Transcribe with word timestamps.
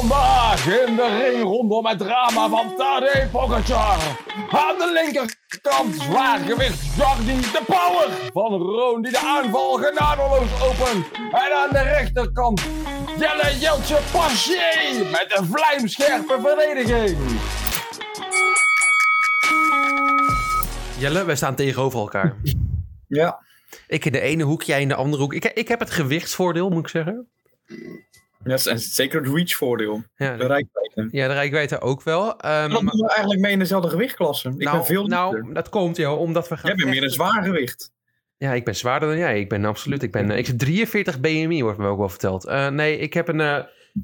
Vandaag 0.00 0.66
in 0.66 0.96
de 0.96 1.18
ring 1.22 1.42
rondom 1.42 1.86
het 1.86 1.98
drama 1.98 2.48
van 2.48 2.76
Tadej 2.76 3.28
Pogacar. 3.32 3.98
Aan 4.50 4.78
de 4.78 4.90
linkerkant 4.92 5.94
zwaargewicht 5.94 6.96
Jordi 6.96 7.40
de 7.40 7.62
Power 7.66 8.30
van 8.32 8.52
Roon 8.52 9.02
die 9.02 9.12
de 9.12 9.18
aanval 9.18 9.72
genadeloos 9.72 10.62
opent. 10.62 11.06
En 11.32 11.56
aan 11.56 11.70
de 11.70 11.82
rechterkant 11.82 12.60
Jelle 13.18 13.58
Jeltje 13.58 13.98
Paché 14.12 15.10
met 15.10 15.38
een 15.38 15.44
vlijmscherpe 15.44 16.38
verdediging. 16.40 17.18
Jelle, 20.98 21.24
wij 21.24 21.36
staan 21.36 21.54
tegenover 21.54 21.98
elkaar. 21.98 22.36
Ja. 23.08 23.38
Ik 23.86 24.04
in 24.04 24.12
de 24.12 24.20
ene 24.20 24.42
hoek, 24.42 24.62
jij 24.62 24.80
in 24.80 24.88
de 24.88 24.94
andere 24.94 25.22
hoek. 25.22 25.34
Ik, 25.34 25.44
ik 25.44 25.68
heb 25.68 25.80
het 25.80 25.90
gewichtsvoordeel, 25.90 26.68
moet 26.68 26.82
ik 26.82 26.88
zeggen. 26.88 27.28
Ja, 28.46 28.70
en 28.70 28.78
zeker 28.78 29.20
het 29.22 29.32
reach-voordeel. 29.34 30.02
Ja, 30.16 30.36
De 30.36 30.46
rijkwijde. 30.46 31.08
ja 31.16 31.28
de 31.28 31.32
rijkwijde 31.34 31.80
ook 31.80 32.02
wel. 32.02 32.38
Ehm, 32.40 32.70
Dan 32.70 32.84
doen 32.86 33.00
we 33.00 33.08
eigenlijk 33.08 33.40
mee 33.40 33.52
in 33.52 33.58
dezelfde 33.58 33.88
gewichtklasse. 33.88 34.48
Ik 34.48 34.56
nou, 34.58 34.76
ben 34.76 34.86
veel 34.86 35.06
nou, 35.06 35.52
dat 35.52 35.68
komt, 35.68 35.96
joh, 35.96 36.20
omdat 36.20 36.48
we 36.48 36.56
gaan... 36.56 36.66
Jij 36.66 36.74
bent 36.74 36.88
meer 36.90 37.02
een 37.02 37.10
zwaar 37.10 37.44
gewicht. 37.44 37.92
Ja, 38.36 38.52
ik 38.52 38.64
ben 38.64 38.76
zwaarder 38.76 39.08
dan 39.08 39.18
jij. 39.18 39.40
Ik 39.40 39.48
ben 39.48 39.64
absoluut... 39.64 40.02
Ik 40.02 40.12
ben, 40.12 40.30
eh, 40.30 40.38
ik 40.38 40.46
heb 40.46 40.58
43 40.58 41.20
BMI, 41.20 41.62
wordt 41.62 41.78
me 41.78 41.86
ook 41.88 41.98
wel 41.98 42.08
verteld. 42.08 42.44
Eh, 42.44 42.68
nee, 42.68 42.98
ik 42.98 43.14
heb 43.14 43.28
een... 43.28 43.40
eh, 43.40 43.54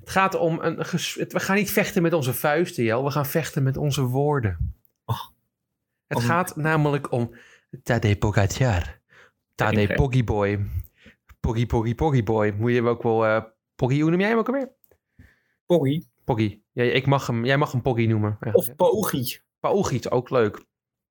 het 0.00 0.10
gaat 0.10 0.34
om 0.34 0.58
een... 0.62 0.76
het- 0.78 1.32
we 1.32 1.40
gaan 1.40 1.56
niet 1.56 1.70
vechten 1.70 2.02
met 2.02 2.12
onze 2.12 2.34
vuisten, 2.34 2.84
Jel. 2.84 3.04
We 3.04 3.10
gaan 3.10 3.26
vechten 3.26 3.62
met 3.62 3.76
onze 3.76 4.02
woorden. 4.02 4.74
Oh. 5.04 5.20
Het 6.06 6.18
Om- 6.18 6.24
gaat 6.24 6.56
namelijk 6.56 7.12
om 7.12 7.34
Tadej 7.82 8.16
Pogacar. 8.16 8.98
Tadej 9.54 9.84
Oké. 9.84 9.94
Poggy. 9.94 10.24
Poggy, 11.40 11.66
Poggy, 11.94 12.22
Boy. 12.24 12.54
Moet 12.56 12.70
je 12.70 12.76
hem 12.76 12.88
ook 12.88 13.02
wel... 13.02 13.44
Poggy, 13.82 14.00
hoe 14.00 14.10
noem 14.10 14.20
jij 14.20 14.28
hem 14.28 14.38
ook 14.38 14.46
alweer? 14.46 14.72
Poggy. 15.66 16.02
Poggy. 16.24 16.60
Ja, 16.72 16.84
ik 16.84 17.06
mag 17.06 17.26
hem, 17.26 17.44
jij 17.44 17.56
mag 17.56 17.72
hem 17.72 17.82
Poggy 17.82 18.06
noemen. 18.06 18.38
Of. 18.52 18.74
Poggy. 18.76 19.38
Poggy, 19.60 20.00
ook 20.08 20.30
leuk. 20.30 20.64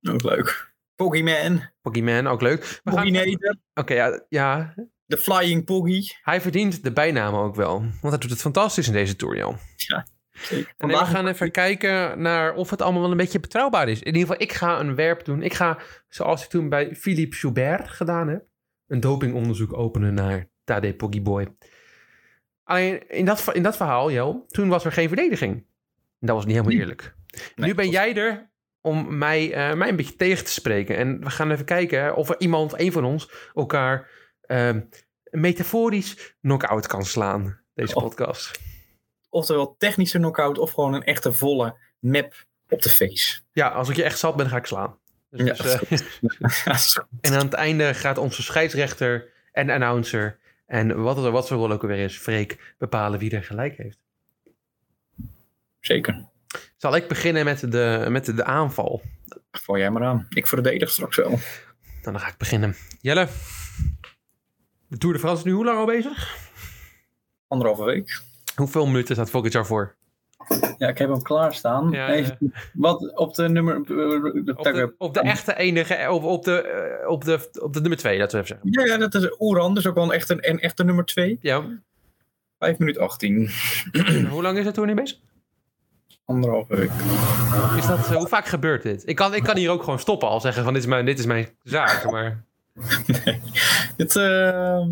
Ook 0.09 0.23
leuk. 0.23 0.73
Poggy 0.95 1.21
Man. 1.21 1.61
Poggy 1.81 2.01
Man, 2.01 2.27
ook 2.27 2.41
leuk. 2.41 2.81
We 2.83 2.91
Poggy 2.91 3.13
gaan-. 3.13 3.59
Oké, 3.73 3.93
ja, 3.93 4.25
ja, 4.29 4.73
De 5.05 5.17
Flying 5.17 5.65
Poggy. 5.65 6.01
hij 6.21 6.41
verdient 6.41 6.83
de 6.83 6.91
bijnaam 6.91 7.35
ook 7.35 7.55
wel. 7.55 7.79
Want 7.79 8.01
hij 8.01 8.17
doet 8.17 8.29
het 8.29 8.41
fantastisch 8.41 8.87
in 8.87 8.93
deze 8.93 9.15
tour, 9.15 9.37
Jan. 9.37 9.57
Zeker. 10.31 10.73
En 10.77 10.87
nee, 10.87 10.97
we 10.97 11.05
gaan 11.05 11.27
even 11.27 11.51
kijken 11.51 12.21
naar 12.21 12.53
of 12.53 12.69
het 12.69 12.81
allemaal 12.81 13.01
wel 13.01 13.11
een 13.11 13.17
beetje 13.17 13.39
betrouwbaar 13.39 13.89
is. 13.89 13.99
In 13.99 14.05
ieder 14.05 14.21
geval, 14.21 14.41
ik 14.41 14.53
ga 14.53 14.79
een 14.79 14.95
werp 14.95 15.25
doen. 15.25 15.41
Ik 15.41 15.53
ga, 15.53 15.77
zoals 16.07 16.43
ik 16.43 16.49
toen 16.49 16.69
bij 16.69 16.95
Philippe 16.95 17.35
Joubert 17.35 17.89
gedaan 17.89 18.27
heb, 18.27 18.45
een 18.87 18.99
dopingonderzoek 18.99 19.73
openen 19.73 20.13
naar 20.13 20.49
Tadej 20.63 20.93
Poggyboy. 20.93 21.55
Alleen 22.71 23.09
in 23.09 23.25
dat, 23.25 23.49
in 23.53 23.63
dat 23.63 23.77
verhaal, 23.77 24.09
Jo, 24.11 24.45
toen 24.47 24.69
was 24.69 24.85
er 24.85 24.91
geen 24.91 25.07
verdediging. 25.07 25.53
En 26.19 26.27
dat 26.27 26.35
was 26.35 26.45
niet 26.45 26.55
helemaal 26.55 26.79
eerlijk. 26.79 27.15
Nee, 27.55 27.67
nu 27.67 27.75
ben 27.75 27.89
jij 27.89 28.15
er 28.15 28.49
om 28.81 29.17
mij, 29.17 29.47
mij 29.75 29.89
een 29.89 29.95
beetje 29.95 30.15
tegen 30.15 30.45
te 30.45 30.51
spreken. 30.51 30.97
En 30.97 31.19
we 31.23 31.29
gaan 31.29 31.51
even 31.51 31.65
kijken 31.65 32.15
of 32.15 32.29
er 32.29 32.39
iemand, 32.39 32.79
een 32.79 32.91
van 32.91 33.05
ons, 33.05 33.31
elkaar 33.53 34.09
ehm, 34.41 34.81
metaforisch 35.31 36.35
knock-out 36.41 36.87
kan 36.87 37.05
slaan. 37.05 37.59
Deze 37.73 37.95
Oh. 37.95 38.03
podcast. 38.03 38.59
Oftewel 39.29 39.75
technische 39.77 40.17
knockout 40.17 40.57
of 40.57 40.71
gewoon 40.71 40.93
een 40.93 41.03
echte 41.03 41.33
volle 41.33 41.77
map 41.99 42.45
op 42.69 42.81
de 42.81 42.89
face. 42.89 43.39
Ja, 43.51 43.67
als 43.67 43.89
ik 43.89 43.95
je 43.95 44.03
echt 44.03 44.19
zat 44.19 44.35
ben, 44.35 44.49
ga 44.49 44.57
ik 44.57 44.65
slaan. 44.65 44.97
Dus, 45.29 45.47
Ja, 45.47 45.53
dus, 45.89 46.97
eh, 46.97 47.03
en 47.31 47.33
aan 47.33 47.45
het 47.45 47.53
einde 47.53 47.93
gaat 47.93 48.17
onze 48.17 48.43
scheidsrechter 48.43 49.29
en 49.51 49.69
announcer... 49.69 50.39
en 50.71 51.01
wat, 51.01 51.15
het, 51.15 51.25
wat 51.25 51.47
voor 51.47 51.57
rol 51.57 51.71
ook 51.71 51.81
alweer 51.81 52.03
is, 52.03 52.17
Freek, 52.17 52.75
bepalen 52.77 53.19
wie 53.19 53.31
er 53.31 53.43
gelijk 53.43 53.77
heeft. 53.77 53.99
Zeker. 55.79 56.29
Zal 56.77 56.95
ik 56.95 57.07
beginnen 57.07 57.45
met 57.45 57.71
de, 57.71 58.05
met 58.09 58.25
de, 58.25 58.43
aanval? 58.43 59.01
Val 59.51 59.77
jij 59.77 59.91
maar 59.91 60.03
aan. 60.03 60.25
Ik 60.29 60.47
verdedig 60.47 60.89
straks 60.89 61.15
wel. 61.15 61.29
Nou, 61.29 61.39
dan 62.01 62.19
ga 62.19 62.27
ik 62.27 62.37
beginnen. 62.37 62.75
Jelle, 63.01 63.27
de 64.87 64.97
Tour 64.97 65.13
de 65.13 65.19
France 65.19 65.39
is 65.39 65.45
nu 65.45 65.51
hoe 65.51 65.65
lang 65.65 65.77
al 65.77 65.85
bezig? 65.85 66.37
Anderhalve 67.47 67.83
week. 67.83 68.21
Hoeveel 68.55 68.85
minuten 68.85 69.15
staat 69.15 69.31
Pogacar 69.31 69.65
voor? 69.65 69.95
Ja, 70.77 70.87
ik 70.87 70.97
heb 70.97 71.09
hem 71.09 71.21
klaarstaan. 71.21 71.91
Ja, 71.91 72.07
Nee, 72.07 72.23
ja. 72.23 72.37
Wat 72.73 73.17
op 73.17 73.35
de 73.35 73.49
nummer... 73.49 73.83
De 73.85 74.53
Op 74.55 74.63
de, 74.63 74.93
op 74.97 75.13
de 75.13 75.19
echte 75.19 75.55
enige, 75.55 76.07
op, 76.09 76.23
op, 76.23 76.43
de, 76.43 76.61
eh, 76.61 77.09
op, 77.09 77.23
de, 77.23 77.49
op 77.61 77.73
de 77.73 77.79
nummer 77.79 77.97
twee, 77.97 78.17
laten 78.17 78.39
we 78.39 78.43
even 78.43 78.59
zeggen. 78.63 78.87
Ja, 78.87 78.93
ja, 78.93 79.07
dat 79.07 79.23
is 79.23 79.35
Oeran. 79.39 79.73
Dus 79.73 79.87
ook 79.87 79.95
wel 79.95 80.03
een 80.03 80.11
echte, 80.11 80.37
een 80.49 80.59
echte 80.59 80.83
nummer 80.83 81.05
2. 81.05 81.37
Ja, 81.41 81.63
5 82.59 82.77
minuten 82.77 83.01
18. 83.01 83.49
hoe 84.29 84.41
lang 84.41 84.57
is 84.57 84.65
het 84.65 84.73
Tour 84.73 84.89
nu 84.89 84.95
bezig? 84.95 85.17
Anderhalve 86.25 86.75
week. 86.75 86.91
Is 87.77 87.87
dat, 87.87 87.99
eh, 87.99 88.15
hoe 88.15 88.27
vaak 88.27 88.45
gebeurt 88.45 88.83
dit? 88.83 89.07
Ik 89.07 89.15
kan, 89.15 89.33
ik 89.33 89.43
kan 89.43 89.57
hier 89.57 89.69
ook 89.69 89.83
gewoon 89.83 89.99
stoppen 89.99 90.27
al 90.27 90.41
zeggen 90.41 90.63
van 90.63 90.73
dit 90.73 90.81
is 90.81 90.87
mijn, 90.89 91.05
dit 91.05 91.19
is 91.19 91.25
mijn 91.25 91.47
zaak, 91.63 92.11
maar... 92.11 92.43
nee. 93.25 93.41
Het, 93.97 94.15
eh, 94.15 94.85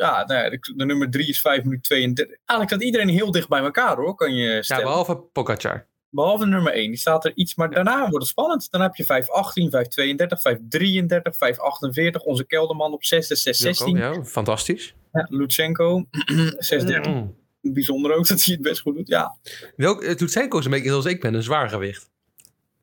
ja, 0.00 0.24
nou 0.26 0.42
ja, 0.44 0.50
de, 0.50 0.58
de 0.76 0.84
nummer 0.84 1.10
3 1.10 1.28
is 1.28 1.40
5 1.40 1.62
minuten 1.62 1.82
32. 1.82 2.26
Eigenlijk 2.36 2.70
staat 2.70 2.82
iedereen 2.82 3.08
heel 3.08 3.30
dicht 3.30 3.48
bij 3.48 3.60
elkaar 3.60 3.96
hoor, 3.96 4.14
kan 4.14 4.34
je 4.34 4.48
Ja, 4.50 4.62
stellen. 4.62 4.84
behalve 4.84 5.16
Pogacar. 5.16 5.88
Behalve 6.10 6.46
nummer 6.46 6.72
1, 6.72 6.88
die 6.90 6.98
staat 6.98 7.24
er 7.24 7.32
iets, 7.34 7.54
maar 7.54 7.70
daarna 7.70 7.98
wordt 8.00 8.14
het 8.14 8.26
spannend. 8.26 8.70
Dan 8.70 8.80
heb 8.80 8.94
je 8.94 9.04
518, 9.04 9.70
532, 9.70 10.40
533, 10.40 11.36
548. 11.36 12.22
Onze 12.22 12.44
kelderman 12.46 12.92
op 12.92 13.04
6, 13.04 13.26
616. 13.26 13.96
Joko, 13.96 14.14
ja, 14.18 14.24
fantastisch. 14.24 14.94
Ja, 15.12 15.26
Lutsenko, 15.30 16.04
630. 16.58 17.12
Mm. 17.12 17.36
Bijzonder 17.62 18.14
ook 18.14 18.26
dat 18.26 18.44
hij 18.44 18.54
het 18.54 18.62
best 18.62 18.80
goed 18.80 18.96
doet. 18.96 19.08
Ja, 19.08 19.36
Welk, 19.76 20.18
doet 20.18 20.30
zijn 20.32 20.48
koos 20.48 20.64
een 20.64 20.70
beetje 20.70 20.88
zoals 20.88 21.04
ik 21.04 21.20
ben, 21.20 21.34
een 21.34 21.42
zwaar 21.42 21.68
gewicht. 21.68 22.10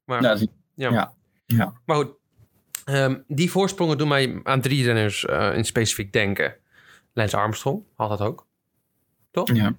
Maar, 0.06 0.22
nou, 0.22 0.38
zie- 0.38 0.52
ja. 0.76 1.14
ja. 1.46 1.74
maar 1.86 1.96
goed, 1.98 2.16
Ehm, 2.86 3.16
die 3.28 3.52
voorsprongen 3.52 3.98
doen 3.98 4.08
mij 4.08 4.40
aan 4.44 4.62
drie 4.62 4.84
renners 4.86 5.26
eh, 5.26 5.52
in 5.56 5.66
specifiek 5.66 6.14
denken. 6.14 6.56
Lance 7.18 7.38
Armstrong 7.38 7.84
had 7.96 8.10
dat 8.10 8.22
ook. 8.22 8.48
Toch? 9.32 9.56
ja. 9.56 9.74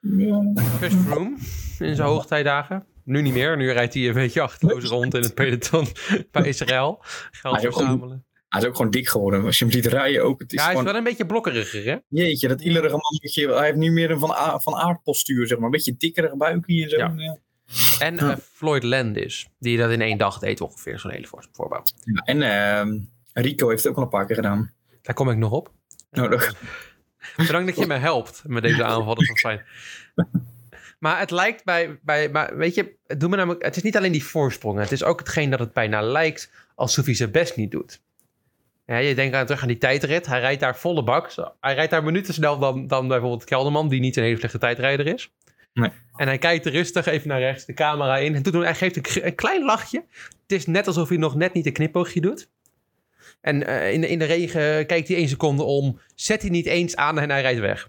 ja. 0.00 0.52
Chris 0.76 0.94
Froome 0.94 1.36
in 1.78 1.94
zijn 1.96 2.08
hoogtijdagen. 2.08 2.86
Nu 3.04 3.22
niet 3.22 3.32
meer. 3.32 3.56
Nu 3.56 3.70
rijdt 3.70 3.94
hij 3.94 4.08
een 4.08 4.14
beetje 4.14 4.40
achterloos 4.40 4.84
rond 4.84 5.14
in 5.14 5.22
het 5.22 5.34
peloton 5.34 5.86
bij 6.32 6.46
Israël. 6.48 6.98
Geld 7.30 7.54
Hij 7.54 7.62
is 7.64 7.68
ook 7.68 7.76
verzamelen. 7.76 8.24
Hij 8.48 8.60
is 8.60 8.66
ook 8.66 8.76
gewoon 8.76 8.90
dik 8.90 9.08
geworden. 9.08 9.44
Als 9.44 9.58
je 9.58 9.64
hem 9.64 9.74
ziet 9.74 9.86
rijden 9.86 10.24
ook. 10.24 10.40
Het 10.40 10.52
is 10.52 10.58
Ja, 10.58 10.64
hij 10.64 10.72
is 10.72 10.78
gewoon, 10.78 10.92
wel 10.92 11.02
een 11.02 11.08
beetje 11.08 11.26
blokkeriger, 11.26 11.84
hè? 11.84 11.96
Jeetje, 12.08 12.48
dat 12.48 12.60
ielerige 12.60 12.90
man. 12.90 13.18
weet 13.20 13.34
je, 13.34 13.48
Hij 13.48 13.64
heeft 13.64 13.76
nu 13.76 13.90
meer 13.92 14.10
een 14.10 14.18
van, 14.18 14.60
van 14.60 14.74
aardpostuur, 14.74 15.46
zeg 15.46 15.56
maar. 15.56 15.66
Een 15.66 15.72
beetje 15.72 15.94
dikkerig 15.96 16.36
buikje 16.36 16.82
en 16.82 16.90
zo. 16.90 16.96
Ja. 16.96 17.12
Ja. 17.16 17.36
En 17.98 18.14
Ja. 18.14 18.30
eh, 18.30 18.36
Floyd 18.52 18.82
Landis, 18.82 19.48
die 19.58 19.78
dat 19.78 19.90
in 19.90 20.00
één 20.00 20.18
dag 20.18 20.38
deed 20.38 20.60
ongeveer, 20.60 20.98
zo'n 20.98 21.10
hele 21.10 21.26
voor- 21.26 21.46
voorbouw. 21.52 21.82
Ja, 22.04 22.22
En 22.24 22.42
ehm, 22.42 22.98
Rico 23.32 23.68
heeft 23.68 23.82
het 23.82 23.90
ook 23.92 23.98
al 23.98 24.02
een 24.04 24.08
paar 24.08 24.26
keer 24.26 24.36
gedaan. 24.36 24.72
Daar 25.02 25.14
kom 25.14 25.30
ik 25.30 25.36
nog 25.36 25.50
op. 25.52 25.72
Nodig. 26.10 26.54
Bedankt 27.36 27.66
dat 27.66 27.76
je 27.76 27.86
me 27.86 27.94
helpt 27.94 28.42
met 28.46 28.62
deze 28.62 28.84
aanval, 28.84 29.14
dat 29.14 29.20
is 29.22 29.42
wel 29.42 29.52
fijn. 29.52 29.64
Maar 30.98 31.18
het 31.18 31.30
lijkt 31.30 31.64
bij, 31.64 31.98
bij 32.02 32.28
maar 32.28 32.56
weet 32.56 32.74
je, 32.74 32.94
het, 33.06 33.20
doet 33.20 33.30
me 33.30 33.36
namelijk, 33.36 33.64
het 33.64 33.76
is 33.76 33.82
niet 33.82 33.96
alleen 33.96 34.12
die 34.12 34.24
voorsprongen. 34.24 34.82
Het 34.82 34.92
is 34.92 35.04
ook 35.04 35.18
hetgeen 35.18 35.50
dat 35.50 35.58
het 35.58 35.72
bijna 35.72 36.02
lijkt 36.02 36.50
alsof 36.74 37.04
hij 37.04 37.14
zijn 37.14 37.30
best 37.30 37.56
niet 37.56 37.70
doet. 37.70 38.00
Ja, 38.86 38.96
je 38.96 39.14
denkt 39.14 39.34
aan, 39.34 39.46
terug 39.46 39.62
aan 39.62 39.68
die 39.68 39.78
tijdrit. 39.78 40.26
Hij 40.26 40.40
rijdt 40.40 40.60
daar 40.60 40.76
volle 40.76 41.02
bak. 41.02 41.34
Hij 41.60 41.74
rijdt 41.74 41.90
daar 41.90 42.04
minuten 42.04 42.34
snel 42.34 42.58
dan, 42.58 42.86
dan 42.86 43.08
bijvoorbeeld 43.08 43.44
Kelderman, 43.44 43.88
die 43.88 44.00
niet 44.00 44.16
een 44.16 44.22
hele 44.22 44.38
slechte 44.38 44.58
tijdrijder 44.58 45.06
is. 45.06 45.30
Nee. 45.72 45.90
En 46.16 46.26
hij 46.26 46.38
kijkt 46.38 46.66
rustig 46.66 47.06
even 47.06 47.28
naar 47.28 47.40
rechts, 47.40 47.64
de 47.64 47.74
camera 47.74 48.16
in. 48.16 48.34
En 48.34 48.42
doet, 48.42 48.54
hij 48.54 48.74
geeft 48.74 48.96
een, 48.96 49.26
een 49.26 49.34
klein 49.34 49.64
lachje. 49.64 50.04
Het 50.42 50.52
is 50.52 50.66
net 50.66 50.86
alsof 50.86 51.08
hij 51.08 51.18
nog 51.18 51.34
net 51.34 51.52
niet 51.52 51.66
een 51.66 51.72
knipoogje 51.72 52.20
doet. 52.20 52.48
En 53.40 53.66
eh, 53.66 53.92
in, 53.92 54.00
de, 54.00 54.08
in 54.08 54.18
de 54.18 54.24
regen 54.24 54.86
kijkt 54.86 55.08
hij 55.08 55.16
één 55.16 55.28
seconde 55.28 55.62
om. 55.62 56.00
Zet 56.14 56.40
hij 56.40 56.50
niet 56.50 56.66
eens 56.66 56.96
aan 56.96 57.18
en 57.18 57.30
hij 57.30 57.40
rijdt 57.40 57.60
weg. 57.60 57.88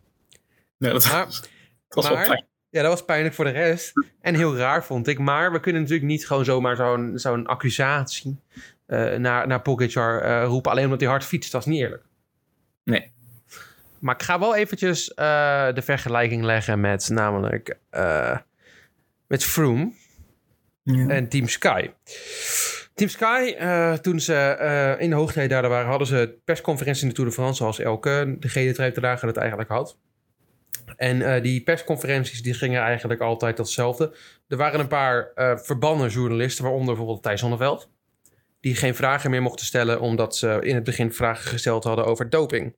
Ja, 0.77 0.91
dat, 0.91 1.05
Maar- 1.11 1.25
dat 1.27 1.49
was 1.89 2.07
wel 2.07 2.17
maar-. 2.17 2.47
Ja, 2.71 2.81
dat 2.81 2.91
was 2.91 3.05
pijnlijk 3.05 3.35
voor 3.35 3.45
de 3.45 3.51
rest. 3.51 3.91
En 4.21 4.35
heel 4.35 4.57
raar 4.57 4.85
vond 4.85 5.07
ik. 5.07 5.19
Maar 5.19 5.51
we 5.51 5.59
kunnen 5.59 5.81
natuurlijk 5.81 6.09
niet 6.09 6.27
gewoon 6.27 6.45
zomaar 6.45 6.75
zo'n 6.75 7.11
zo'n 7.15 7.45
accusatie 7.47 8.39
eh, 8.85 9.15
naar, 9.15 9.47
naar 9.47 9.61
Pogacar 9.61 10.21
eh, 10.21 10.43
roepen. 10.45 10.71
Alleen 10.71 10.83
omdat 10.83 10.99
hij 10.99 11.09
hard 11.09 11.23
fietst. 11.25 11.51
Dat 11.51 11.61
is 11.61 11.67
niet 11.67 11.79
eerlijk. 11.81 12.03
Nee. 12.83 13.11
Maar 13.99 14.15
ik 14.15 14.21
ga 14.23 14.39
wel 14.39 14.55
eventjes 14.55 15.05
de 15.15 15.81
vergelijking 15.83 16.43
leggen 16.43 16.79
met 16.79 17.09
namelijk 17.09 17.77
met 19.27 19.43
Froome 19.43 19.91
Ja. 20.83 21.07
en 21.07 21.29
Team 21.29 21.47
Sky. 21.47 21.89
Team 22.99 23.11
Sky, 23.11 23.55
eh, 23.57 23.93
toen 23.93 24.19
ze 24.19 24.33
eh, 24.33 25.01
in 25.01 25.09
de 25.09 25.15
hoogtijdagen 25.15 25.69
waren, 25.69 25.87
hadden 25.89 26.07
ze 26.07 26.39
persconferentie 26.45 27.03
in 27.03 27.09
de 27.09 27.15
Tour 27.15 27.29
de 27.29 27.35
France, 27.35 27.55
zoals 27.55 27.79
elke 27.79 28.35
de 28.39 28.49
gele 28.49 28.73
truitendagen 28.73 29.27
het 29.27 29.37
eigenlijk 29.37 29.69
had. 29.69 29.97
En 30.95 31.21
eh, 31.21 31.41
die 31.41 31.63
persconferenties 31.63 32.41
die 32.41 32.53
gingen 32.53 32.81
eigenlijk 32.81 33.21
altijd 33.21 33.57
hetzelfde. 33.57 34.15
Er 34.47 34.57
waren 34.57 34.79
een 34.79 34.87
paar 34.87 35.31
verbannen 35.63 36.09
journalisten, 36.09 36.63
waaronder 36.63 36.87
bijvoorbeeld 36.89 37.23
Thijs 37.23 37.39
Zonneveld, 37.39 37.89
die 38.59 38.75
geen 38.75 38.95
vragen 38.95 39.29
meer 39.29 39.41
mochten 39.41 39.65
stellen 39.65 39.99
omdat 39.99 40.35
ze 40.35 40.59
in 40.61 40.75
het 40.75 40.83
begin 40.83 41.13
vragen 41.13 41.49
gesteld 41.49 41.83
hadden 41.83 42.05
over 42.05 42.29
doping. 42.29 42.75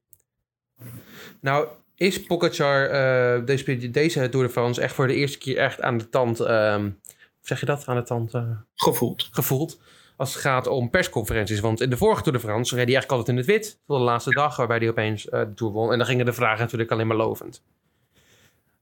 Nou, 1.39 1.67
is 1.95 2.23
Pogacar 2.23 3.45
deze, 3.45 3.91
deze 3.91 4.29
Tour 4.29 4.45
de 4.45 4.51
France 4.51 4.81
echt 4.81 4.95
voor 4.95 5.07
de 5.07 5.15
eerste 5.15 5.37
keer 5.37 5.57
echt 5.57 5.81
aan 5.81 5.97
de 5.97 6.09
tand, 6.09 6.37
hoe 6.37 6.93
zeg 7.41 7.59
je 7.59 7.65
dat, 7.65 7.83
aan 7.85 7.95
de 7.95 8.03
tand 8.03 8.33
Gevoeld. 8.75 9.29
gevoeld 9.31 9.79
als 10.21 10.33
het 10.33 10.41
gaat 10.41 10.67
om 10.67 10.89
persconferenties. 10.89 11.59
Want 11.59 11.81
in 11.81 11.89
de 11.89 11.97
vorige 11.97 12.21
Tour 12.21 12.37
de 12.37 12.43
France 12.43 12.75
reed 12.75 12.85
hij 12.85 12.93
eigenlijk 12.93 13.11
altijd 13.11 13.29
in 13.29 13.37
het 13.37 13.45
wit 13.45 13.79
tot 13.85 13.97
de 13.97 14.03
laatste 14.03 14.31
dag 14.31 14.55
waarbij 14.55 14.77
hij 14.77 14.89
opeens 14.89 15.29
eh, 15.29 15.39
de 15.39 15.53
Tour 15.53 15.73
won. 15.73 15.91
En 15.91 15.97
dan 15.97 16.07
gingen 16.07 16.25
de 16.25 16.33
vragen 16.33 16.59
natuurlijk 16.59 16.91
alleen 16.91 17.07
maar 17.07 17.17
lovend. 17.17 17.63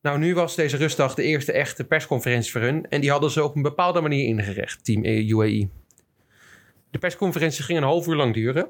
Nou, 0.01 0.19
nu 0.19 0.33
was 0.33 0.55
deze 0.55 0.77
rustdag 0.77 1.13
de 1.13 1.23
eerste 1.23 1.51
echte 1.51 1.83
persconferentie 1.83 2.51
voor 2.51 2.61
hun. 2.61 2.89
En 2.89 3.01
die 3.01 3.11
hadden 3.11 3.31
ze 3.31 3.43
op 3.43 3.55
een 3.55 3.61
bepaalde 3.61 4.01
manier 4.01 4.25
ingericht, 4.25 4.83
team 4.83 5.05
UAE. 5.05 5.69
De 6.91 6.99
persconferentie 6.99 7.63
ging 7.63 7.77
een 7.77 7.83
half 7.83 8.07
uur 8.07 8.15
lang 8.15 8.33
duren. 8.33 8.69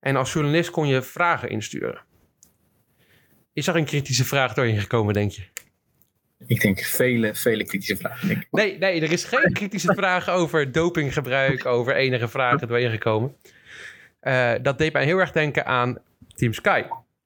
En 0.00 0.16
als 0.16 0.32
journalist 0.32 0.70
kon 0.70 0.86
je 0.86 1.02
vragen 1.02 1.48
insturen. 1.48 2.04
Is 3.52 3.66
er 3.66 3.76
een 3.76 3.84
kritische 3.84 4.24
vraag 4.24 4.54
doorheen 4.54 4.80
gekomen, 4.80 5.14
denk 5.14 5.30
je? 5.30 5.42
Ik 6.46 6.60
denk 6.60 6.80
vele, 6.80 7.34
vele 7.34 7.64
kritische 7.64 7.96
vragen. 7.96 8.28
Denk 8.28 8.40
ik. 8.40 8.48
Nee, 8.50 8.78
nee, 8.78 9.00
er 9.00 9.12
is 9.12 9.24
geen 9.24 9.52
kritische 9.60 9.94
vraag 9.94 10.28
over 10.28 10.72
dopinggebruik, 10.72 11.66
over 11.66 11.94
enige 11.94 12.28
vragen 12.28 12.68
doorheen 12.68 12.90
gekomen. 12.90 13.36
Eh, 14.20 14.52
dat 14.62 14.78
deed 14.78 14.92
mij 14.92 15.04
heel 15.04 15.18
erg 15.18 15.32
denken 15.32 15.66
aan 15.66 15.98
Team 16.34 16.52
Sky. 16.52 16.82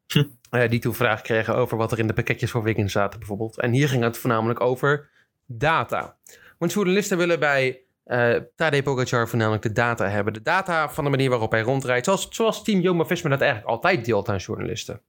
Hm. 0.06 0.24
Eh, 0.50 0.68
die 0.68 0.80
toen 0.80 0.94
vragen 0.94 1.24
kregen 1.24 1.56
over 1.56 1.76
wat 1.76 1.92
er 1.92 1.98
in 1.98 2.06
de 2.06 2.12
pakketjes 2.12 2.50
voor 2.50 2.62
Wiggins 2.62 2.92
zaten 2.92 3.18
bijvoorbeeld. 3.18 3.60
En 3.60 3.72
hier 3.72 3.88
ging 3.88 4.02
het 4.02 4.18
voornamelijk 4.18 4.60
over 4.60 5.08
data. 5.46 6.16
Want 6.58 6.72
journalisten 6.72 7.18
willen 7.18 7.40
bij 7.40 7.80
eh 8.04 8.36
Tadej 8.56 8.82
Pogacar 8.82 9.28
voornamelijk 9.28 9.62
de 9.62 9.72
data 9.72 10.08
hebben. 10.08 10.32
De 10.32 10.42
data 10.42 10.90
van 10.90 11.04
de 11.04 11.10
manier 11.10 11.30
waarop 11.30 11.50
hij 11.50 11.60
rondrijdt. 11.60 12.04
Zoals, 12.04 12.28
zoals 12.30 12.64
Team 12.64 12.80
Jumbo-Visma 12.80 13.30
dat 13.30 13.40
eigenlijk 13.40 13.70
altijd 13.70 14.04
deelt 14.04 14.28
aan 14.28 14.36
journalisten. 14.36 15.00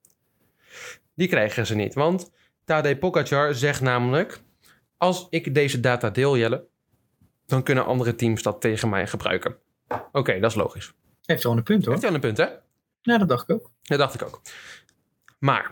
Die 1.15 1.27
krijgen 1.27 1.65
ze 1.65 1.75
niet, 1.75 1.93
want 1.93 2.31
Tadej 2.65 2.97
Pogacar 2.97 3.53
zegt 3.53 3.81
namelijk... 3.81 4.41
Als 4.97 5.27
ik 5.29 5.53
deze 5.53 5.79
data 5.79 6.09
deel, 6.09 6.37
Jelle, 6.37 6.67
dan 7.45 7.63
kunnen 7.63 7.85
andere 7.85 8.15
teams 8.15 8.41
dat 8.41 8.61
tegen 8.61 8.89
mij 8.89 9.07
gebruiken. 9.07 9.57
Oké, 10.11 10.39
dat 10.39 10.49
is 10.49 10.57
logisch. 10.57 10.93
Heeft 11.25 11.43
wel 11.43 11.57
een 11.57 11.63
punt 11.63 11.81
hoor. 11.83 11.91
Heeft 11.91 12.05
wel 12.05 12.13
een 12.13 12.19
punt, 12.19 12.37
hè? 12.37 12.45
Ja, 13.01 13.17
dat 13.17 13.29
dacht 13.29 13.49
ik 13.49 13.55
ook. 13.55 13.71
Dat 13.81 13.97
dacht 13.97 14.13
ik 14.13 14.23
ook. 14.23 14.41
Maar 15.39 15.71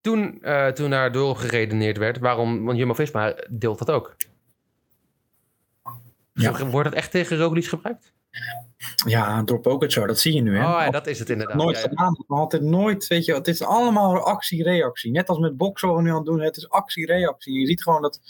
toen, 0.00 0.42
eh, 0.42 0.68
toen 0.68 0.90
daar 0.90 1.12
door 1.12 1.36
geredeneerd 1.36 1.96
werd, 1.96 2.18
waarom, 2.18 2.64
want 2.64 2.78
Jumbo-Visma 2.78 3.34
deelt 3.50 3.78
dat 3.78 3.90
ook. 3.90 4.16
Ja. 6.32 6.66
Wordt 6.66 6.88
dat 6.88 6.98
echt 6.98 7.10
tegen 7.10 7.36
Roglic 7.36 7.64
gebruikt? 7.64 8.12
Ja, 9.06 9.42
door 9.42 9.60
Pogacar, 9.60 10.06
dat 10.06 10.18
zie 10.20 10.34
je 10.34 10.40
nu 10.40 10.56
hè. 10.56 10.64
Oh 10.64 10.80
ja, 10.80 10.90
dat 10.90 11.06
is 11.06 11.18
het 11.18 11.30
inderdaad. 11.30 11.56
Nooit 11.56 11.76
Ja, 11.76 11.82
ja. 11.82 11.88
gedaan, 11.88 12.24
maar 12.26 12.38
altijd 12.38 12.62
nooit, 12.62 13.06
weet 13.06 13.24
je, 13.24 13.34
het 13.34 13.48
is 13.48 13.62
allemaal 13.62 14.18
actie-reactie. 14.24 15.10
Net 15.10 15.28
als 15.28 15.38
met 15.38 15.56
boksen 15.56 15.88
wat 15.88 15.96
we 15.96 16.02
nu 16.02 16.10
aan 16.10 16.16
het 16.16 16.24
doen, 16.26 16.40
het 16.40 16.56
is 16.56 16.68
actie-reactie. 16.68 17.60
Je 17.60 17.66
ziet 17.66 17.82
gewoon 17.82 18.02
dat, 18.02 18.20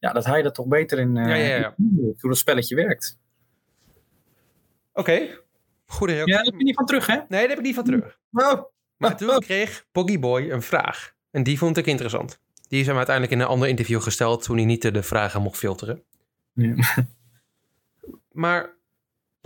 ja, 0.00 0.12
dat 0.12 0.24
hij 0.24 0.42
dat 0.42 0.54
toch 0.54 0.66
beter 0.66 0.98
in, 0.98 1.14
Ja, 1.14 1.34
ja, 1.34 1.56
ja. 1.56 1.74
in- 1.78 2.14
hoe 2.20 2.30
dat 2.30 2.38
spelletje 2.38 2.74
werkt. 2.74 3.18
Oké, 4.92 5.40
goede 5.86 6.12
reactie. 6.12 6.32
Ja, 6.34 6.38
daar 6.42 6.50
heb 6.50 6.58
je 6.58 6.64
niet 6.64 6.74
van 6.74 6.86
terug, 6.86 7.06
hè? 7.06 7.14
Nee, 7.14 7.26
daar 7.28 7.48
heb 7.48 7.58
ik 7.58 7.64
niet 7.64 7.74
van 7.74 7.84
terug. 7.84 8.18
Oh. 8.32 8.62
Maar 8.96 9.16
toen 9.16 9.38
kreeg 9.38 9.86
Poggy 9.92 10.18
Boy 10.18 10.50
een 10.50 10.62
vraag. 10.62 11.14
En 11.30 11.42
die 11.42 11.58
vond 11.58 11.76
ik 11.76 11.86
interessant. 11.86 12.40
Die 12.68 12.80
is 12.80 12.86
hem 12.86 12.96
uiteindelijk 12.96 13.34
in 13.34 13.40
een 13.40 13.46
ander 13.52 13.68
interview 13.68 14.00
gesteld 14.00 14.42
toen 14.42 14.56
hij 14.56 14.64
niet 14.64 14.82
de 14.94 15.02
vragen 15.02 15.42
mocht 15.42 15.58
filteren. 15.58 16.02
Ja. 16.52 16.74
Maar 18.32 18.75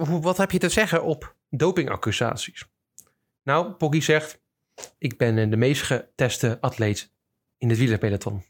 wat 0.09 0.37
heb 0.37 0.51
je 0.51 0.59
te 0.59 0.69
zeggen 0.69 1.03
op 1.03 1.35
dopingaccusaties? 1.51 2.67
Nou, 3.43 3.73
Poggy 3.73 4.01
zegt: 4.01 4.41
Ik 4.99 5.19
ben 5.19 5.51
de 5.51 5.57
meest 5.57 5.83
geteste 5.83 6.59
atleet 6.61 7.13
in 7.59 7.69
het 7.69 7.79
wielerpeloton. 7.79 8.45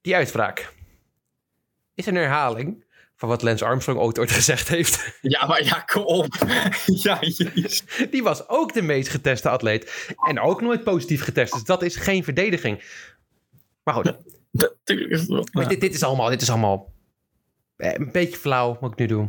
Die 0.00 0.14
uitspraak 0.14 0.72
is 1.94 2.06
een 2.06 2.14
herhaling 2.14 2.84
van 3.16 3.28
wat 3.28 3.42
Lance 3.42 3.64
Armstrong 3.64 3.98
ooit 3.98 4.18
ooit 4.18 4.30
gezegd 4.30 4.68
heeft. 4.68 5.14
Ja, 5.20 5.46
maar 5.46 5.64
ja, 5.64 5.80
kom 5.80 6.02
op. 6.02 6.34
ja, 7.04 7.18
jezus. 7.20 7.84
Die 8.10 8.22
was 8.22 8.48
ook 8.48 8.72
de 8.72 8.82
meest 8.82 9.08
geteste 9.08 9.48
atleet. 9.48 10.14
En 10.28 10.40
ook 10.40 10.60
nooit 10.60 10.84
positief 10.84 11.22
getest. 11.22 11.52
Dus 11.52 11.64
dat 11.64 11.82
is 11.82 11.96
geen 11.96 12.24
verdediging. 12.24 12.82
Maar 13.82 13.94
goed, 13.94 14.16
Natuurlijk 14.84 15.10
is 15.10 15.78
dit 15.78 15.94
is 15.94 16.02
allemaal, 16.02 16.28
dit 16.28 16.42
is 16.42 16.50
allemaal 16.50 16.92
eh, 17.76 17.92
een 17.92 18.12
beetje 18.12 18.36
flauw 18.36 18.76
wat 18.80 18.92
ik 18.92 18.98
nu 18.98 19.06
doe. 19.06 19.28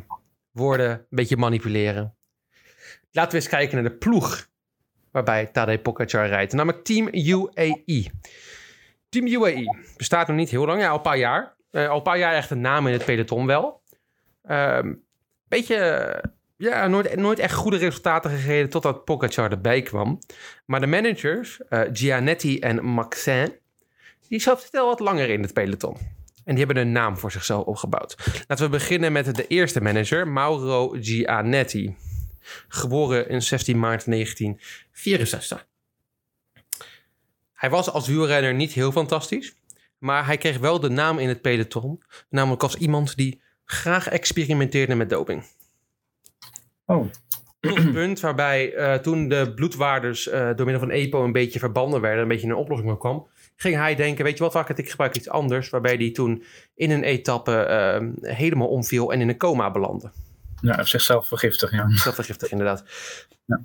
Woorden, 0.58 0.90
een 0.90 1.06
beetje 1.10 1.38
manipuleren. 1.38 2.16
Laten 3.12 3.32
we 3.32 3.38
eens 3.38 3.48
kijken 3.48 3.76
naar 3.76 3.92
de 3.92 3.98
ploeg 3.98 4.48
waarbij 5.12 5.46
Tadej 5.46 5.80
Pogacar 5.80 6.28
rijdt. 6.28 6.54
Namelijk 6.54 6.84
Team 6.84 7.08
UAE. 7.12 8.06
Team 9.10 9.28
UAE 9.28 9.78
bestaat 9.98 10.28
nog 10.28 10.38
niet 10.38 10.50
heel 10.50 10.66
lang, 10.66 10.82
ja, 10.82 10.90
al 10.90 10.96
een 10.96 11.02
paar 11.02 11.18
jaar. 11.18 11.56
Eh, 11.72 11.90
al 11.90 11.98
een 11.98 12.02
paar 12.02 12.18
jaar 12.18 12.34
echt 12.34 12.50
een 12.50 12.62
naam 12.62 12.88
in 12.88 12.94
het 12.94 13.06
peloton 13.06 13.46
wel. 13.46 13.82
Ehm 14.44 14.94
beetje, 15.48 16.24
ja, 16.58 16.88
nooit, 16.88 17.16
nooit 17.16 17.40
echt 17.40 17.54
goede 17.54 17.78
resultaten 17.78 18.32
gegeven 18.32 18.70
totdat 18.70 19.06
Pogacar 19.06 19.52
erbij 19.52 19.82
kwam. 19.82 20.20
Maar 20.66 20.80
de 20.80 20.88
managers, 20.88 21.62
eh, 21.70 21.82
Gianetti 21.92 22.60
en 22.60 22.86
Maxin, 22.86 23.54
die 24.28 24.40
zat 24.40 24.68
wel 24.72 24.88
wat 24.88 25.00
langer 25.00 25.30
in 25.30 25.42
het 25.42 25.54
peloton. 25.54 25.98
En 26.48 26.56
die 26.56 26.66
hebben 26.66 26.84
een 26.84 26.92
naam 26.92 27.18
voor 27.18 27.32
zichzelf 27.32 27.66
opgebouwd. 27.66 28.16
Laten 28.48 28.66
we 28.66 28.72
beginnen 28.72 29.12
met 29.12 29.36
de 29.36 29.48
eerste 29.48 29.82
manager, 29.82 30.28
Mauro 30.28 30.96
Gianetti. 31.00 31.96
Geboren 32.68 33.30
in 33.30 33.42
16 33.42 33.80
maart 33.80 34.06
1964. 34.06 35.68
Hij 37.54 37.70
was 37.70 37.90
als 37.90 38.08
wielrenner 38.08 38.54
niet 38.54 38.72
heel 38.72 38.92
fantastisch. 38.92 39.56
Maar 39.98 40.26
hij 40.26 40.38
kreeg 40.38 40.58
wel 40.58 40.80
de 40.80 40.90
naam 40.90 41.20
in 41.20 41.28
het 41.28 41.42
peloton. 41.42 42.02
Namelijk 42.30 42.64
als 42.64 42.76
iemand 42.76 43.16
die 43.16 43.42
graag 43.66 44.08
experimenteerde 44.08 44.96
met 44.96 45.10
doping. 45.10 45.44
Oh, 46.86 47.10
Tot 47.60 47.78
het 47.78 47.92
punt 47.92 48.20
waarbij 48.20 48.74
eh, 48.74 48.96
toen 48.96 49.28
de 49.28 49.54
bloedwaardes 49.56 50.28
eh, 50.28 50.46
door 50.56 50.66
middel 50.66 50.80
van 50.80 50.90
EPO 50.90 51.24
een 51.24 51.32
beetje 51.32 51.60
verbanden 51.60 52.02
werden, 52.02 52.22
een 52.22 52.28
beetje 52.28 52.48
een 52.48 52.56
oplossing 52.56 52.98
kwam, 52.98 53.28
ging 53.58 53.76
hij 53.76 53.96
denken, 53.96 54.24
weet 54.24 54.38
je 54.38 54.50
wat, 54.50 54.70
it, 54.70 54.78
ik 54.78 54.90
gebruik 54.90 55.16
iets 55.16 55.30
anders. 55.30 55.70
Waarbij 55.70 55.96
hij 55.96 56.12
toen 56.12 56.44
in 56.76 56.92
een 56.92 57.04
etappe 57.04 57.56
eh, 57.56 58.36
helemaal 58.36 58.68
omviel 58.68 59.14
en 59.14 59.22
in 59.22 59.30
een 59.30 59.38
coma 59.38 59.72
belandde. 59.72 60.12
ja, 60.62 60.84
zichzelf 60.84 61.28
vergiftig, 61.28 61.72
ja. 61.72 61.88
Dat 62.04 62.16
vergiftig 62.16 62.52
inderdaad. 62.52 62.84
Ja. 63.46 63.62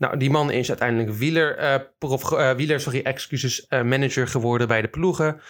Nou, 0.00 0.16
die 0.16 0.30
man 0.30 0.50
is 0.50 0.68
uiteindelijk 0.68 1.10
wieler, 1.10 1.56
eh, 1.56 1.80
prof, 1.98 2.32
eh, 2.32 2.52
wieler 2.52 2.80
sorry, 2.80 3.00
excuses, 3.00 3.66
eh, 3.66 3.82
manager 3.82 4.28
geworden 4.28 4.68
bij 4.68 4.82
de 4.82 4.88
ploegen. 4.88 5.40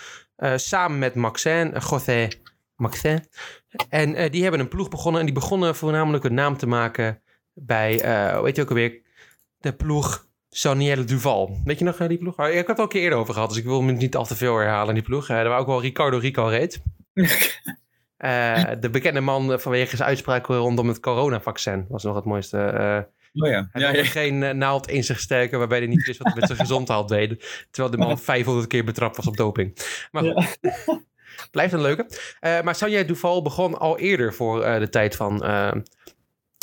samen 0.55 0.99
met 0.99 1.15
Maxin, 1.15 1.75
José 1.91 2.29
Maxin. 2.77 3.25
En 3.89 4.31
die 4.31 4.43
hebben 4.43 4.61
een 4.61 4.69
ploeg 4.69 4.89
begonnen. 4.89 5.21
En 5.21 5.27
die 5.27 5.35
begonnen 5.35 5.77
voornamelijk 5.77 6.25
een 6.25 6.35
naam 6.35 6.57
te 6.57 6.67
maken 6.67 7.23
bij, 7.53 7.93
hoe 8.37 8.47
heet 8.47 8.57
je 8.57 8.63
ook 8.63 8.69
alweer, 8.69 9.03
de 9.59 9.73
ploeg 9.73 10.27
Saniel 10.51 11.07
Duval. 11.07 11.61
Weet 11.65 11.79
je 11.79 11.85
nog 11.85 11.99
eh, 11.99 12.09
die 12.09 12.19
ploeg? 12.19 12.39
Oh, 12.39 12.49
Ik 12.49 12.55
heb 12.55 12.67
het 12.67 12.79
al 12.79 12.85
een 12.85 12.91
keer 12.91 13.03
eerder 13.03 13.19
over 13.19 13.35
gehad, 13.35 13.49
dus 13.49 13.59
ik 13.59 13.65
wil 13.65 13.83
me 13.83 13.93
niet 13.93 14.17
al 14.17 14.25
te 14.25 14.37
veel 14.37 14.57
herhalen, 14.57 14.95
die 14.95 15.03
ploeg. 15.03 15.29
Eh, 15.29 15.37
waar 15.43 15.59
ook 15.59 15.67
wel 15.67 15.81
Ricardo 15.81 16.19
Rico 16.19 16.45
reed. 16.45 16.83
Eh, 18.21 18.71
de 18.81 18.91
bekende 18.91 19.21
man 19.21 19.61
vanwege 19.61 19.97
zijn 19.97 20.09
uitspraak 20.09 20.47
rondom 20.47 20.89
het 20.89 21.01
coronavaccin 21.01 21.87
was 21.89 22.05
nog 22.05 22.15
het 22.15 22.25
mooiste. 22.25 22.57
Oh 23.35 23.49
ja. 23.49 23.69
hij 23.73 23.97
ja, 23.97 24.05
geen 24.05 24.59
naald 24.59 24.89
in 24.89 25.05
zich 25.05 25.21
steken 25.21 25.59
waarbij 25.59 25.79
hij 25.79 25.87
niet 25.87 26.07
wist 26.07 26.19
wat 26.19 26.27
hij 26.27 26.37
met 26.37 26.47
zijn 26.49 26.61
gezondheid 26.67 27.09
deed. 27.09 27.67
Terwijl 27.71 27.95
de 27.95 28.03
man 28.03 28.19
500 28.19 28.67
keer 28.67 28.85
betrapt 28.85 29.17
was 29.17 29.27
op 29.27 29.37
doping. 29.37 29.77
Maar 30.11 30.23
goed, 30.23 30.59
blijft 31.51 31.73
een 31.73 31.81
leuke. 31.81 32.07
Maar 32.41 32.75
Sanja 32.75 33.03
Duval 33.03 33.43
begon 33.43 33.79
al 33.79 33.99
eerder 33.99 34.35
voor 34.35 34.61
de 34.61 34.89
tijd 34.89 35.17
van 35.17 35.43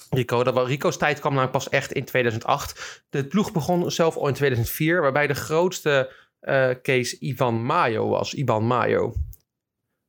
Rico. 0.09 0.43
Dat, 0.43 0.67
Rico's 0.67 0.97
tijd 0.97 1.19
kwam 1.19 1.31
namelijk 1.31 1.57
pas 1.57 1.69
echt 1.69 1.91
in 1.91 2.05
2008. 2.05 3.03
De 3.09 3.27
ploeg 3.27 3.51
begon 3.51 3.91
zelf 3.91 4.15
al 4.15 4.27
in 4.27 4.33
2004, 4.33 5.01
waarbij 5.01 5.27
de 5.27 5.35
grootste 5.35 6.13
eh, 6.39 6.69
case 6.81 7.19
Ivan 7.19 7.63
Mayo 7.63 8.07
was. 8.07 8.33
Iban 8.33 8.65
Mayo. 8.65 9.13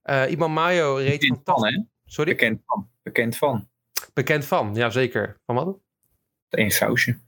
Eh 0.02 0.30
Iban 0.30 0.52
Mayo 0.52 0.94
reed 0.94 1.20
Bekend 1.20 1.40
van, 1.44 1.66
hè? 1.66 1.82
Sorry? 2.04 2.32
Bekend 2.32 2.60
van. 2.66 2.88
Bekend 3.02 3.36
van. 3.36 3.68
Bekend 4.14 4.44
van, 4.44 4.74
ja 4.74 4.90
zeker. 4.90 5.40
Van 5.46 5.54
wat? 5.54 5.78
Eén 6.48 6.70
sausje. 6.70 7.18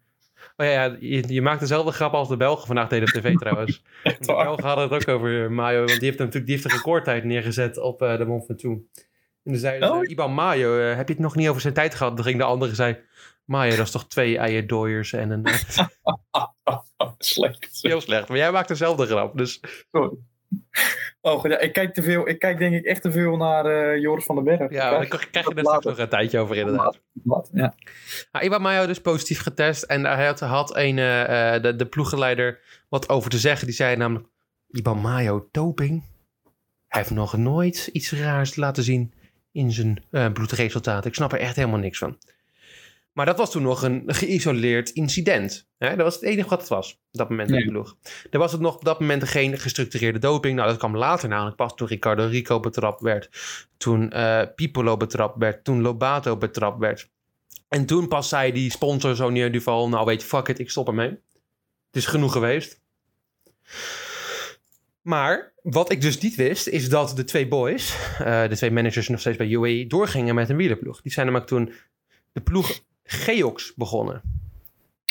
Oh 0.57 0.67
ja, 0.67 0.73
ja, 0.73 0.97
je, 1.01 1.25
je 1.27 1.43
maakt 1.43 1.61
dezelfde 1.61 1.93
grap 1.93 2.13
als 2.13 2.29
de 2.29 2.37
Belgen 2.37 2.67
vandaag 2.67 2.89
deden 2.89 3.09
op 3.09 3.15
tv 3.15 3.37
trouwens. 3.39 3.83
De? 4.03 4.17
Belgen 4.21 4.65
hadden 4.65 4.89
het 4.89 5.03
ook 5.03 5.15
over 5.15 5.53
Mayo, 5.53 5.79
want 5.79 6.01
die 6.01 6.09
heeft 6.09 6.19
natuurlijk 6.19 6.47
die 6.47 6.55
heeft 6.55 6.65
een 6.65 6.77
recordtijd 6.77 7.25
neergezet 7.25 7.79
op 7.79 8.03
eh, 8.03 8.17
de 8.17 8.25
Mont 8.25 8.47
Ventoux. 8.47 8.83
En 9.45 9.53
dan 9.53 9.61
zei 9.61 9.85
Oh. 9.85 10.03
uh, 10.03 10.11
Iban 10.11 10.33
Mayo, 10.33 10.79
eh, 10.79 10.97
heb 10.97 11.09
je 11.09 11.15
het 11.15 11.23
nog 11.23 11.37
niet 11.37 11.49
over 11.49 11.61
zijn 11.61 11.75
tijd 11.75 11.95
gehad? 11.95 12.17
Dan 12.17 12.25
ging 12.25 12.39
de 12.39 12.45
andere 12.45 12.75
zei, 12.75 12.99
Mayo, 13.45 13.77
dat 13.77 13.87
is 13.87 13.91
toch 13.91 14.07
twee 14.07 14.39
eierdooiers 14.39 15.13
en 15.13 15.31
een... 15.31 15.47
Slecht. 17.19 17.79
Heel 17.83 18.01
slecht, 18.01 18.29
maar 18.29 18.37
jij 18.37 18.53
maakt 18.53 18.69
dezelfde 18.69 19.07
grap, 19.07 19.37
dus... 19.37 19.61
Sorry. 19.91 20.19
Oh, 21.21 21.45
ja, 21.45 21.59
ik 21.59 21.73
kijk 21.73 21.95
te 21.95 22.03
veel. 22.03 22.29
Ik 22.29 22.39
kijk 22.39 22.59
denk 22.59 22.75
ik 22.75 22.85
echt 22.85 23.03
te 23.03 23.13
veel 23.13 23.37
naar 23.37 23.67
eh, 23.67 24.01
Joris 24.01 24.25
van 24.25 24.35
den 24.35 24.45
Berg. 24.45 24.73
Ja, 24.73 24.91
daar 24.91 25.07
krijg 25.07 25.49
je 25.49 25.55
er 25.55 25.65
straks 25.65 25.85
nog 25.85 25.99
een 25.99 26.09
tijdje 26.09 26.39
over 26.39 26.57
inderdaad. 26.57 27.01
Wat? 27.13 27.51
Ja. 27.53 27.75
Nou, 28.33 28.59
Mayo 28.59 28.87
dus 28.87 29.01
positief 29.01 29.41
getest. 29.41 29.83
En 29.83 30.05
hij 30.05 30.27
had, 30.27 30.41
had 30.41 30.77
een, 30.77 30.99
eh, 30.99 31.55
eh, 31.55 31.63
de, 31.63 31.77
de 31.77 31.87
ploeggeleider 31.87 32.61
wat 32.89 33.09
over 33.09 33.31
te 33.31 33.39
zeggen. 33.39 33.67
Die 33.67 33.77
zei 33.77 33.97
namelijk, 33.97 34.29
Iban 34.69 34.99
Mayo 34.99 35.49
doping? 35.51 36.05
Hij 36.87 37.01
heeft 37.01 37.15
nog 37.15 37.37
nooit 37.37 37.89
iets 37.93 38.13
raars 38.13 38.57
laten 38.57 38.83
zien 38.83 39.13
in 39.53 39.73
zijn 39.73 40.05
uh, 40.11 40.33
bloedresultaten. 40.33 41.11
Ik 41.11 41.17
snap 41.17 41.33
er 41.33 41.39
echt 41.39 41.57
helemaal 41.57 41.79
niks 41.79 41.99
van. 41.99 42.19
Maar 43.13 43.27
dat 43.27 43.39
was 43.39 43.51
toen 43.51 43.63
nog 43.63 43.83
een 43.83 44.03
geïsoleerd 44.07 44.91
incident. 44.91 45.69
Hè? 45.79 45.89
Dat 45.89 46.05
was 46.05 46.15
het 46.15 46.23
enige 46.23 46.49
wat 46.49 46.61
het 46.61 46.69
was 46.69 46.93
op 46.93 46.99
dat 47.11 47.29
moment 47.31 47.51
in 47.51 47.57
de 47.57 47.71
ploeg. 47.71 47.97
Er 48.31 48.39
was 48.39 48.53
het 48.53 48.61
nog 48.61 48.75
op 48.75 48.85
dat 48.85 49.01
moment 49.01 49.29
geen 49.29 49.59
gestructureerde 49.59 50.19
doping. 50.19 50.57
Nou, 50.57 50.69
dat 50.69 50.79
kwam 50.79 50.97
later 50.97 51.29
namelijk 51.29 51.57
pas 51.57 51.75
toen 51.75 51.87
Ricardo 51.87 52.27
Rico 52.27 52.61
betrapt 52.61 53.01
werd. 53.01 53.29
Toen 53.77 54.13
uh, 54.15 54.43
Pipolo 54.55 54.97
betrapt 54.97 55.39
werd. 55.39 55.65
Toen 55.65 55.81
Lobato 55.81 56.37
betrapt 56.37 56.79
werd. 56.79 57.11
En 57.69 57.87
toen 57.87 58.09
pas 58.09 58.29
zei 58.29 58.53
die 58.53 58.71
sponsor 58.71 59.17
Sonia 59.17 59.49
Duval... 59.49 59.89
nou 59.89 60.05
weet 60.07 60.21
je, 60.21 60.29
fuck 60.29 60.49
it, 60.49 60.59
ik 60.59 60.71
stop 60.71 60.87
ermee. 60.87 61.09
Het 61.87 61.97
is 61.97 62.07
genoeg 62.07 62.33
geweest. 62.33 62.81
Maar 65.03 65.53
wat 65.63 65.93
ik 65.93 66.01
dus 66.01 66.19
niet 66.19 66.35
wist, 66.35 66.67
is 66.69 66.89
dat 66.89 67.17
de 67.17 67.25
twee 67.25 67.49
boys... 67.49 67.97
Uh, 68.21 68.49
de 68.49 68.57
twee 68.57 68.71
managers 68.71 69.09
nog 69.09 69.21
steeds 69.21 69.37
bij 69.37 69.49
UAE... 69.49 69.87
doorgingen 69.87 70.35
met 70.35 70.49
een 70.49 70.57
wielerploeg. 70.57 71.03
Die 71.03 71.13
zijn 71.13 71.27
namelijk 71.27 71.51
toen 71.51 71.73
de 72.33 72.41
ploeg 72.41 72.81
Geox 73.05 73.73
begonnen. 73.77 74.23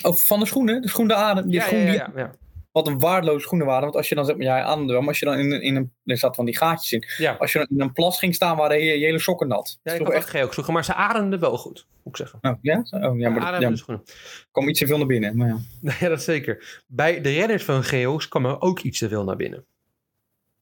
Oh, 0.04 0.16
van 0.16 0.40
de 0.40 0.46
schoenen? 0.46 0.82
De 0.82 0.90
schoenen 0.90 1.16
adem. 1.18 1.44
Die 1.46 1.54
ja, 1.54 1.66
schoen 1.66 1.80
ja, 1.80 1.94
ja, 1.94 2.12
ja. 2.16 2.32
Wat 2.72 2.88
een 2.88 3.00
waardeloze 3.00 3.40
schoenen 3.44 3.68
waren. 3.68 3.84
Want 3.84 3.96
als 3.96 4.10
je 4.10 4.16
dan 4.16 4.26
zeg 4.26 4.36
maar, 4.36 4.46
ja, 4.46 4.62
aan 4.64 4.86
maar 4.86 5.08
als 5.08 5.20
je 5.20 5.26
dan 5.26 5.38
in, 5.38 5.52
een- 5.52 5.62
in 5.62 5.76
een, 5.76 5.92
er 6.06 6.18
zat 6.18 6.36
van 6.36 6.46
die 6.46 6.58
gaatjes 6.58 6.92
in. 6.92 7.04
Ja, 7.18 7.36
Als 7.40 7.52
je 7.52 7.58
dan 7.58 7.68
in 7.70 7.82
een 7.82 7.94
plas 7.94 8.20
ging 8.20 8.36
staan, 8.36 8.58
waren 8.58 8.80
je, 8.80 9.00
je 9.00 9.06
hele 9.06 9.20
sokken 9.20 9.48
nat. 9.48 9.80
ja 9.84 9.94
ik 9.94 10.02
had 10.06 10.14
echt 10.14 10.30
Geox 10.30 10.54
vroeger, 10.54 10.74
maar 10.74 10.86
ze 10.86 10.94
ademden 10.94 11.40
wel 11.40 11.58
goed, 11.58 11.88
moet 12.04 12.20
ik 12.20 12.28
zeggen. 12.28 12.40
Oh, 12.42 12.58
ja? 12.62 12.84
Oh, 12.90 13.20
ja, 13.20 13.30
maar 13.30 13.52
dat, 13.52 13.62
ja, 13.62 13.76
schoenen. 13.76 14.04
kwam 14.52 14.70
iets 14.70 14.80
te 14.80 14.88
veel 14.88 14.98
naar 14.98 15.08
binnen. 15.08 15.38
Maar 15.38 15.48
ja. 15.48 15.58
Ja, 16.00 16.10
dat 16.10 16.22
zeker. 16.22 16.84
Bij 16.88 17.22
de 17.22 17.34
redders 17.34 17.64
van 17.64 17.84
Geox 17.84 18.28
kwam 18.28 18.46
er 18.46 18.62
ook 18.62 18.80
iets 18.80 19.00
te 19.00 19.10
veel 19.10 19.24
naar 19.24 19.36
binnen. 19.36 19.66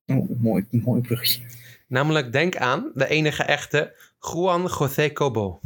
Oh, 0.08 0.30
mooi, 0.40 0.66
mooi 0.70 1.02
bruggetje. 1.02 1.42
Namelijk, 1.88 2.32
denk 2.32 2.56
aan 2.58 2.92
de 2.94 3.08
enige 3.08 3.44
echte 3.44 3.96
Juan 4.34 4.62
José 4.80 5.12
Cobo. 5.12 5.60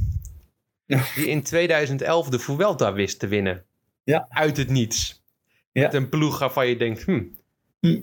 Ja. 0.85 1.03
Die 1.15 1.27
in 1.27 1.43
2011 1.43 2.29
de 2.29 2.39
Vuelta 2.39 2.93
wist 2.93 3.19
te 3.19 3.27
winnen. 3.27 3.63
Ja. 4.03 4.25
Uit 4.29 4.57
het 4.57 4.69
niets. 4.69 5.23
Ja. 5.71 5.81
Met 5.81 5.93
een 5.93 6.09
ploeg 6.09 6.39
waarvan 6.39 6.67
je 6.67 6.77
denkt, 6.77 7.03
hm. 7.03 7.23
Hm. 7.79 7.99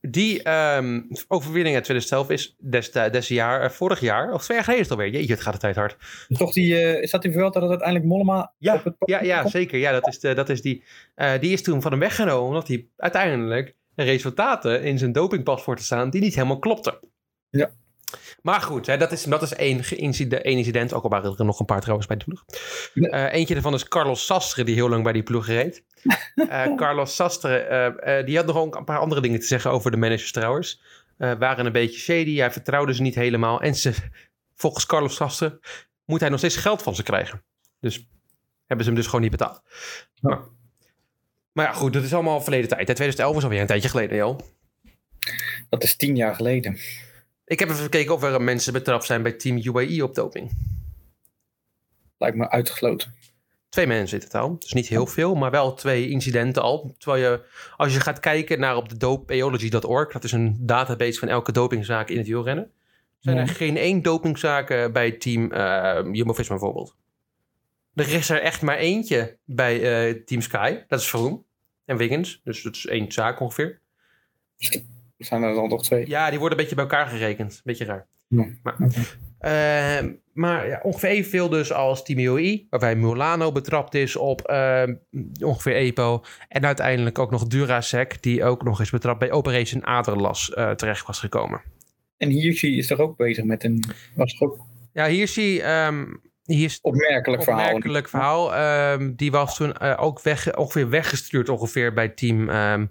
Die 0.00 0.42
ehm, 0.42 1.00
overwinning 1.28 1.74
uit 1.74 1.84
2011 1.84 2.30
is 2.30 2.56
des, 2.58 2.90
des 2.92 3.28
jaar, 3.28 3.60
eh, 3.62 3.70
vorig 3.70 4.00
jaar, 4.00 4.32
of 4.32 4.42
twee 4.44 4.56
jaar 4.56 4.64
geleden 4.66 4.84
is 4.84 4.90
het 4.90 4.98
alweer. 4.98 5.12
Jeetje, 5.14 5.32
het 5.32 5.42
gaat 5.42 5.52
de 5.52 5.58
tijd 5.58 5.76
hard. 5.76 5.96
Toch 6.28 6.52
die, 6.52 6.76
eh, 6.76 7.02
is 7.02 7.10
dat 7.10 7.22
die 7.22 7.32
Vuelta 7.32 7.60
dat 7.60 7.68
uiteindelijk 7.68 8.08
Mollema 8.08 8.52
Ja, 8.58 8.74
op 8.74 8.84
het 8.84 8.94
Ja, 8.98 9.22
ja 9.22 9.40
komt? 9.40 9.50
zeker. 9.52 9.78
Ja, 9.78 9.92
dat 9.92 10.08
is, 10.08 10.20
de, 10.20 10.34
dat 10.34 10.48
is 10.48 10.62
die. 10.62 10.84
eh, 11.14 11.40
die 11.40 11.52
is 11.52 11.62
toen 11.62 11.82
van 11.82 11.90
hem 11.90 12.00
weggenomen, 12.00 12.48
omdat 12.48 12.68
hij 12.68 12.86
uiteindelijk 12.96 13.74
resultaten 13.96 14.82
in 14.82 14.98
zijn 14.98 15.12
dopingpaspoort 15.12 15.78
te 15.78 15.84
staan 15.84 16.10
die 16.10 16.20
niet 16.20 16.34
helemaal 16.34 16.58
klopten. 16.58 16.98
Ja. 17.50 17.70
Maar 18.42 18.60
goed, 18.60 18.86
hè, 18.86 18.96
dat 18.96 19.12
is, 19.12 19.22
dat 19.22 19.42
is 19.42 19.54
één, 19.54 19.98
incident, 19.98 20.42
één 20.42 20.56
incident. 20.56 20.92
Ook 20.92 21.02
al 21.02 21.10
waren 21.10 21.36
er 21.36 21.44
nog 21.44 21.60
een 21.60 21.66
paar 21.66 21.80
trouwens 21.80 22.06
bij 22.06 22.16
de 22.16 22.24
ploeg. 22.24 22.44
Ja. 22.94 23.08
Eh, 23.08 23.38
eentje 23.38 23.54
daarvan 23.54 23.74
is 23.74 23.88
Carlos 23.88 24.26
Sastre, 24.26 24.64
die 24.64 24.74
heel 24.74 24.88
lang 24.88 25.02
bij 25.02 25.12
die 25.12 25.22
ploeg 25.22 25.46
reed. 25.46 25.82
Eh, 26.34 26.74
Carlos 26.76 27.14
Sastre, 27.14 27.56
eh, 27.58 28.26
die 28.26 28.36
had 28.36 28.46
nog 28.46 28.76
een 28.76 28.84
paar 28.84 28.98
andere 28.98 29.20
dingen 29.20 29.40
te 29.40 29.46
zeggen 29.46 29.70
over 29.70 29.90
de 29.90 29.96
managers 29.96 30.32
trouwens. 30.32 30.82
Waren 31.16 31.66
een 31.66 31.72
beetje 31.72 32.00
shady, 32.00 32.36
hij 32.36 32.50
vertrouwde 32.50 32.94
ze 32.94 33.02
niet 33.02 33.14
helemaal. 33.14 33.60
En 33.60 33.74
ze, 33.74 33.94
volgens 34.62 34.86
Carlos 34.86 35.14
Sastre 35.14 35.60
moet 36.04 36.20
hij 36.20 36.28
nog 36.28 36.38
steeds 36.38 36.56
geld 36.56 36.82
van 36.82 36.94
ze 36.94 37.02
krijgen. 37.02 37.44
Dus 37.80 38.08
hebben 38.66 38.84
ze 38.84 38.92
hem 38.92 38.94
dus 38.94 39.06
gewoon 39.06 39.20
niet 39.20 39.30
betaald. 39.30 39.62
Ja. 40.14 40.28
Maar, 40.28 40.40
maar 41.54 41.66
ja, 41.66 41.72
goed, 41.72 41.92
dat 41.92 42.02
is 42.02 42.14
allemaal 42.14 42.40
verleden 42.40 42.68
tijd. 42.68 42.88
hè. 42.88 42.94
2011 42.94 43.36
is 43.36 43.42
alweer 43.42 43.60
een 43.60 43.66
tijdje 43.66 43.88
geleden, 43.88 44.16
joh. 44.16 44.38
Dat 45.68 45.82
is 45.82 45.96
tien 45.96 46.16
jaar 46.16 46.34
geleden. 46.34 46.78
Ik 47.44 47.58
heb 47.58 47.68
even 47.68 47.82
gekeken 47.82 48.14
of 48.14 48.22
er 48.22 48.42
mensen 48.42 48.72
betrapt 48.72 49.04
zijn 49.04 49.22
bij 49.22 49.32
Team 49.32 49.60
UAE 49.62 50.02
op 50.04 50.14
doping. 50.14 50.50
Lijkt 52.18 52.36
me 52.36 52.50
uitgesloten. 52.50 53.14
Twee 53.68 53.86
mensen 53.86 54.18
in 54.18 54.24
totaal. 54.24 54.58
Dus 54.58 54.72
niet 54.72 54.88
heel 54.88 55.06
veel, 55.06 55.34
maar 55.34 55.50
wel 55.50 55.74
twee 55.74 56.08
incidenten 56.08 56.62
al. 56.62 56.94
Terwijl 56.98 57.22
je, 57.22 57.40
als 57.76 57.94
je 57.94 58.00
gaat 58.00 58.20
kijken 58.20 58.60
naar 58.60 58.76
op 58.76 58.88
de 58.88 58.96
dopeology.org, 58.96 60.12
dat 60.12 60.24
is 60.24 60.32
een 60.32 60.56
database 60.60 61.18
van 61.18 61.28
elke 61.28 61.52
dopingzaak 61.52 62.08
in 62.08 62.18
het 62.18 62.26
wielrennen, 62.26 62.70
zijn 63.18 63.36
er 63.36 63.48
geen 63.48 63.76
één 63.76 64.02
dopingzaak 64.02 64.70
eh, 64.70 64.90
bij 64.92 65.10
team 65.10 65.52
eh 65.52 65.98
Jumbo-Visma 66.12 66.56
bijvoorbeeld. 66.56 66.96
Er 67.94 68.12
is 68.12 68.30
er 68.30 68.40
echt 68.40 68.62
maar 68.62 68.76
eentje 68.76 69.36
bij 69.44 69.74
eh, 69.82 70.14
Team 70.24 70.40
Sky. 70.40 70.78
Dat 70.88 71.00
is 71.00 71.06
Froome 71.06 71.42
en 71.84 71.96
Wiggins. 71.96 72.40
Dus 72.44 72.62
dat 72.62 72.74
is 72.74 72.86
één 72.86 73.12
zaak 73.12 73.40
ongeveer. 73.40 73.80
Zijn 75.18 75.42
er 75.42 75.54
dan 75.54 75.68
toch 75.68 75.82
twee? 75.82 76.08
Ja, 76.08 76.30
die 76.30 76.38
worden 76.38 76.58
een 76.58 76.64
beetje 76.64 76.80
bij 76.82 76.84
elkaar 76.84 77.06
gerekend. 77.06 77.60
Beetje 77.64 77.84
raar. 77.84 78.06
Ja. 78.28 78.46
Maar, 78.62 78.76
eh, 79.38 80.10
maar 80.32 80.68
ja, 80.68 80.80
ongeveer 80.82 81.08
evenveel 81.08 81.48
dus 81.48 81.72
als 81.72 82.02
Team 82.04 82.18
UAE, 82.18 82.66
waarbij 82.70 82.96
Mulano 82.96 83.52
betrapt 83.52 83.94
is 83.94 84.16
op 84.16 84.40
eh, 84.40 84.82
ongeveer 85.40 85.74
EPO. 85.74 86.24
En 86.48 86.64
uiteindelijk 86.66 87.18
ook 87.18 87.30
nog 87.30 87.46
Durasec, 87.46 88.22
die 88.22 88.44
ook 88.44 88.62
nog 88.62 88.80
eens 88.80 88.90
betrapt 88.90 89.18
bij 89.18 89.32
Operation 89.32 89.86
Aderlas 89.86 90.52
terecht 90.76 91.06
was 91.06 91.20
gekomen. 91.20 91.62
En 92.16 92.30
Hirschi 92.30 92.78
is 92.78 92.86
toch 92.86 92.98
ook 92.98 93.16
bezig 93.16 93.44
met 93.44 93.64
een... 93.64 93.84
Was 94.14 94.40
ook 94.40 94.58
Ja, 94.92 95.06
hier 95.08 95.28
zie 95.28 95.52
je... 95.52 95.62
ehm, 95.62 96.04
hier 96.44 96.64
is 96.64 96.78
opmerkelijk 96.82 97.42
verhaal. 97.42 97.64
opmerkelijk 97.64 98.08
verhaal. 98.08 98.54
Ehm, 98.54 99.14
die 99.14 99.30
was 99.30 99.56
toen 99.56 99.72
eh, 99.72 100.02
ook 100.02 100.22
weg, 100.22 100.56
ongeveer 100.56 100.88
weggestuurd 100.88 101.48
ongeveer 101.48 101.92
bij 101.92 102.08
team 102.08 102.48
ehm, 102.48 102.86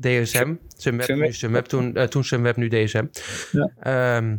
DSM. 0.00 0.54
Sunweb, 0.76 1.04
Sunweb. 1.04 1.26
nu 1.26 1.32
Sunweb, 1.32 1.64
toen, 1.64 1.96
eh, 1.96 2.04
toen 2.04 2.24
Sunweb, 2.24 2.56
nu 2.56 2.68
DSM. 2.68 3.06
Ja. 3.52 3.72
Ehm, 3.80 4.36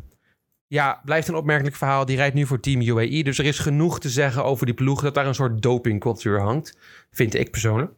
ja, 0.73 1.01
blijft 1.05 1.27
een 1.27 1.35
opmerkelijk 1.35 1.75
verhaal. 1.75 2.05
Die 2.05 2.15
rijdt 2.15 2.35
nu 2.35 2.45
voor 2.45 2.59
team 2.59 2.81
UAE. 2.81 3.23
Dus 3.23 3.39
er 3.39 3.45
is 3.45 3.59
genoeg 3.59 3.99
te 3.99 4.09
zeggen 4.09 4.43
over 4.43 4.65
die 4.65 4.75
ploeg... 4.75 5.01
dat 5.01 5.13
daar 5.13 5.27
een 5.27 5.35
soort 5.35 5.61
dopingcultuur 5.61 6.41
hangt. 6.41 6.77
Vind 7.11 7.33
ik 7.33 7.51
persoonlijk. 7.51 7.91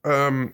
Ehm, 0.00 0.46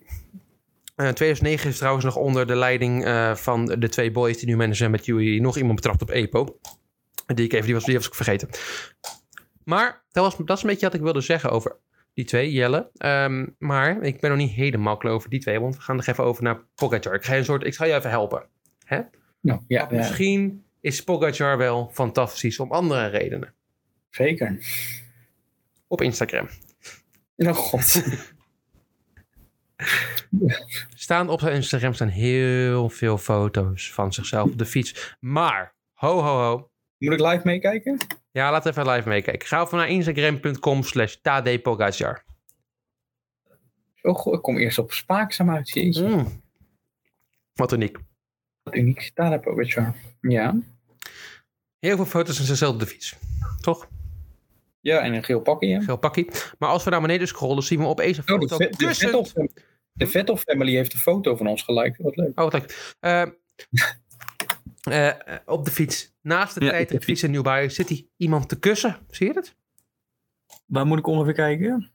eh, 0.97 1.09
2009 1.09 1.71
is 1.71 1.79
trouwens 1.79 2.05
nog 2.05 2.17
onder 2.17 2.47
de 2.47 2.57
leiding 2.57 3.05
eh, 3.05 3.35
van 3.35 3.65
de 3.65 3.88
twee 3.88 4.11
boys... 4.11 4.38
die 4.38 4.47
nu 4.47 4.57
manager 4.57 4.76
zijn 4.76 4.91
met 4.91 5.07
UAE... 5.07 5.41
nog 5.41 5.57
iemand 5.57 5.75
betrapt 5.75 6.03
op 6.03 6.11
EPO. 6.11 6.59
Die 7.26 7.45
ik 7.45 7.52
even, 7.52 7.64
die 7.64 7.75
was, 7.75 7.85
die 7.85 7.95
was 7.95 8.06
ik 8.06 8.14
vergeten. 8.14 8.49
Maar 9.64 10.04
dat, 10.11 10.25
was, 10.25 10.47
dat 10.47 10.56
is 10.56 10.62
een 10.62 10.68
beetje 10.68 10.87
wat 10.87 10.95
ik 10.95 11.00
wilde 11.00 11.21
zeggen 11.21 11.50
over 11.50 11.76
die 12.14 12.25
twee, 12.25 12.52
Jelle. 12.52 12.90
Ehm, 12.97 13.47
maar 13.59 14.02
ik 14.02 14.21
ben 14.21 14.30
nog 14.30 14.38
niet 14.38 14.50
helemaal 14.50 14.97
klaar 14.97 15.12
over 15.12 15.30
die 15.30 15.40
twee, 15.40 15.61
want 15.61 15.76
we 15.76 15.80
gaan 15.83 15.97
nog 15.97 16.06
even 16.06 16.25
over 16.25 16.42
naar 16.42 16.64
Pogacar. 16.75 17.14
Ik 17.14 17.25
ga 17.25 17.37
een 17.37 17.45
soort, 17.45 17.64
ik 17.64 17.75
ga 17.75 17.85
je 17.85 17.95
even 17.95 18.11
helpen. 18.11 18.49
Nou, 18.88 19.02
ja, 19.40 19.80
Want 19.80 19.90
ja, 19.90 19.97
Misschien 19.97 20.64
is 20.80 21.04
Pogacar 21.04 21.59
wel 21.59 21.90
fantastisch 21.92 22.59
om 22.59 22.73
andere 22.73 23.06
redenen. 23.06 23.54
zeker. 24.11 24.59
Op 25.88 26.00
Instagram. 26.02 26.49
Oh 27.37 27.52
god. 27.54 28.02
Staan 30.95 31.28
op 31.28 31.40
zijn 31.40 31.54
Instagram 31.54 31.95
staan 31.95 32.09
heel 32.09 32.88
veel 32.88 33.18
foto's 33.18 33.92
van 33.92 34.12
zichzelf 34.12 34.50
op 34.50 34.59
de 34.59 34.66
fiets. 34.66 35.16
Maar, 35.21 35.75
ho 35.92 36.21
ho 36.23 36.38
ho. 36.38 36.71
Moet 36.99 37.12
ik 37.12 37.21
live 37.21 37.41
meekijken? 37.45 37.99
Ja, 38.31 38.50
laat 38.50 38.67
even 38.67 38.88
live 38.88 39.09
meekijken. 39.09 39.49
Ga 39.49 39.62
even 39.62 39.79
naar 39.79 39.88
instagram.com 39.88 40.83
slash 40.83 41.15
tdpogacar. 41.15 42.25
Oh 44.03 44.35
ik 44.35 44.43
kom 44.43 44.57
eerst 44.59 44.79
op 44.79 44.93
spaakzaam 44.93 45.50
uit. 45.50 45.69
Jeetje. 45.69 46.09
Mm. 46.09 46.43
Wat 47.55 47.73
uniek. 47.73 47.99
Wat 48.62 48.75
uniek. 48.75 49.11
Weer 49.15 49.95
Ja. 50.21 50.57
Heel 51.79 51.97
veel 51.97 52.05
foto's 52.07 52.37
van 52.37 52.47
zichzelf 52.47 52.75
op 52.75 52.81
de 52.81 52.87
fiets. 52.87 53.17
Toch? 53.61 53.88
Ja, 54.81 55.00
en 55.00 55.15
een 55.15 55.25
geel 55.25 55.41
pakje. 55.41 55.69
Ja. 55.69 55.81
Geel 55.81 55.97
pakkie. 55.97 56.31
Maar 56.59 56.69
als 56.69 56.85
we 56.85 56.91
naar 56.91 57.00
beneden 57.00 57.29
scrollen, 57.29 57.62
zien 57.62 57.79
we 57.79 57.87
opeens 57.87 58.17
een 58.19 58.35
Oh, 58.35 58.41
de, 58.41 58.49
foto 58.49 58.65
Vet- 58.65 58.79
de, 58.79 58.95
fam- 59.25 59.49
de 59.93 60.07
Vettel 60.07 60.37
family 60.37 60.75
heeft 60.75 60.93
een 60.93 60.99
foto 60.99 61.37
van 61.37 61.47
ons 61.47 61.62
geliked. 61.62 61.97
Wat 62.03 62.17
leuk. 62.17 62.29
Oh, 62.41 62.50
wat 62.50 62.53
leuk. 62.53 62.95
Eh, 63.00 63.23
eh, 64.87 65.37
op 65.47 65.64
de 65.64 65.71
fiets. 65.71 66.14
Naast 66.23 66.55
de 66.55 66.64
Ja, 66.64 66.71
tijdritfiets 66.71 67.23
in 67.23 67.33
Dubai 67.33 67.71
zit 67.71 67.88
hij 67.88 68.09
iemand 68.16 68.49
te 68.49 68.59
kussen. 68.59 68.99
Zie 69.11 69.26
je 69.26 69.33
het? 69.33 69.57
Waar 70.66 70.87
moet 70.87 70.99
ik 70.99 71.07
ongeveer 71.07 71.33
kijken? 71.33 71.90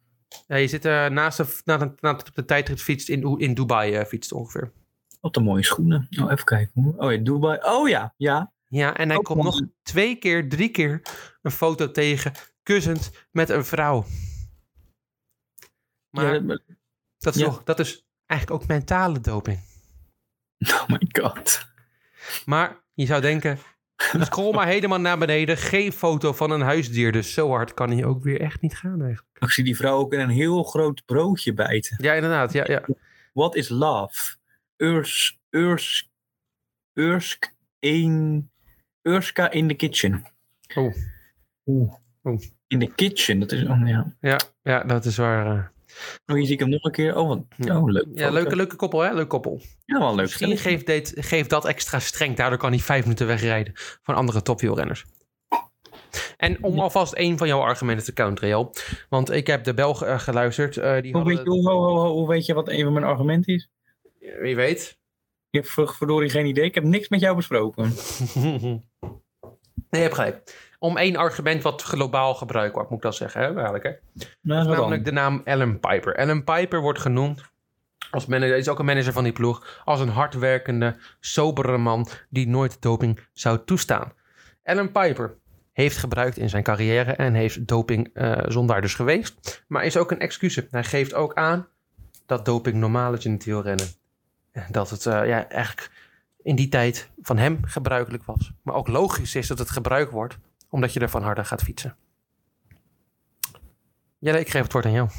Ja, 0.48 0.55
je 0.55 0.67
zit 0.67 0.86
eh, 0.86 1.07
naast 1.07 1.38
de, 1.38 1.62
na 1.65 1.77
de, 1.77 1.93
na 2.00 2.13
de, 2.13 2.24
de 2.33 2.45
tijdritfiets 2.45 3.10
in, 3.10 3.39
in 3.39 3.53
Dubai 3.53 3.93
eh, 3.93 4.05
fietst 4.05 4.31
ongeveer. 4.31 4.71
Wat 5.19 5.36
een 5.36 5.43
mooie 5.43 5.63
schoenen. 5.63 6.07
Oh, 6.21 6.31
even 6.31 6.45
kijken. 6.45 6.93
Oh 6.98 7.12
ja, 7.12 7.17
Dubai. 7.17 7.60
Oh 7.62 7.89
ja, 7.89 8.13
ja. 8.17 8.53
Ja, 8.67 8.98
en 8.98 9.10
hij 9.10 9.19
komt 9.19 9.43
nog 9.43 9.62
twee 9.83 10.15
keer, 10.15 10.50
drie 10.50 10.69
keer 10.69 11.01
een 11.41 11.51
foto 11.51 11.91
tegen 11.91 12.31
kussend 12.63 13.12
met 13.31 13.50
een 13.50 13.65
vrouw. 13.65 14.05
Maar 16.10 16.33
ja 16.33 16.39
dat- 16.39 16.62
dat, 17.17 17.36
is 17.36 17.41
ja. 17.41 17.48
nog, 17.48 17.63
dat 17.63 17.79
is 17.79 18.05
eigenlijk 18.25 18.62
ook 18.62 18.67
mentale 18.67 19.19
doping. 19.19 19.60
Oh 20.60 20.88
my 20.88 21.00
god. 21.21 21.65
Maar 22.45 22.80
je 22.93 23.05
zou 23.05 23.21
denken, 23.21 23.57
scroll 24.19 24.53
maar 24.53 24.67
helemaal 24.67 25.00
naar 25.00 25.17
beneden. 25.17 25.57
Geen 25.57 25.91
foto 25.91 26.33
van 26.33 26.51
een 26.51 26.62
huisdier. 26.62 27.12
Dus 27.12 27.33
zo 27.33 27.50
hard 27.50 27.74
kan 27.74 27.91
hij 27.91 28.05
ook 28.05 28.24
weer 28.24 28.41
echt 28.41 28.62
niet 28.62 28.77
gaan 28.77 29.01
eigenlijk. 29.01 29.38
Ik 29.39 29.50
zie 29.50 29.63
die 29.63 29.75
vrouw 29.75 29.98
ook 29.98 30.13
in 30.13 30.19
een 30.19 30.29
heel 30.29 30.63
groot 30.63 31.05
broodje 31.05 31.53
bijten. 31.53 31.98
Ja, 32.01 32.13
inderdaad. 32.13 32.53
Ja, 32.53 32.63
ja. 32.67 32.86
What 33.33 33.55
is 33.55 33.69
love? 33.69 34.36
Urs, 34.77 35.39
Urs, 35.50 36.12
Ursk, 36.93 37.53
een, 37.79 38.50
Urska 39.01 39.51
in 39.51 39.67
the 39.67 39.74
kitchen. 39.74 40.25
Oh. 40.75 40.95
Oeh. 41.65 41.93
In 42.67 42.79
the 42.79 42.91
kitchen, 42.95 43.39
dat 43.39 43.51
is, 43.51 43.63
oh, 43.63 43.88
ja. 43.88 44.15
Ja, 44.21 44.39
ja, 44.63 44.83
dat 44.83 45.05
is 45.05 45.17
waar. 45.17 45.71
Oh, 46.25 46.36
hier 46.36 46.45
zie 46.45 46.53
ik 46.53 46.60
hem 46.60 46.69
nog 46.69 46.83
een 46.83 46.91
keer. 46.91 47.17
Oh, 47.17 47.27
wat, 47.27 47.43
oh 47.69 47.91
leuk. 47.91 48.05
Ja, 48.13 48.29
leuke, 48.29 48.55
leuke 48.55 48.75
koppel, 48.75 49.00
hè? 49.00 49.13
Leuk 49.13 49.29
koppel. 49.29 49.62
Ja, 49.86 50.00
wel 50.00 50.15
leuk. 50.15 50.25
Misschien 50.25 50.57
geeft, 50.57 50.86
dit, 50.86 51.13
geeft 51.15 51.50
dat 51.50 51.65
extra 51.65 52.00
streng. 52.00 52.36
Daardoor 52.36 52.60
kan 52.60 52.71
hij 52.71 52.79
vijf 52.79 53.03
minuten 53.03 53.27
wegrijden 53.27 53.74
van 54.01 54.15
andere 54.15 54.41
topwielrenners. 54.41 55.05
En 56.38 56.63
om 56.63 56.79
alvast 56.79 57.13
een 57.15 57.38
van 57.38 57.48
jouw 57.48 57.60
argumenten 57.60 58.05
te 58.05 58.13
counteren, 58.13 58.50
Jel. 58.50 58.74
Want 59.10 59.31
ik 59.31 59.48
heb 59.48 59.63
de 59.63 59.74
Belgen 59.74 60.07
eh, 60.07 60.19
geluisterd. 60.19 60.77
eh, 60.77 61.01
die 61.01 61.13
Hoe 61.13 61.24
weet, 61.24 61.38
je, 61.38 61.50
hoe, 61.50 61.71
hoe, 61.71 61.88
hoe, 61.89 62.00
hoe 62.07 62.27
weet 62.27 62.45
je 62.45 62.53
wat 62.53 62.69
een 62.69 62.83
van 62.83 62.93
mijn 62.93 63.05
argumenten 63.05 63.53
is? 63.53 63.69
Wie 64.39 64.55
weet. 64.55 65.00
Ik 65.50 65.62
heb 65.62 65.65
ver- 65.65 65.93
verdorie 65.93 66.29
geen 66.29 66.45
idee. 66.45 66.65
Ik 66.65 66.75
heb 66.75 66.83
niks 66.83 67.10
met 67.10 67.19
jou 67.19 67.36
besproken. 67.36 67.83
nee, 68.33 68.81
je 69.89 69.98
hebt 69.98 70.15
gelijk. 70.15 70.69
Om 70.83 70.97
één 70.97 71.15
argument 71.15 71.61
wat 71.61 71.81
globaal 71.81 72.35
gebruikt 72.35 72.73
wordt, 72.73 72.89
moet 72.89 72.97
ik 72.97 73.03
dat 73.03 73.15
zeggen. 73.15 73.41
Hè? 73.41 73.53
Eigenlijk, 73.53 73.83
hè? 73.83 73.91
Nou, 74.41 74.63
dan? 74.63 74.73
Namelijk 74.73 75.05
de 75.05 75.11
naam 75.11 75.41
Alan 75.45 75.79
Piper. 75.79 76.17
Alan 76.17 76.43
Piper 76.43 76.81
wordt 76.81 77.00
genoemd, 77.00 77.41
als 78.11 78.25
manager, 78.25 78.57
is 78.57 78.69
ook 78.69 78.79
een 78.79 78.85
manager 78.85 79.13
van 79.13 79.23
die 79.23 79.33
ploeg, 79.33 79.81
als 79.85 80.00
een 80.00 80.09
hardwerkende, 80.09 80.95
sobere 81.19 81.77
man 81.77 82.07
die 82.29 82.47
nooit 82.47 82.81
doping 82.81 83.19
zou 83.33 83.59
toestaan. 83.65 84.13
Alan 84.63 84.91
Piper 84.91 85.38
heeft 85.73 85.97
gebruikt 85.97 86.38
in 86.38 86.50
zijn 86.50 86.63
carrière 86.63 87.11
en 87.11 87.33
heeft 87.33 87.67
doping 87.67 88.09
eh 88.13 88.38
zondaar 88.47 88.81
dus 88.81 88.95
geweest. 88.95 89.63
Maar 89.67 89.85
is 89.85 89.97
ook 89.97 90.11
een 90.11 90.19
excuus. 90.19 90.61
Hij 90.71 90.83
geeft 90.83 91.13
ook 91.13 91.33
aan 91.33 91.67
dat 92.25 92.45
doping 92.45 92.75
normaal 92.75 93.13
is 93.13 93.25
in 93.25 93.31
het 93.31 93.45
wielrennen. 93.45 93.88
Dat 94.69 94.89
het 94.89 95.05
eh, 95.05 95.27
ja, 95.27 95.50
eigenlijk 95.50 95.91
in 96.43 96.55
die 96.55 96.69
tijd 96.69 97.09
van 97.21 97.38
hem 97.38 97.59
gebruikelijk 97.65 98.23
was. 98.25 98.51
Maar 98.61 98.75
ook 98.75 98.88
logisch 98.88 99.35
is 99.35 99.47
dat 99.47 99.59
het 99.59 99.69
gebruikt 99.69 100.11
wordt, 100.11 100.38
omdat 100.71 100.93
je 100.93 100.99
ervan 100.99 101.23
harder 101.23 101.45
gaat 101.45 101.63
fietsen. 101.63 101.95
Ja, 104.19 104.35
ik 104.35 104.49
geef 104.49 104.63
het 104.63 104.73
woord 104.73 104.85
aan 104.85 104.91
jou. 104.91 105.09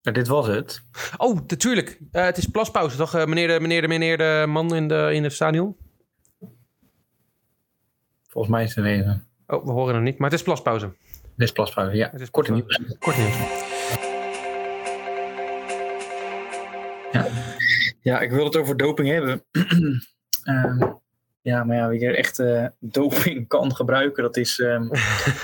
Ja, 0.00 0.12
dit 0.12 0.26
was 0.26 0.46
het. 0.46 0.82
Oh, 1.16 1.34
natuurlijk. 1.34 2.00
Eh, 2.12 2.24
het 2.24 2.36
is 2.36 2.46
plaspauze, 2.46 2.96
toch? 2.96 3.14
Eh, 3.14 3.26
meneer, 3.26 3.48
de, 3.48 3.60
meneer, 3.60 3.82
de, 3.82 3.88
meneer 3.88 4.18
de 4.18 4.44
man 4.48 4.74
in, 4.74 4.88
de, 4.88 5.10
in 5.12 5.22
het 5.22 5.32
stadion? 5.32 5.76
Volgens 8.28 8.54
mij 8.54 8.64
is 8.64 8.74
het 8.74 8.84
even. 8.84 9.26
Oh, 9.46 9.64
we 9.64 9.70
horen 9.70 9.94
hem 9.94 10.02
niet. 10.02 10.18
Maar 10.18 10.30
het 10.30 10.38
is 10.38 10.44
plaspauze. 10.44 10.96
Dit 11.22 11.46
is 11.48 11.52
plaspauze. 11.52 11.96
Ja, 11.96 12.10
Het 12.10 12.20
is 12.20 12.30
korte 12.30 12.52
plaspauze. 12.52 12.80
nieuws. 12.82 12.98
Kort 12.98 13.16
nieuws. 13.16 13.66
Ja, 18.00 18.20
ik 18.20 18.30
wil 18.30 18.44
het 18.44 18.56
over 18.56 18.76
doping 18.76 19.08
hebben. 19.08 19.44
Ehm, 20.44 20.92
ja, 21.48 21.64
maar 21.64 21.76
ja, 21.76 21.88
wie 21.88 22.06
er 22.06 22.14
echt 22.16 22.38
eh, 22.38 22.66
doping 22.80 23.48
kan 23.54 23.74
gebruiken, 23.76 24.22
dat 24.22 24.36
is 24.36 24.58
ehm, 24.60 24.88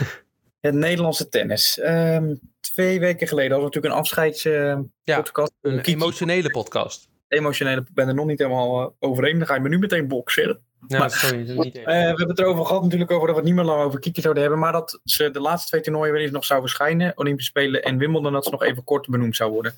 het 0.60 0.74
Nederlandse 0.74 1.28
tennis. 1.28 1.78
Ehm, 1.78 2.34
twee 2.60 3.00
weken 3.00 3.28
geleden 3.28 3.50
hadden 3.52 3.70
we 3.70 3.74
natuurlijk 3.74 3.94
een 3.94 4.00
afscheidspodcast. 4.00 5.52
Ja, 5.62 5.70
Een 5.70 5.76
Kiki. 5.76 5.92
emotionele 5.92 6.50
podcast. 6.50 7.08
Emotionele, 7.28 7.80
ik 7.80 7.94
ben 7.94 8.08
er 8.08 8.14
nog 8.14 8.26
niet 8.26 8.38
helemaal 8.38 8.80
eh, 8.80 8.88
overheen. 8.98 9.38
Dan 9.38 9.46
ga 9.46 9.54
je 9.54 9.60
me 9.60 9.68
nu 9.68 9.78
meteen 9.78 10.08
boksen. 10.08 10.60
Ja, 10.86 10.98
Maar- 10.98 11.10
sorry. 11.10 11.46
dat 11.46 11.56
is 11.56 11.62
niet 11.64 11.76
Eh, 11.76 11.84
we 11.84 11.90
hebben 11.92 12.28
het 12.28 12.38
erover 12.38 12.66
gehad 12.66 12.82
natuurlijk 12.82 13.10
over 13.10 13.26
dat 13.26 13.36
we 13.36 13.40
het 13.42 13.50
niet 13.50 13.58
meer 13.58 13.70
lang 13.72 13.82
over 13.82 14.00
Kiki 14.00 14.20
zouden 14.20 14.42
hebben. 14.42 14.60
Maar 14.60 14.72
dat 14.72 15.00
ze 15.04 15.30
de 15.30 15.40
laatste 15.40 15.68
twee 15.68 15.80
toernooien 15.80 16.12
weer 16.12 16.22
eens 16.22 16.30
nog 16.30 16.44
zouden 16.44 16.68
verschijnen. 16.70 17.12
Olympische 17.18 17.50
Spelen 17.50 17.82
en 17.82 17.98
Wimbledon. 17.98 18.32
Dat 18.32 18.44
ze 18.44 18.50
nog 18.50 18.62
even 18.62 18.84
kort 18.84 19.08
benoemd 19.08 19.36
zou 19.36 19.50
worden. 19.52 19.74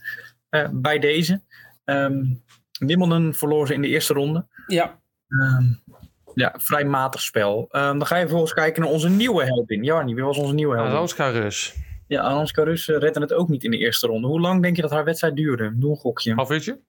Eh, 0.49 0.69
bij 0.73 0.99
deze. 0.99 1.41
Ehm 1.85 2.25
Wimbledon 2.79 3.35
verloor 3.35 3.67
ze 3.67 3.75
in 3.75 3.83
de 3.83 3.89
eerste 3.89 4.13
ronde. 4.15 4.47
ja. 4.67 5.01
Ehm, 5.29 5.65
ja, 6.37 6.55
vrij 6.57 6.85
matig 6.85 7.23
spel. 7.23 7.67
Ehm, 7.71 7.99
dan 7.99 8.07
ga 8.07 8.17
je 8.17 8.21
vervolgens 8.21 8.55
kijken 8.55 8.83
naar 8.83 8.91
onze 8.91 9.09
nieuwe 9.09 9.45
heldin. 9.45 9.85
Jarni, 9.85 10.15
wie 10.15 10.25
was 10.25 10.39
onze 10.39 10.55
nieuwe 10.55 10.75
heldin? 10.75 10.93
Aranska 10.93 11.29
Rus. 11.29 11.75
Ja, 12.07 12.23
Aranska 12.23 12.63
Rus 12.63 12.89
eh, 12.89 12.99
redde 12.99 13.21
het 13.21 13.33
ook 13.33 13.49
niet 13.49 13.65
in 13.65 13.71
de 13.71 13.79
eerste 13.79 14.07
ronde. 14.07 14.27
Hoe 14.29 14.41
lang 14.41 14.63
denk 14.63 14.77
je 14.77 14.83
dat 14.83 14.91
haar 14.91 15.05
wedstrijd 15.05 15.37
duurde? 15.37 15.73
Doe 15.75 15.91
een 15.91 15.97
gokje. 15.97 16.35
Half 16.35 16.51
uurtje? 16.51 16.81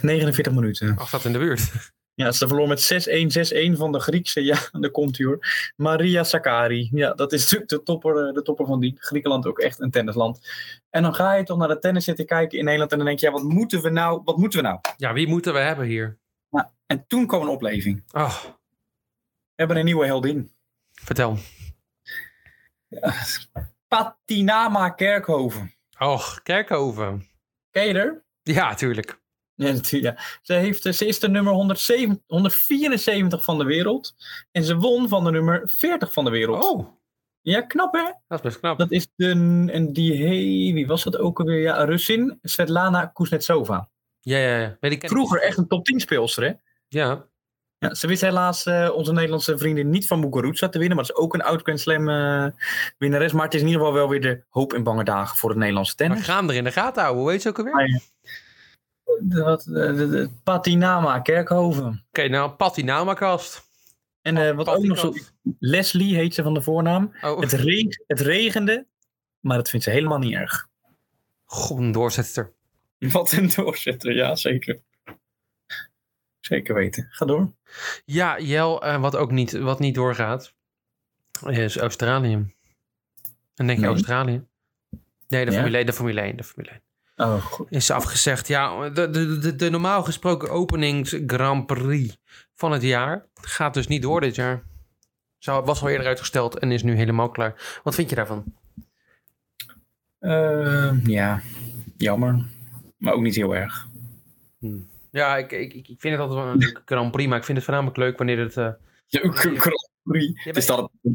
49 0.00 0.52
minuten. 0.52 0.94
Ach, 0.98 1.10
dat 1.10 1.24
in 1.24 1.32
de 1.32 1.38
buurt. 1.38 1.72
Ja, 2.16 2.32
ze 2.32 2.48
verloor 2.48 2.68
met 2.68 3.08
6-1, 3.72 3.72
6-1 3.72 3.76
van 3.76 3.92
de 3.92 4.00
Griekse. 4.00 4.44
Ja, 4.44 4.56
u 5.18 5.24
hoor. 5.24 5.38
Maria 5.76 6.24
Sakkari. 6.24 6.88
Ja, 6.92 7.12
dat 7.12 7.32
is 7.32 7.42
natuurlijk 7.42 7.70
de 7.70 7.82
topper, 7.82 8.26
eh, 8.26 8.34
de 8.34 8.42
topper 8.42 8.66
van 8.66 8.80
die. 8.80 8.94
Griekenland 8.98 9.46
ook 9.46 9.58
echt 9.58 9.80
een 9.80 9.90
tennisland. 9.90 10.48
En 10.90 11.02
dan 11.02 11.14
ga 11.14 11.34
je 11.34 11.44
toch 11.44 11.58
naar 11.58 11.68
de 11.68 11.78
tennis 11.78 12.04
zitten 12.04 12.26
kijken 12.26 12.58
in 12.58 12.64
Nederland. 12.64 12.92
En 12.92 12.98
dan 12.98 13.06
denk 13.06 13.20
je, 13.20 13.26
ja, 13.26 13.32
wat 13.32 13.42
moeten 13.42 13.82
we 13.82 13.90
nou? 13.90 14.20
Wat 14.24 14.36
moeten 14.36 14.58
we 14.62 14.66
nou? 14.66 14.80
Ja, 14.96 15.12
wie 15.12 15.28
moeten 15.28 15.52
we 15.52 15.58
hebben 15.58 15.86
hier? 15.86 16.18
En 16.86 17.04
toen 17.06 17.26
kwam 17.26 17.42
een 17.42 17.48
opleving. 17.48 18.04
Oh, 18.12 18.42
We 18.44 18.50
hebben 19.54 19.76
een 19.76 19.84
nieuwe 19.84 20.06
heldin. 20.06 20.50
vertel. 20.92 21.38
Patinama 23.88 24.90
Kerkhoven. 24.90 25.74
Oh, 25.98 26.36
Kerkhoven. 26.42 27.26
Ken 27.70 27.86
je 27.86 27.94
er? 27.94 28.24
Ja, 28.42 28.74
tuurlijk. 28.74 29.22
Ja, 29.54 29.72
natuurlijk. 29.72 30.18
Ja. 30.18 30.24
Ze, 30.42 30.52
heeft, 30.54 30.82
ze 30.96 31.06
is 31.06 31.18
de 31.20 31.28
nummer 31.28 31.52
107, 31.52 32.22
174 32.26 33.44
van 33.44 33.58
de 33.58 33.64
wereld. 33.64 34.14
En 34.52 34.64
ze 34.64 34.76
won 34.76 35.08
van 35.08 35.24
de 35.24 35.30
nummer 35.30 35.62
40 35.68 36.12
van 36.12 36.24
de 36.24 36.30
wereld. 36.30 36.64
Oh, 36.64 36.88
Ja, 37.40 37.60
knap 37.60 37.92
hè? 37.94 38.02
dat 38.28 38.38
is 38.38 38.40
best 38.40 38.58
knap. 38.58 38.78
Dat 38.78 38.90
is 38.90 39.08
de, 39.16 39.30
en 39.72 39.92
die, 39.92 40.16
hey, 40.16 40.74
wie 40.74 40.86
was 40.86 41.04
dat 41.04 41.16
ook 41.16 41.38
alweer? 41.40 41.60
Ja, 41.60 41.84
Russin, 41.84 42.38
Svetlana 42.42 43.06
Kuznetsova. 43.06 43.88
Ja, 44.20 44.38
ja, 44.38 44.58
ja. 44.58 44.76
Weet 44.80 44.92
ik, 44.92 45.08
Vroeger 45.08 45.42
echt 45.42 45.56
een 45.58 45.68
top 45.68 45.84
10 45.84 46.00
speelster 46.00 46.44
hè? 46.44 46.52
Ja. 46.94 47.26
Ja, 47.78 47.94
ze 47.94 48.06
wist 48.06 48.20
helaas 48.20 48.66
eh, 48.66 48.90
onze 48.94 49.12
Nederlandse 49.12 49.58
vriendin 49.58 49.90
niet 49.90 50.06
van 50.06 50.20
Muguruza 50.20 50.68
te 50.68 50.78
winnen. 50.78 50.96
Maar 50.96 51.06
dat 51.06 51.16
is 51.16 51.22
ook 51.22 51.34
een 51.34 51.42
oud 51.42 51.62
Grand 51.62 51.80
Slam 51.80 52.08
eh, 52.08 52.46
winnares. 52.98 53.32
Maar 53.32 53.44
het 53.44 53.54
is 53.54 53.60
in 53.60 53.66
ieder 53.66 53.80
geval 53.82 53.96
wel 53.98 54.08
weer 54.08 54.20
de 54.20 54.42
hoop 54.48 54.74
in 54.74 54.82
bange 54.82 55.04
dagen 55.04 55.36
voor 55.36 55.50
het 55.50 55.58
Nederlandse 55.58 55.94
tennis. 55.94 56.22
gaan 56.24 56.48
er 56.48 56.54
in 56.56 56.64
de 56.64 56.72
gaten 56.72 57.02
houden. 57.02 57.22
Hoe 57.22 57.32
heet 57.32 57.42
ze 57.42 57.48
ook 57.48 57.58
alweer? 57.58 57.74
Ah, 57.74 57.86
ja. 57.88 57.98
Wat, 59.42 59.68
Patinama 60.42 61.20
Kerkhoven. 61.20 62.04
Oké, 62.08 62.28
nou, 62.28 62.50
Patinamakast. 62.50 63.62
En 64.22 64.36
eh, 64.36 64.56
wat 64.56 64.68
ook 64.68 64.82
nog 64.84 64.98
zo... 64.98 65.12
Leslie 65.58 66.16
heet 66.16 66.34
ze 66.34 66.42
van 66.42 66.54
de 66.54 66.62
voornaam. 66.62 67.14
Oh, 67.22 67.40
Het, 67.40 67.52
re- 67.52 67.88
het 68.06 68.20
regende, 68.20 68.86
maar 69.40 69.56
dat 69.56 69.70
vindt 69.70 69.84
ze 69.84 69.92
helemaal 69.92 70.18
niet 70.18 70.34
erg. 70.34 70.68
god, 71.44 71.78
een 71.78 71.92
doorzetter. 71.92 72.52
Wat 72.98 73.32
een 73.32 73.48
doorzetter, 73.56 74.14
ja 74.14 74.34
zeker. 74.34 74.80
Zeker 76.46 76.74
weten. 76.74 77.06
Ga 77.10 77.26
door. 77.26 77.52
Ja, 78.04 78.40
Jel, 78.40 78.82
eh, 78.82 79.00
wat 79.00 79.16
ook 79.16 79.30
niet, 79.30 79.52
wat 79.52 79.78
niet 79.78 79.94
doorgaat, 79.94 80.54
is 81.46 81.78
Australië. 81.78 82.32
En 83.54 83.66
denk 83.66 83.78
je 83.78 83.84
Nee. 83.84 83.86
Australië? 83.94 84.44
Nee, 85.28 85.44
de 85.44 85.50
Ja? 85.50 85.56
Formule 85.56 85.78
1, 85.78 85.86
de 85.86 85.92
Formule 85.92 86.20
1, 86.20 86.36
de 86.36 86.44
Formule 86.44 86.72
1. 86.72 86.82
Oh, 87.28 87.44
goed. 87.44 87.70
Is 87.70 87.90
afgezegd. 87.90 88.48
Ja, 88.48 88.88
de, 88.88 89.10
de, 89.10 89.38
de, 89.38 89.56
de 89.56 89.70
normaal 89.70 90.02
gesproken 90.02 90.50
openings 90.50 91.16
Grand 91.26 91.66
Prix 91.66 92.16
van 92.54 92.72
het 92.72 92.82
jaar 92.82 93.26
gaat 93.40 93.74
dus 93.74 93.86
niet 93.86 94.02
door 94.02 94.20
dit 94.20 94.34
jaar. 94.34 94.62
Zou, 95.38 95.64
was 95.64 95.82
al 95.82 95.88
eerder 95.88 96.06
uitgesteld 96.06 96.58
en 96.58 96.72
is 96.72 96.82
nu 96.82 96.94
helemaal 96.94 97.30
klaar. 97.30 97.80
Wat 97.82 97.94
vind 97.94 98.10
je 98.10 98.16
daarvan? 98.16 98.44
Eh, 100.18 101.04
ja, 101.04 101.40
jammer. 101.96 102.44
Maar 102.96 103.12
ook 103.12 103.22
niet 103.22 103.34
heel 103.34 103.54
erg. 103.56 103.86
Ja, 105.14 105.36
ik, 105.36 105.52
ik, 105.52 105.72
ik 105.74 106.00
vind 106.00 106.02
het 106.14 106.18
altijd 106.18 106.40
wel 106.44 106.52
een 106.52 106.58
leuke 106.58 106.82
Grand 106.84 107.10
Prix, 107.10 107.28
maar 107.28 107.38
ik 107.38 107.44
vind 107.44 107.56
het 107.56 107.66
voornamelijk 107.66 107.98
leuk 107.98 108.16
wanneer 108.18 108.38
het... 108.38 108.56
eh, 108.56 108.68
Ja, 109.06 109.20
ook 109.20 109.44
een 109.44 109.58
Grand 109.60 109.90
Prix. 110.02 110.42
bent- 110.44 110.54
Dus 110.56 110.66
dat 110.66 110.78
het, 111.02 111.12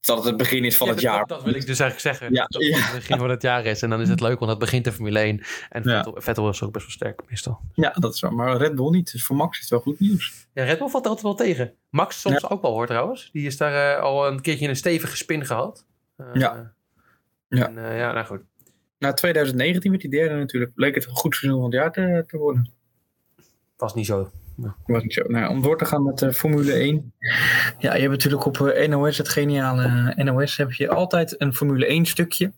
dat 0.00 0.16
het 0.16 0.26
het 0.26 0.36
begin 0.36 0.64
is 0.64 0.76
van 0.76 0.86
ja, 0.86 0.92
het 0.92 1.02
dat- 1.02 1.10
jaar. 1.12 1.26
Dat, 1.26 1.28
dat 1.28 1.42
wil 1.42 1.54
ik 1.54 1.66
dus 1.66 1.78
eigenlijk 1.80 2.00
zeggen. 2.00 2.34
Ja, 2.36 2.44
Dat 2.48 2.62
het 2.62 2.74
het 2.84 2.94
begin 2.94 3.18
van 3.18 3.30
het 3.30 3.42
jaar 3.42 3.64
is 3.64 3.82
en 3.82 3.90
dan 3.90 4.00
is 4.00 4.08
het 4.08 4.20
leuk, 4.20 4.38
want 4.38 4.50
het 4.50 4.60
begint 4.60 4.84
de 4.84 4.92
Formule 4.92 5.18
1. 5.18 5.40
En. 5.68 5.82
Vettel, 5.82 6.14
Vettel 6.18 6.48
is 6.48 6.62
ook 6.62 6.72
best 6.72 6.84
wel 6.84 6.94
sterk 6.94 7.22
meestal. 7.28 7.60
Ja, 7.74 7.90
dat 7.90 8.14
is 8.14 8.20
waar. 8.20 8.34
Maar 8.34 8.56
Red 8.56 8.74
Bull 8.74 8.90
niet. 8.90 9.12
Dus 9.12 9.24
voor 9.24 9.36
Max 9.36 9.54
is 9.56 9.60
het 9.60 9.70
wel 9.70 9.80
goed 9.80 10.00
nieuws. 10.00 10.46
Ja, 10.52 10.64
Red 10.64 10.78
Bull 10.78 10.88
valt 10.88 11.04
altijd 11.06 11.22
wel 11.24 11.34
tegen. 11.34 11.74
Max 11.90 12.20
soms 12.20 12.48
ook 12.50 12.62
wel 12.62 12.72
hoor 12.72 12.86
trouwens. 12.86 13.30
Die 13.32 13.46
is 13.46 13.56
daar 13.56 13.96
eh, 13.96 14.02
al 14.02 14.26
een 14.28 14.40
keertje 14.40 14.68
een 14.68 14.76
stevige 14.76 15.16
spin 15.16 15.46
gehad. 15.46 15.86
Eh, 16.16 16.26
Ja. 16.32 16.74
Ja. 17.48 17.66
En, 17.68 17.78
eh, 17.90 17.98
ja, 17.98 18.12
nou 18.12 18.26
goed. 18.26 18.40
Na 18.98 19.12
2019 19.12 19.90
met 19.90 20.00
die 20.00 20.10
derde 20.10 20.34
natuurlijk 20.34 20.74
bleek 20.74 20.94
het 20.94 21.04
een 21.06 21.10
goed 21.16 21.34
seizoen 21.34 21.60
van 21.60 21.70
het 21.70 21.80
jaar 21.80 21.92
te, 21.92 22.24
te 22.26 22.36
worden. 22.36 22.70
Was 23.76 23.94
niet 23.94 24.06
zo. 24.06 24.30
Was 24.86 25.02
niet 25.02 25.12
zo. 25.12 25.22
Nou, 25.26 25.50
om 25.50 25.62
door 25.62 25.78
te 25.78 25.84
gaan 25.84 26.02
met 26.02 26.18
de 26.18 26.32
Formule 26.32 26.72
1. 26.72 27.12
Ja, 27.78 27.94
je 27.94 28.00
hebt 28.00 28.12
natuurlijk 28.12 28.44
op 28.44 28.60
eh, 28.60 28.88
NOS, 28.88 29.18
het 29.18 29.28
geniale 29.28 30.12
eh, 30.16 30.24
NOS, 30.24 30.56
heb 30.56 30.72
je 30.72 30.88
altijd 30.88 31.40
een 31.40 31.54
Formule 31.54 31.86
1 31.86 32.06
stukje. 32.06 32.52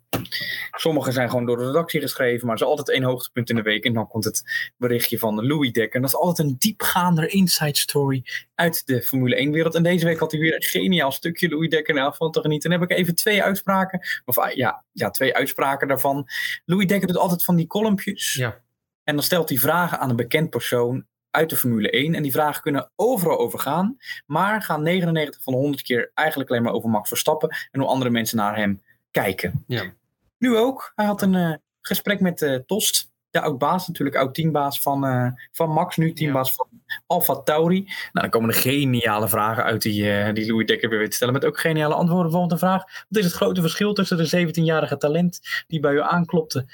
Sommige 0.71 1.13
zijn 1.13 1.31
gewoon 1.31 1.47
door 1.47 1.57
de 1.57 1.67
redactie 1.67 2.01
geschreven, 2.01 2.47
maar 2.47 2.57
is 2.57 2.63
altijd 2.63 2.91
één 2.91 3.03
hoogtepunt 3.03 3.51
in 3.51 3.57
de 3.57 3.63
week. 3.63 3.85
En 3.85 3.93
dan 3.93 4.09
komt 4.09 4.25
het 4.25 4.71
berichtje 4.77 5.19
van 5.19 5.47
Louis 5.47 5.73
Dekker. 5.73 5.95
En 5.95 6.01
dat 6.01 6.11
is 6.11 6.17
altijd 6.17 6.49
een 6.49 6.57
diepgaander 6.59 7.33
inside 7.33 7.79
story 7.79 8.25
uit 8.55 8.87
de 8.87 9.03
Formule 9.03 9.37
1 9.37 9.53
wereld. 9.53 9.75
En 9.75 9.83
deze 9.83 10.05
week 10.05 10.19
had 10.19 10.31
hij 10.31 10.41
weer 10.41 10.55
een 10.55 10.63
geniaal 10.63 11.13
stukje 11.13 11.49
Louis 11.49 11.69
Dekker. 11.69 11.95
Nou, 11.95 12.15
van 12.15 12.33
te 12.33 12.41
genieten. 12.41 12.73
En 12.73 12.81
heb 12.81 12.91
ik 12.91 12.97
even 12.97 13.15
twee 13.15 13.43
uitspraken. 13.43 14.01
Of 14.25 14.39
ah, 14.39 14.53
ja, 14.53 14.85
ja, 14.93 15.11
twee 15.11 15.35
uitspraken 15.35 15.89
daarvan. 15.89 16.27
Louis 16.65 16.87
Dekker 16.87 17.09
doet 17.09 17.17
altijd 17.17 17.45
van 17.45 17.57
die 17.57 17.67
kolompjes. 17.67 18.35
Ja. 18.35 18.61
En 19.09 19.15
dan 19.15 19.25
stelt 19.25 19.49
hij 19.49 19.59
vragen 19.59 19.99
aan 19.99 20.11
een 20.11 20.17
bekend 20.17 20.51
persoon 20.51 21.07
uit 21.31 21.51
de 21.51 21.57
Formule 21.57 21.91
1. 21.91 22.15
En 22.15 22.23
die 22.23 22.33
vragen 22.33 22.63
kunnen 22.63 22.91
overal 22.97 23.39
over 23.39 23.59
gaan. 23.59 23.97
Maar 24.27 24.63
gaan 24.63 24.83
99 24.83 25.43
van 25.43 25.53
de 25.53 25.59
100 25.59 25.83
keer 25.83 26.11
eigenlijk 26.15 26.51
alleen 26.51 26.63
maar 26.63 26.73
over 26.73 26.91
Max 26.91 27.09
Verstappen. 27.09 27.49
En 27.71 27.81
hoe 27.81 27.89
andere 27.89 28.11
mensen 28.11 28.37
naar 28.37 28.57
hem 28.57 28.83
kijken. 29.11 29.65
Ja. 29.67 29.93
Nu 30.39 30.57
ook. 30.57 30.93
Hij 30.95 31.07
had 31.07 31.23
een 31.23 31.35
eh, 31.35 31.55
gesprek 31.81 32.21
met 32.21 32.43
eh, 32.43 32.55
Tost. 32.55 33.11
De 33.31 33.41
oud-baas, 33.41 33.89
natuurlijk 33.89 34.17
oud-teambaas 34.17 34.81
van, 34.81 35.07
eh, 35.07 35.29
van 35.53 35.71
Max. 35.71 35.97
Nu 35.97 36.13
teambaas 36.13 36.53
van 36.53 36.69
Alfa 37.07 37.43
Tauri. 37.43 37.83
Nou, 37.83 37.95
dan 38.13 38.31
komen 38.31 38.49
er 38.49 38.61
geniale 38.61 39.29
vragen 39.29 39.65
uit 39.65 39.83
die, 39.83 40.33
die 40.33 40.47
Louis 40.47 40.67
Dekker 40.67 40.89
weer 40.89 40.99
weet 40.99 41.11
te 41.11 41.17
stellen. 41.17 41.35
Met 41.35 41.45
ook 41.45 41.61
geniale 41.61 41.95
antwoorden. 41.95 42.31
Bijvoorbeeld 42.31 42.53
een 42.53 42.69
vraag. 42.69 42.83
Wat 43.09 43.19
is 43.19 43.25
het 43.25 43.35
grote 43.35 43.61
verschil 43.61 43.93
tussen 43.93 44.17
de 44.17 44.49
17-jarige 44.49 44.97
talent 44.97 45.41
die 45.67 45.81
bij 45.81 45.93
u 45.93 46.01
aanklopte... 46.01 46.67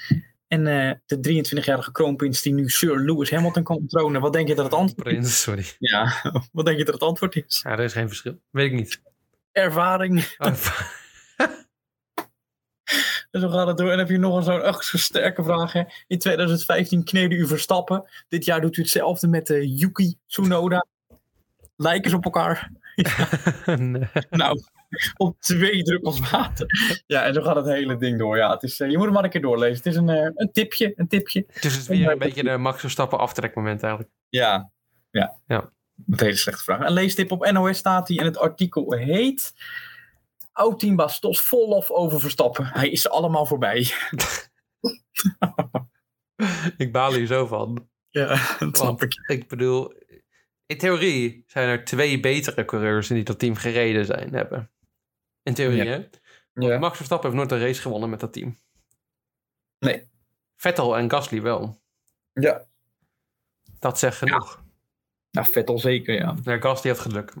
En 0.47 0.67
eh, 0.67 0.91
de 1.05 1.43
23-jarige 1.45 1.91
kroonprins 1.91 2.41
die 2.41 2.53
nu 2.53 2.69
Sir 2.69 2.99
Lewis 2.99 3.31
Hamilton 3.31 3.63
kan 3.63 3.75
onttronen. 3.75 4.21
Wat 4.21 4.33
denk 4.33 4.47
je 4.47 4.55
dat 4.55 4.65
het 4.65 4.73
antwoord 4.73 5.07
is? 5.07 5.13
Prins, 5.13 5.41
sorry. 5.41 5.65
Ja, 5.79 6.13
wat 6.51 6.65
denk 6.65 6.77
je 6.77 6.85
dat 6.85 6.93
het 6.93 7.03
antwoord 7.03 7.35
is? 7.35 7.61
Ja, 7.63 7.71
er 7.71 7.79
is 7.79 7.93
geen 7.93 8.07
verschil. 8.07 8.39
Weet 8.49 8.71
ik 8.71 8.77
niet. 8.77 9.01
Ervaring. 9.51 10.23
Oh, 10.37 10.53
En 13.31 13.41
zo 13.41 13.49
gaat 13.49 13.67
het 13.67 13.77
door. 13.77 13.91
En 13.91 13.97
heb 13.97 14.09
je 14.09 14.17
nog 14.17 14.35
een 14.35 14.43
zo'n 14.43 14.61
echt 14.61 14.91
sterke 14.93 15.43
vraag. 15.43 15.73
Hè. 15.73 15.83
In 16.07 16.19
2015 16.19 17.03
kneedde 17.03 17.35
u 17.35 17.47
Verstappen. 17.47 18.09
Dit 18.27 18.45
jaar 18.45 18.61
doet 18.61 18.77
u 18.77 18.81
hetzelfde 18.81 19.27
met 19.27 19.49
eh, 19.49 19.79
Yuki 19.79 20.17
Tsunoda. 20.27 20.85
Lijken 21.75 22.09
ze 22.09 22.15
op 22.15 22.23
elkaar? 22.23 22.71
Nee. 23.75 24.09
Nou, 24.29 24.61
op 25.17 25.39
twee 25.39 25.83
druppels 25.83 26.29
water. 26.31 26.67
Ja, 27.07 27.23
en 27.23 27.33
zo 27.33 27.41
gaat 27.41 27.55
het 27.55 27.65
hele 27.65 27.97
ding 27.97 28.19
door. 28.19 28.37
Ja, 28.37 28.51
het 28.51 28.63
is, 28.63 28.79
eh, 28.79 28.89
je 28.89 28.95
moet 28.95 29.05
hem 29.05 29.13
maar 29.13 29.23
een 29.23 29.29
keer 29.29 29.41
doorlezen. 29.41 29.77
Het 29.77 29.85
is 29.85 29.95
een, 29.95 30.09
eh, 30.09 30.29
een 30.33 30.51
tipje, 30.51 30.93
een 30.95 31.07
tipje. 31.07 31.43
Het 31.47 31.65
is 31.65 31.75
dus 31.75 31.87
weer 31.87 32.11
een 32.11 32.17
beetje 32.17 32.43
de 32.43 32.57
Max 32.57 32.79
Verstappen 32.79 33.19
aftrekmoment 33.19 33.83
eigenlijk. 33.83 34.13
Ja, 34.29 34.71
ja. 35.11 35.39
Ja. 35.47 35.71
Een 36.07 36.19
hele 36.19 36.35
slechte 36.35 36.63
vraag. 36.63 36.79
Een 36.79 36.93
leestip 36.93 37.31
op 37.31 37.51
NOS 37.51 37.77
staat 37.77 38.07
hij 38.07 38.17
en 38.17 38.25
het 38.25 38.37
artikel 38.37 38.93
heet... 38.93 39.53
Oud-team 40.51 40.95
Bastos 40.95 41.41
vol 41.41 41.67
lof 41.67 41.91
over 41.91 42.19
Verstappen. 42.19 42.65
Hij 42.65 42.89
is 42.89 43.01
ze 43.01 43.09
allemaal 43.09 43.45
voorbij. 43.45 43.79
ik 46.77 46.91
baal 46.91 47.13
hier 47.13 47.25
zo 47.25 47.45
van. 47.45 47.87
Ja, 48.09 48.27
dat 48.59 48.77
snap 48.77 49.01
ik. 49.01 49.13
ik 49.27 49.47
bedoel, 49.47 49.93
in 50.65 50.77
theorie 50.77 51.43
zijn 51.47 51.69
er 51.69 51.85
twee 51.85 52.19
betere 52.19 52.65
coureurs 52.65 53.07
die 53.07 53.23
dat 53.23 53.39
team 53.39 53.55
gereden 53.55 54.05
zijn 54.05 54.33
hebben. 54.33 54.71
In 55.43 55.53
theorie, 55.53 55.83
Ja. 55.83 56.01
hè? 56.53 56.79
Max 56.79 56.95
Verstappen 56.97 57.29
heeft 57.29 57.41
nooit 57.41 57.51
een 57.61 57.67
race 57.67 57.81
gewonnen 57.81 58.09
met 58.09 58.19
dat 58.19 58.33
team. 58.33 58.57
Nee. 59.79 60.09
Vettel 60.55 60.97
en 60.97 61.09
Gasly 61.11 61.41
wel. 61.41 61.81
Ja. 62.33 62.65
Dat 63.79 63.99
zegt 63.99 64.17
genoeg. 64.17 64.63
Nou, 65.31 65.47
Vettel 65.51 65.79
zeker, 65.79 66.15
ja. 66.15 66.35
Ja, 66.43 66.57
Gasly 66.59 66.89
had 66.91 66.99
geluk. 66.99 67.33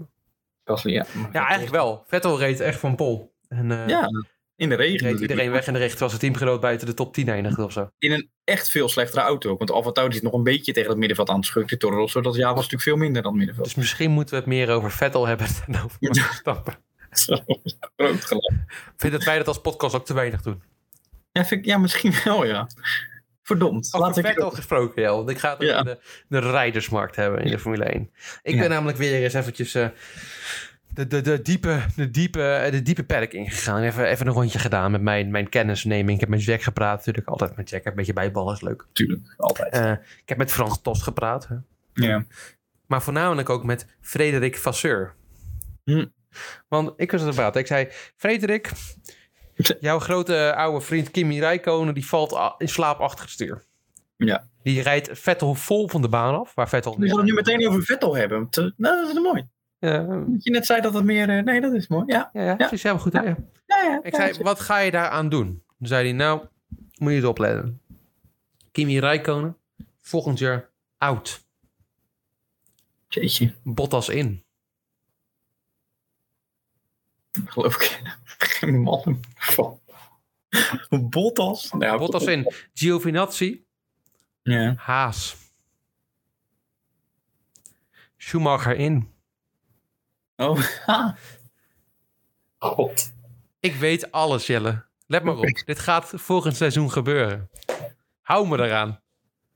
Gasly, 0.63 0.91
ja. 0.93 1.05
Ja, 1.31 1.41
eigenlijk 1.41 1.71
wel. 1.71 2.03
Vettel 2.07 2.39
reed 2.39 2.59
echt 2.59 2.79
van 2.79 2.95
pol. 2.95 3.35
En 3.47 3.71
eh 3.71 3.87
Ja, 3.87 4.09
in 4.55 4.69
de 4.69 4.75
regen. 4.75 5.07
reed 5.07 5.19
iedereen 5.19 5.51
weg 5.51 5.67
in 5.67 5.73
de 5.73 5.79
richting. 5.79 5.99
Terwijl 5.99 6.09
zijn 6.19 6.21
teamgenoot 6.21 6.61
buiten 6.61 6.87
de 6.87 6.93
top 6.93 7.13
10 7.13 7.29
eindigde 7.29 7.63
of 7.63 7.71
zo. 7.71 7.89
In 7.97 8.11
een 8.11 8.29
echt 8.43 8.69
veel 8.69 8.89
slechtere 8.89 9.21
auto. 9.21 9.49
ook. 9.49 9.57
Want 9.57 9.71
Alfa 9.71 9.91
Tauri 9.91 10.13
zit 10.13 10.23
nog 10.23 10.33
een 10.33 10.43
beetje 10.43 10.73
tegen 10.73 10.89
het 10.89 10.97
middenveld 10.97 11.29
aan 11.29 11.35
het 11.35 11.45
schurken. 11.45 11.79
Toro 11.79 11.95
Rosso, 11.95 12.21
dat 12.21 12.35
jaar 12.35 12.47
was 12.53 12.55
natuurlijk 12.55 12.83
veel 12.83 12.95
minder 12.95 13.21
dan 13.21 13.31
het 13.31 13.37
middenveld. 13.37 13.67
Dus 13.67 13.75
misschien 13.75 14.11
moeten 14.11 14.33
we 14.33 14.39
het 14.39 14.49
meer 14.49 14.69
over 14.69 14.91
Vettel 14.91 15.27
hebben 15.27 15.47
dan 15.67 15.83
over 15.83 15.97
Max 15.99 16.19
Verstappen. 16.19 16.73
Groot 17.95 18.25
gelijk. 18.25 18.51
Ik 18.67 18.93
vind 18.97 19.13
dat 19.13 19.23
wij 19.23 19.37
dat 19.37 19.47
als 19.47 19.61
podcast 19.61 19.95
ook 19.95 20.05
te 20.05 20.13
weinig 20.13 20.41
doen. 20.41 20.61
Ja, 21.31 21.45
vind 21.45 21.59
ik, 21.61 21.65
ja, 21.65 21.77
misschien 21.77 22.13
wel, 22.23 22.45
ja. 22.45 22.67
Verdomd. 23.43 23.85
Over 23.93 23.99
Laat 24.07 24.17
ik 24.17 24.25
Vettel 24.25 24.51
gesproken, 24.51 25.01
ja. 25.01 25.11
Want 25.11 25.29
ik 25.29 25.37
ga 25.37 25.51
het 25.57 25.61
Ja. 25.61 25.73
over 25.79 25.85
de, 25.85 25.99
de 26.27 26.39
rijdersmarkt 26.51 27.15
hebben 27.15 27.41
in 27.43 27.51
de 27.51 27.59
Formule 27.59 27.83
1. 27.83 28.11
Ik 28.41 28.53
Ja. 28.53 28.59
ben 28.59 28.69
namelijk 28.69 28.97
weer 28.97 29.23
eens 29.23 29.33
eventjes 29.33 29.73
eh, 29.75 29.87
de, 30.95 31.07
de, 31.07 31.21
de 31.21 31.41
diepe, 31.41 31.81
de 31.95 32.11
diepe, 32.11 32.41
eh, 32.41 32.71
de 32.71 32.81
diepe 32.81 33.03
paddock 33.03 33.31
ingegaan. 33.31 33.81
Even, 33.81 34.05
even 34.05 34.27
een 34.27 34.33
rondje 34.33 34.59
gedaan 34.59 34.91
met 34.91 35.01
mijn, 35.01 35.31
mijn 35.31 35.49
kennisneming. 35.49 36.13
Ik 36.13 36.19
heb 36.19 36.29
met 36.29 36.43
Jack 36.43 36.61
gepraat 36.61 36.97
natuurlijk. 36.97 37.27
Altijd 37.27 37.55
met 37.55 37.69
Jack. 37.69 37.85
Een 37.85 37.95
beetje 37.95 38.13
bijballen 38.13 38.53
is 38.53 38.61
leuk. 38.61 38.85
natuurlijk. 38.87 39.33
Altijd. 39.37 39.73
Eh, 39.73 39.91
ik 39.91 40.29
heb 40.29 40.37
met 40.37 40.51
Frans 40.51 40.81
Tost 40.81 41.03
gepraat. 41.03 41.47
Hè. 41.47 41.55
ja. 41.93 42.25
Maar 42.87 43.01
voornamelijk 43.01 43.49
ook 43.49 43.63
met 43.63 43.87
Frederik 44.01 44.57
Vasseur. 44.57 45.13
Hm. 45.83 46.05
Want 46.67 46.93
ik 46.97 47.11
was 47.11 47.21
aan 47.21 47.27
het 47.27 47.35
praten. 47.35 47.61
Ik 47.61 47.67
zei, 47.67 47.87
Frederik, 48.15 48.71
jouw 49.79 49.99
grote 49.99 50.53
oude 50.55 50.85
vriend 50.85 51.11
Kimi 51.11 51.39
Räikkönen... 51.39 51.93
die 51.93 52.05
valt 52.05 52.55
in 52.57 52.69
slaap 52.69 52.99
achter 52.99 53.21
het 53.21 53.29
stuur. 53.29 53.63
Ja. 54.17 54.47
Die 54.63 54.81
rijdt 54.81 55.09
Vettel 55.11 55.53
vol 55.53 55.89
van 55.89 56.01
de 56.01 56.09
baan 56.09 56.39
af. 56.39 56.55
Waar 56.55 56.69
Vettel... 56.69 56.99
We 56.99 57.07
gaan 57.07 57.17
het 57.17 57.25
nu 57.25 57.33
meteen 57.33 57.67
over 57.67 57.83
Vettel 57.83 58.15
hebben. 58.15 58.49
Te- 58.49 58.73
nou, 58.77 59.01
dat 59.01 59.15
is 59.15 59.21
mooi. 59.21 59.47
Dat 60.27 60.43
je 60.43 60.49
net 60.51 60.65
zei 60.65 60.81
dat 60.81 60.93
het 60.93 61.03
meer... 61.03 61.29
eh, 61.29 61.43
nee, 61.43 61.61
dat 61.61 61.73
is 61.73 61.87
mooi. 61.87 62.03
Ja, 62.07 62.29
ja, 62.33 62.41
ja, 62.43 62.55
precies. 62.55 62.83
Helemaal 62.83 63.03
goed. 63.03 63.13
hè? 63.13 63.21
Ja. 63.21 63.35
ja, 63.65 63.81
ja. 63.83 63.99
Ik 64.03 64.15
ja, 64.15 64.31
zei, 64.33 64.43
wat 64.43 64.59
ga 64.59 64.77
je 64.77 64.91
daaraan 64.91 65.29
doen? 65.29 65.63
Toen 65.77 65.87
zei 65.87 66.03
hij, 66.03 66.13
nou, 66.17 66.47
moet 66.97 67.09
je 67.11 67.15
eens 67.17 67.25
opletten. 67.25 67.81
Kimi 68.71 68.99
Räikkönen, 68.99 69.57
volgend 70.01 70.39
jaar 70.39 70.69
oud. 70.97 71.43
Jeetje, 73.07 73.53
Bottas 73.63 74.09
in. 74.09 74.43
geloof 77.45 77.75
ik 77.75 78.01
geen 78.37 78.81
man 78.81 79.19
van. 79.35 79.79
Bottas? 81.09 81.71
Nou, 81.71 81.99
Bottas 81.99 82.23
in. 82.25 82.53
Giovinazzi, 82.73 83.65
Ja. 84.43 84.73
Haas. 84.77 85.35
Schumacher 88.17 88.75
in. 88.75 89.13
Oh. 90.37 90.59
God. 92.57 93.13
Ik 93.59 93.75
weet 93.75 94.11
alles, 94.11 94.47
Jelle. 94.47 94.83
Let 95.07 95.23
maar 95.23 95.37
op. 95.37 95.61
Dit 95.65 95.79
gaat 95.79 96.11
volgend 96.15 96.55
seizoen 96.55 96.91
gebeuren. 96.91 97.49
Hou 98.21 98.47
me 98.47 98.57
eraan. 98.57 98.99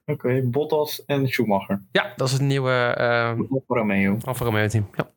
Oké, 0.06 0.42
Bottas 0.44 1.06
en 1.06 1.28
Schumacher. 1.28 1.82
Ja, 1.92 2.14
dat 2.16 2.28
is 2.28 2.34
het 2.34 2.42
nieuwe 2.42 2.72
eh 2.98 3.30
Alfa 3.52 3.64
Romeo. 3.76 4.18
Alfa 4.24 4.46
Romeo 4.46 4.68
team. 4.68 4.90
Ja. 4.96 5.10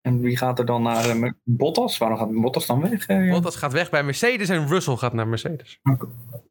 En 0.00 0.20
wie 0.20 0.36
gaat 0.36 0.58
er 0.58 0.66
dan 0.66 0.82
naar 0.82 1.08
eh, 1.08 1.30
Bottas? 1.42 1.98
Waarom 1.98 2.18
gaat 2.18 2.32
Bottas 2.40 2.66
dan 2.66 2.80
weg? 2.80 3.06
eh? 3.06 3.30
Bottas 3.30 3.56
gaat 3.56 3.72
weg 3.72 3.90
bij 3.90 4.02
Mercedes 4.02 4.48
en 4.48 4.68
Russell 4.68 4.96
gaat 4.96 5.12
naar 5.12 5.28
Mercedes. 5.28 5.80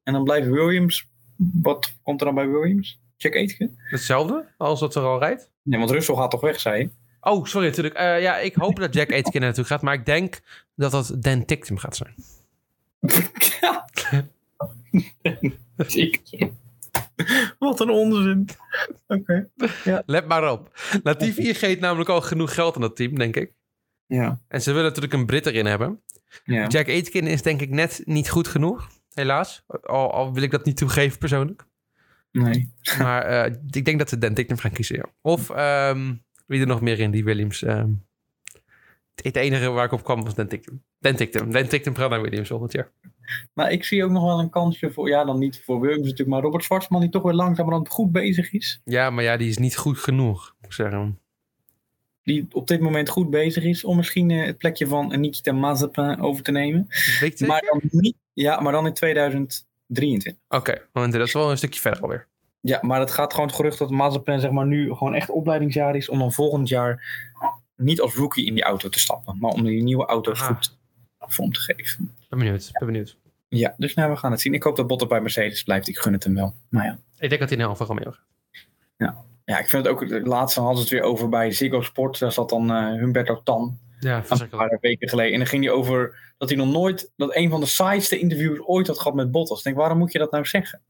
En 0.03 0.13
dan 0.13 0.23
blijft 0.23 0.47
Williams. 0.47 1.07
Wat 1.35 1.93
komt 2.03 2.19
er 2.19 2.25
dan 2.25 2.35
bij 2.35 2.47
Williams? 2.47 3.01
Jack 3.17 3.35
Aitken? 3.35 3.77
Hetzelfde 3.77 4.45
als 4.57 4.79
dat 4.79 4.95
er 4.95 5.03
al 5.03 5.19
rijdt. 5.19 5.51
Nee, 5.63 5.79
want 5.79 5.91
Russell 5.91 6.15
gaat 6.15 6.31
toch 6.31 6.41
weg, 6.41 6.59
zei 6.59 6.79
je? 6.79 6.89
Oh, 7.27 7.45
sorry, 7.45 7.67
natuurlijk. 7.67 7.95
Eh, 7.95 8.21
ja, 8.21 8.38
ik 8.38 8.55
hoop 8.55 8.75
dat 8.75 8.93
Jack 8.93 9.11
Aitken 9.11 9.33
er 9.33 9.39
naartoe 9.39 9.63
gaat, 9.63 9.81
maar 9.81 9.93
ik 9.93 10.05
denk 10.05 10.39
dat 10.75 10.91
dat 10.91 11.15
Dan 11.19 11.45
Ticktum 11.45 11.77
gaat 11.77 11.95
zijn. 11.95 12.15
Ja. 13.61 13.85
Wat 17.59 17.79
een 17.79 17.89
onzin. 17.89 18.47
Oké. 19.07 19.49
Let 20.05 20.27
maar 20.27 20.51
op. 20.51 20.79
Latifi 21.03 21.53
geeft 21.53 21.79
namelijk 21.79 22.09
al 22.09 22.21
genoeg 22.21 22.53
geld 22.53 22.75
aan 22.75 22.81
dat 22.81 22.95
team, 22.95 23.17
denk 23.17 23.35
ik. 23.35 23.51
Ja. 24.05 24.39
En 24.47 24.61
ze 24.61 24.71
willen 24.71 24.85
natuurlijk 24.85 25.13
een 25.13 25.25
Brit 25.25 25.45
erin 25.45 25.65
hebben. 25.65 26.01
ja. 26.43 26.67
Jack 26.67 26.88
Aitken 26.88 27.27
is 27.27 27.41
denk 27.41 27.61
ik 27.61 27.69
net 27.69 28.01
niet 28.05 28.29
goed 28.29 28.47
genoeg, 28.47 28.89
helaas. 29.13 29.63
Al, 29.67 30.13
al 30.13 30.33
wil 30.33 30.43
ik 30.43 30.51
dat 30.51 30.65
niet 30.65 30.77
toegeven 30.77 31.17
persoonlijk. 31.17 31.65
Nee. 32.31 32.73
Maar 32.97 33.21
eh, 33.21 33.53
ik 33.71 33.85
denk 33.85 33.99
dat 33.99 34.09
ze 34.09 34.17
Dan 34.17 34.33
Ticktum 34.33 34.57
gaan 34.57 34.71
kiezen, 34.71 34.95
ja. 34.95 35.05
Of 35.21 35.49
ehm, 35.49 36.13
wie 36.45 36.62
er 36.62 36.67
nog 36.67 36.81
meer 36.81 36.99
in 36.99 37.12
die 37.12 37.23
Williams... 37.23 37.63
ehm, 37.63 37.89
het 39.15 39.36
enige 39.36 39.69
waar 39.69 39.86
ik 39.86 39.91
op 39.91 40.03
kwam 40.03 40.23
was 40.23 40.34
Ticktum. 40.34 40.81
Dan 40.99 41.15
Ticktum 41.67 41.95
gaat 41.95 42.10
naar 42.10 42.21
Williams 42.21 42.47
volgend 42.47 42.71
jaar. 42.71 42.91
Maar 43.53 43.71
ik 43.71 43.84
zie 43.84 44.03
ook 44.03 44.12
nog 44.12 44.23
wel 44.23 44.39
een 44.39 44.49
kansje 44.49 44.91
voor, 44.91 45.10
ja, 45.10 45.25
dan 45.25 45.39
niet 45.39 45.62
voor 45.63 45.79
Williams 45.79 46.03
natuurlijk, 46.03 46.29
maar 46.29 46.41
Robert 46.41 46.63
Schwarzman 46.63 47.01
die 47.01 47.10
toch 47.10 47.23
weer 47.23 47.34
langzamerhand 47.34 47.89
goed 47.89 48.12
bezig 48.12 48.53
is. 48.53 48.81
Ja, 48.84 49.10
maar 49.10 49.23
ja, 49.23 49.38
die 49.38 49.49
is 49.49 49.58
niet 49.58 49.77
goed 49.77 49.97
genoeg, 49.97 50.55
moet 50.58 50.65
ik 50.65 50.73
zeggen. 50.73 51.19
Die 52.23 52.47
op 52.51 52.67
dit 52.67 52.79
moment 52.79 53.10
goed 53.10 53.29
bezig 53.29 53.63
is 53.63 53.84
om 53.84 53.95
misschien 53.95 54.31
eh, 54.31 54.45
het 54.45 54.58
plekje 54.58 54.88
van 54.88 55.19
Nikita 55.19 55.51
Mazepin 55.51 56.21
over 56.21 56.43
te 56.43 56.51
nemen. 56.51 56.88
Maar 57.47 57.62
dan 57.62 57.81
niet, 57.89 58.15
ja, 58.34 58.60
maar 58.60 58.71
dan 58.71 58.86
in 58.86 58.93
2023. 58.93 60.34
Oké, 60.49 60.81
want 60.91 61.12
dat 61.12 61.27
is 61.27 61.34
wel 61.34 61.51
een 61.51 61.58
stukje 61.58 61.79
verder 61.79 62.01
alweer. 62.01 62.27
Ja, 62.67 62.80
maar 62.82 62.99
het 62.99 63.12
gaat 63.12 63.32
gewoon 63.34 63.47
het 63.47 63.56
gerucht 63.56 63.78
dat 63.78 63.89
Mazepin 63.89 64.39
zeg 64.39 64.51
maar, 64.51 64.65
nu 64.65 64.93
gewoon 64.93 65.15
echt 65.15 65.30
opleidingsjaar 65.30 65.95
is 65.95 66.10
om 66.10 66.19
dan 66.19 66.32
volgend 66.32 66.69
jaar 66.69 67.23
niet 67.75 68.01
als 68.01 68.15
rookie 68.15 68.45
in 68.45 68.54
die 68.54 68.63
auto 68.63 68.89
te 68.89 68.99
stappen, 68.99 69.38
maar 69.39 69.51
om 69.51 69.63
die 69.63 69.84
nieuwe 69.84 70.06
auto 70.06 70.32
Aha. 70.32 70.45
goed 70.45 70.78
vorm 71.19 71.51
te 71.51 71.60
geven. 71.60 72.15
Ben 72.30 72.39
benieuwd, 72.39 72.69
ben 72.71 72.88
benieuwd. 72.88 73.17
Ja, 73.47 73.73
dus 73.78 73.93
nou, 73.93 74.12
we 74.12 74.17
gaan 74.17 74.32
het 74.32 74.41
zien. 74.41 74.54
Ik 74.54 74.63
hoop 74.63 74.75
dat 74.75 74.88
Bottas 74.88 75.08
bij 75.08 75.21
Mercedes 75.21 75.63
blijft. 75.63 75.88
Ik 75.88 75.97
gun 75.97 76.13
het 76.13 76.23
hem 76.23 76.36
wel. 76.36 76.54
Maar 76.69 76.86
ja. 76.86 76.99
Ik 77.17 77.30
denk 77.30 77.41
dat 77.41 77.49
hij 77.49 77.60
in 77.60 77.65
Alfa 77.65 77.86
Romeo 77.86 78.12
gaat. 78.12 78.25
Ja, 79.45 79.60
ik 79.60 79.69
vind 79.69 79.86
het 79.86 79.93
ook, 79.93 80.10
het 80.10 80.28
laatste 80.28 80.60
hadden 80.60 80.78
ze 80.78 80.84
het 80.84 80.93
weer 80.93 81.12
over 81.12 81.30
bij 81.30 81.51
Ziggo 81.51 81.82
Sport. 81.82 82.19
Daar 82.19 82.32
zat 82.32 82.49
dan 82.49 82.71
eh, 82.71 82.99
Humberto 82.99 83.41
Tan, 83.43 83.80
Ja, 83.99 84.23
een 84.30 84.49
paar 84.49 84.78
weken 84.82 85.10
geleden. 85.10 85.32
En 85.32 85.38
dan 85.38 85.47
ging 85.47 85.63
hij 85.63 85.73
over 85.73 86.34
dat 86.38 86.49
hij 86.49 86.58
nog 86.58 86.71
nooit, 86.71 87.12
dat 87.15 87.36
een 87.36 87.49
van 87.49 87.60
de 87.60 87.65
saaiste 87.65 88.19
interviews 88.19 88.60
ooit 88.60 88.88
had 88.88 88.97
gehad 88.97 89.13
met 89.13 89.32
Bottas. 89.32 89.58
Ik 89.58 89.63
denk, 89.63 89.75
waarom 89.75 89.97
moet 89.97 90.12
je 90.12 90.19
dat 90.19 90.32
nou 90.32 90.45
zeggen? 90.45 90.82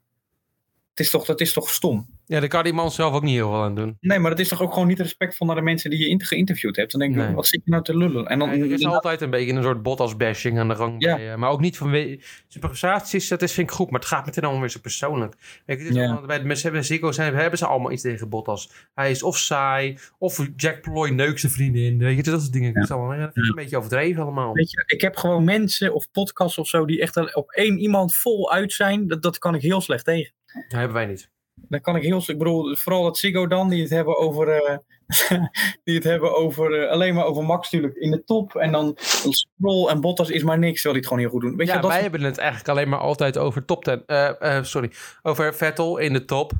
Het 0.96 1.06
is 1.06 1.12
toch, 1.12 1.26
dat 1.26 1.42
is 1.42 1.54
toch 1.54 1.70
stom? 1.70 2.08
Ja, 2.26 2.40
daar 2.40 2.50
kan 2.50 2.64
die 2.64 2.74
man 2.74 2.92
zelf 2.92 3.14
ook 3.14 3.24
niet 3.24 3.34
heel 3.36 3.50
veel 3.50 3.62
aan 3.64 3.76
doen. 3.76 3.98
Nee, 4.00 4.20
maar 4.20 4.30
dat 4.30 4.40
is 4.40 4.48
toch 4.48 4.62
ook 4.62 4.74
gewoon 4.74 4.88
niet 4.88 5.00
respectvol 5.00 5.48
naar 5.48 5.56
de 5.56 5.62
mensen 5.62 5.90
die 5.90 6.10
je 6.10 6.26
geïnterviewd 6.26 6.76
hebt. 6.76 6.92
Dan 6.92 7.00
denk 7.00 7.16
ik, 7.16 7.22
Nee. 7.22 7.34
wat 7.36 7.48
zit 7.48 7.62
je 7.66 7.72
nou 7.72 7.84
te 7.84 7.98
lullen? 7.98 8.26
En 8.28 8.40
dan, 8.40 8.50
Nee, 8.50 8.60
er 8.62 8.72
is 8.72 8.86
altijd 8.86 9.22
een 9.22 9.30
beetje 9.30 9.54
een 9.54 9.64
soort 9.64 9.82
Bottas-bashing 9.84 10.60
aan 10.60 10.68
de 10.68 10.76
gang. 10.76 10.96
Ja. 10.98 11.16
bij, 11.16 11.32
eh, 11.32 11.38
maar 11.38 11.50
ook 11.50 11.60
niet 11.60 11.78
vanwege... 11.78 12.20
Zijn 12.48 12.64
prestaties, 12.68 13.28
dat 13.28 13.42
is, 13.42 13.52
vind 13.52 13.70
ik 13.70 13.76
goed. 13.76 13.90
Maar 13.92 14.00
het 14.00 14.10
gaat 14.10 14.26
meteen 14.26 14.44
allemaal 14.44 14.62
weer 14.62 14.70
zo 14.70 14.80
persoonlijk. 14.80 15.36
Kijk, 15.66 15.80
is 15.80 15.96
Ja. 15.96 16.04
allemaal- 16.06 16.26
bij 16.26 16.40
de 16.40 16.46
Mercedes 16.46 16.88
Zico 16.88 17.12
zijn, 17.12 17.36
hebben 17.36 17.60
ze 17.60 17.66
allemaal 17.66 17.92
iets 17.92 18.02
tegen 18.02 18.30
Bottas. 18.30 18.72
Hij 18.94 19.12
is 19.12 19.24
of 19.24 19.38
saai, 19.38 19.98
of 20.18 20.48
Jack 20.56 20.82
Ploy 20.82 21.10
neukt 21.10 21.40
zijn 21.40 21.52
vriendin. 21.52 21.98
Weet 21.98 22.16
je, 22.16 22.24
dat 22.24 22.42
soort 22.42 22.54
dingen. 22.54 22.68
Ja. 22.68 22.74
Dat 22.74 22.84
is 22.84 22.92
allemaal, 22.92 23.18
dat 23.20 23.32
een 23.34 23.52
beetje 23.56 23.78
overdreven 23.78 24.24
allemaal. 24.24 24.54
Weet 24.54 24.72
je, 24.72 24.84
ik 24.86 25.02
heb 25.02 25.16
gewoon 25.16 25.44
mensen 25.44 25.94
of 25.94 26.12
podcasts 26.12 26.58
of 26.58 26.68
zo 26.68 26.86
die 26.86 27.02
echt 27.02 27.36
op 27.36 27.52
één 27.52 27.78
iemand 27.80 28.16
vol 28.16 28.52
uit 28.52 28.74
zijn. 28.74 29.08
Dat, 29.08 29.22
dat 29.22 29.38
kan 29.38 29.56
ik 29.56 29.62
heel 29.62 29.82
slecht 29.82 30.06
tegen. 30.06 30.34
Dat 30.68 30.80
hebben 30.80 30.94
wij 30.94 31.06
niet. 31.06 31.30
Dan 31.54 31.82
kan 31.82 31.96
ik 31.96 32.04
heel. 32.04 32.24
Ik 32.28 32.38
bedoel, 32.38 32.76
vooral 32.76 33.04
dat 33.04 33.18
Ziggo 33.18 33.48
dan, 33.48 33.70
die 33.70 33.82
het 33.82 33.90
hebben 33.90 34.18
over. 34.18 34.50
eh, 34.50 34.78
die 35.84 35.96
het 35.96 36.04
hebben 36.04 36.36
over. 36.36 36.84
eh, 36.84 36.90
alleen 36.92 37.14
maar 37.16 37.26
over 37.26 37.44
Max 37.44 37.72
natuurlijk 37.72 38.00
in 38.00 38.12
de 38.12 38.24
top. 38.24 38.56
En 38.56 38.72
dan 38.72 38.94
Stroll 39.30 39.88
en 39.90 40.02
Bottas 40.02 40.30
is 40.30 40.44
maar 40.44 40.58
niks. 40.60 40.82
Terwijl 40.82 40.94
die 40.94 41.04
het 41.04 41.08
gewoon 41.08 41.20
heel 41.20 41.30
goed 41.30 41.42
doen. 41.42 41.58
Weet 41.58 41.68
ja, 41.68 41.76
je, 41.76 41.82
dat 41.82 41.92
wij 41.92 42.02
hebben 42.02 42.22
het 42.22 42.38
eigenlijk 42.38 42.70
alleen 42.70 42.90
maar 42.90 43.00
altijd 43.00 43.38
over 43.38 43.66
top 43.66 43.84
10. 43.84 44.04
eh, 44.06 44.58
eh, 44.58 44.64
sorry, 44.64 44.92
over 45.22 45.56
Vettel 45.56 45.98
in 45.98 46.14
de 46.14 46.26
top. 46.26 46.52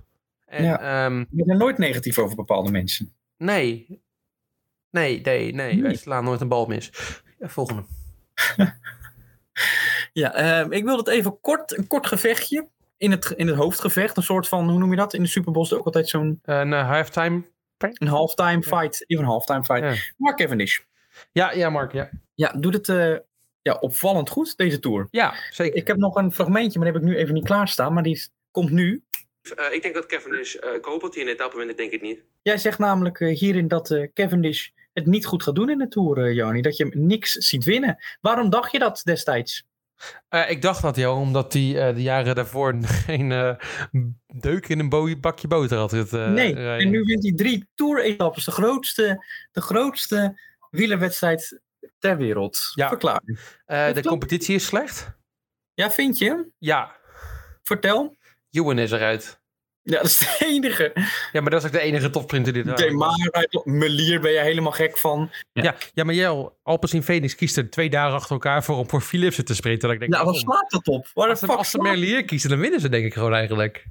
En, 0.46 0.64
Ja. 0.64 1.06
ehm, 1.06 1.20
ik 1.20 1.28
ben 1.30 1.50
er 1.50 1.58
nooit 1.58 1.78
negatief 1.78 2.18
over 2.20 2.36
bepaalde 2.36 2.72
mensen. 2.72 3.14
nee. 3.38 4.04
Nee, 4.90 5.22
nee, 5.22 5.54
nee. 5.54 5.74
Wij 5.82 5.88
Nee. 5.90 5.98
slaan 5.98 6.24
nooit 6.24 6.42
een 6.42 6.48
bal 6.48 6.66
mis. 6.66 6.90
Volgende. 7.40 7.86
Ja, 10.14 10.34
ehm, 10.34 10.72
ik 10.72 10.84
wil 10.84 10.98
het 10.98 11.08
even 11.08 11.40
kort. 11.42 11.78
Een 11.78 11.88
kort 11.88 12.08
gevechtje. 12.08 12.68
In 12.98 13.12
het, 13.12 13.26
in 13.36 13.48
het 13.48 13.56
hoofdgevecht. 13.56 14.18
Een 14.18 14.24
soort 14.24 14.48
van, 14.48 14.70
hoe 14.70 14.80
noem 14.80 14.90
je 14.90 14.96
dat? 14.96 15.14
In 15.14 15.22
de 15.24 15.30
Super 15.30 15.52
Bowl 15.52 15.66
is 15.66 15.72
er 15.72 15.78
ook 15.78 15.86
altijd 15.86 16.10
zo'n 16.10 16.40
Een 16.44 16.74
eh, 16.74 16.90
halftime. 16.90 17.44
een 17.78 18.08
halftime 18.08 18.64
fight. 18.64 19.04
Even 19.08 19.24
een 19.24 19.30
halftime 19.30 19.64
fight. 19.64 19.82
Ja. 19.96 20.14
Mark 20.18 20.38
Cavendish. 20.38 20.80
Ja, 21.32 21.52
ja, 21.52 21.70
Mark. 21.70 21.92
Ja, 21.92 22.10
Ja, 22.36 22.54
doet 22.60 22.74
het 22.74 22.90
eh, 22.90 23.16
ja, 23.62 23.74
opvallend 23.80 24.30
goed, 24.30 24.58
deze 24.58 24.80
tour. 24.80 25.08
ja 25.12 25.34
zeker. 25.52 25.76
Ik 25.78 25.88
heb 25.88 25.98
nog 25.98 26.16
een 26.16 26.32
fragmentje, 26.32 26.80
maar 26.80 26.88
die 26.92 26.98
heb 27.00 27.08
ik 27.10 27.16
nu 27.16 27.22
even 27.22 27.34
niet 27.34 27.46
klaarstaan. 27.46 27.94
Maar 27.94 28.04
die 28.04 28.28
komt 28.52 28.72
nu. 28.72 29.04
Eh, 29.56 29.74
ik 29.74 29.82
denk 29.82 29.94
dat 29.94 30.06
Kevin 30.06 30.40
is. 30.40 30.56
ik 30.56 30.86
hoop 30.86 31.02
dat 31.02 31.14
hij 31.14 31.24
in 31.24 31.28
de 31.30 31.34
etappe 31.34 31.58
wint. 31.58 31.70
Ik 31.72 31.78
denk 31.78 31.92
het 31.92 32.02
niet. 32.02 32.20
Jij 32.42 32.58
zegt 32.58 32.80
namelijk 32.80 33.20
hierin 33.20 33.68
dat 33.68 33.92
eh, 33.92 34.08
Cavendish 34.14 34.68
het 34.94 35.06
niet 35.06 35.26
goed 35.26 35.44
gaat 35.44 35.56
doen 35.56 35.70
in 35.70 35.78
de 35.78 35.88
Tour, 35.88 36.18
eh 36.26 36.34
Joni. 36.34 36.62
Dat 36.62 36.78
je 36.78 36.86
hem 36.88 37.06
niks 37.06 37.32
ziet 37.32 37.64
winnen. 37.64 37.98
Waarom 38.22 38.50
dacht 38.50 38.72
je 38.72 38.80
dat 38.80 39.02
destijds? 39.04 39.66
Eh, 40.30 40.50
ik 40.50 40.62
dacht 40.62 40.82
dat, 40.82 40.96
joh, 40.96 41.20
omdat 41.20 41.54
hij 41.54 41.88
eh, 41.88 41.96
de 41.96 42.02
jaren 42.02 42.36
daarvoor 42.36 42.76
geen 43.06 43.32
eh, 43.32 43.56
deuk 44.28 44.68
in 44.68 44.80
een 44.80 44.90
bo- 44.90 45.20
bakje 45.20 45.48
boter 45.48 45.78
had. 45.78 45.92
Het, 45.92 46.12
nee, 46.12 46.56
en 46.56 46.90
nu 46.90 47.04
wint 47.04 47.24
hij 47.24 47.34
drie 47.34 47.70
Tour-etappes. 47.76 48.46
De 48.46 48.52
grootste, 48.52 49.26
de 49.52 49.62
grootste 49.62 50.40
wielerwedstrijd 50.70 51.62
ter 52.00 52.18
wereld. 52.18 52.72
Ja. 52.74 52.88
Verklaar. 52.88 53.22
De 53.66 53.90
klopt. 53.92 54.08
competitie 54.08 54.56
is 54.56 54.66
slecht. 54.66 55.14
Ja, 55.74 55.92
vind 55.92 56.18
je? 56.18 56.50
Ja, 56.58 56.96
Vertel. 57.64 58.16
Ewan 58.52 58.80
is 58.80 58.92
eruit. 58.92 59.40
Ja, 59.86 59.98
dat 59.98 60.06
is 60.06 60.18
de 60.18 60.46
enige. 60.48 60.92
Ja, 61.32 61.42
maar 61.42 61.50
dat 61.52 61.60
is 61.60 61.66
ook 61.68 61.74
de 61.74 61.80
enige 61.80 62.10
topsprinter 62.10 62.54
die 62.54 62.64
er 62.64 62.72
Oké, 62.72 62.92
maar 62.92 63.30
uit 63.32 63.62
Melier 63.66 64.20
ben 64.20 64.32
je 64.32 64.40
helemaal 64.40 64.72
gek 64.72 64.98
van. 64.98 65.32
Ja, 65.54 65.76
ja 65.94 66.04
maar 66.04 66.14
Jel, 66.14 66.58
Alpecin 66.64 67.04
Phoenix 67.04 67.36
kiest 67.36 67.58
er 67.58 67.70
twee 67.70 67.90
dagen 67.90 68.14
achter 68.14 68.32
elkaar 68.32 68.64
voor 68.64 68.78
om 68.78 68.90
voor 68.90 69.02
Philipsen 69.02 69.46
te 69.46 69.56
sprinten. 69.56 69.82
Dat 69.82 69.92
ik 69.92 70.00
denk, 70.00 70.12
Nou, 70.12 70.26
wat 70.26 70.36
slaat 70.36 70.70
dat 70.70 70.88
op? 70.88 71.08
Waar 71.14 71.28
de 71.28 71.48
als 71.48 71.58
als 71.58 71.70
ze 71.70 71.78
Merlier 71.78 72.26
kiezen, 72.26 72.50
dan 72.50 72.60
winnen 72.60 72.80
ze 72.80 72.90
denk 72.90 73.06
ik 73.06 73.14
gewoon 73.14 73.34
eigenlijk. 73.34 73.86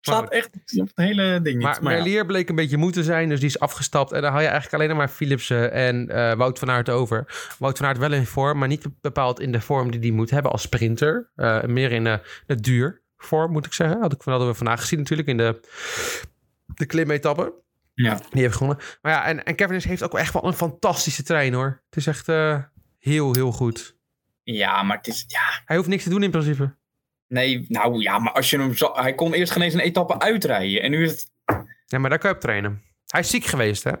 slaat 0.00 0.30
echt 0.30 0.50
op 0.76 0.86
het 0.86 0.92
hele 0.94 1.40
ding 1.42 1.56
niet. 1.56 1.64
Maar, 1.64 1.82
Maar 1.82 2.08
ja. 2.08 2.24
Bleek 2.24 2.48
een 2.48 2.54
beetje 2.54 2.76
moe 2.76 2.92
te 2.92 3.02
zijn, 3.02 3.28
dus 3.28 3.40
die 3.40 3.48
is 3.48 3.60
afgestapt. 3.60 4.12
En 4.12 4.22
dan 4.22 4.30
haal 4.30 4.40
je 4.40 4.46
eigenlijk 4.46 4.74
alleen 4.74 4.88
nog 4.88 4.98
maar 4.98 5.08
Philipsen 5.08 5.72
en 5.72 6.08
eh, 6.08 6.32
Wout 6.32 6.58
van 6.58 6.70
Aert 6.70 6.88
over. 6.88 7.26
Wout 7.58 7.78
van 7.78 7.86
Aert 7.86 7.98
wel 7.98 8.12
in 8.12 8.26
vorm, 8.26 8.58
maar 8.58 8.68
niet 8.68 8.86
bepaald 9.00 9.40
in 9.40 9.52
de 9.52 9.60
vorm 9.60 9.90
die 9.90 10.00
hij 10.00 10.10
moet 10.10 10.30
hebben 10.30 10.52
als 10.52 10.62
sprinter. 10.62 11.30
Eh, 11.34 11.62
meer 11.62 11.92
in 11.92 12.06
eh, 12.06 12.14
de 12.46 12.60
duur 12.60 13.02
vorm, 13.24 13.52
moet 13.52 13.66
ik 13.66 13.72
zeggen. 13.72 14.00
Had 14.00 14.12
ik, 14.12 14.22
hadden 14.22 14.48
we 14.48 14.54
vandaag 14.54 14.80
gezien 14.80 14.98
natuurlijk 14.98 15.28
in 15.28 15.36
de, 15.36 15.60
de 16.74 16.86
klimetappe. 16.86 17.52
Ja. 17.94 18.20
Die 18.30 18.42
heeft 18.42 18.56
gewonnen. 18.56 18.84
Maar 19.02 19.12
ja, 19.12 19.24
en, 19.24 19.44
en 19.44 19.54
Kevin 19.54 19.80
heeft 19.88 20.02
ook 20.02 20.14
echt 20.18 20.32
wel 20.32 20.44
een 20.44 20.52
fantastische 20.52 21.22
trein 21.22 21.52
hoor. 21.54 21.82
Het 21.86 21.96
is 21.96 22.06
echt 22.06 22.28
eh, 22.28 22.58
heel, 22.98 23.34
heel 23.34 23.52
goed. 23.52 23.96
ja, 24.42 24.82
maar 24.82 24.96
het 24.96 25.06
is. 25.06 25.24
Ja, 25.26 25.62
Hij 25.64 25.76
hoeft 25.76 25.88
niks 25.88 26.02
te 26.02 26.10
doen 26.10 26.22
in 26.22 26.30
principe. 26.30 26.74
nee, 27.28 27.64
nou 27.68 28.00
ja, 28.02 28.18
maar 28.18 28.32
als 28.32 28.50
je 28.50 28.58
hem 28.58 28.76
zo. 28.76 28.92
Hij 28.94 29.14
kon 29.14 29.32
eerst 29.32 29.52
geen 29.52 29.62
eens 29.62 29.74
een 29.74 29.80
etappe 29.80 30.18
uitrijden. 30.18 30.82
En 30.82 30.90
nu 30.90 31.04
is 31.04 31.10
het. 31.10 31.30
Ja, 31.86 31.98
maar 31.98 32.10
daar 32.10 32.18
kan 32.18 32.30
je 32.30 32.36
op 32.36 32.42
trainen. 32.42 32.82
Hij 33.06 33.20
is 33.20 33.30
ziek 33.30 33.44
geweest, 33.44 33.84
hè? 33.84 33.92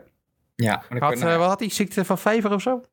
Ja, 0.54 0.82
maar 0.88 1.00
Had, 1.00 1.20
eh, 1.20 1.36
wat 1.36 1.48
had 1.48 1.60
hij? 1.60 1.70
Ziekte 1.70 2.04
van 2.04 2.18
vijver 2.18 2.52
of 2.52 2.62
zo? 2.62 2.84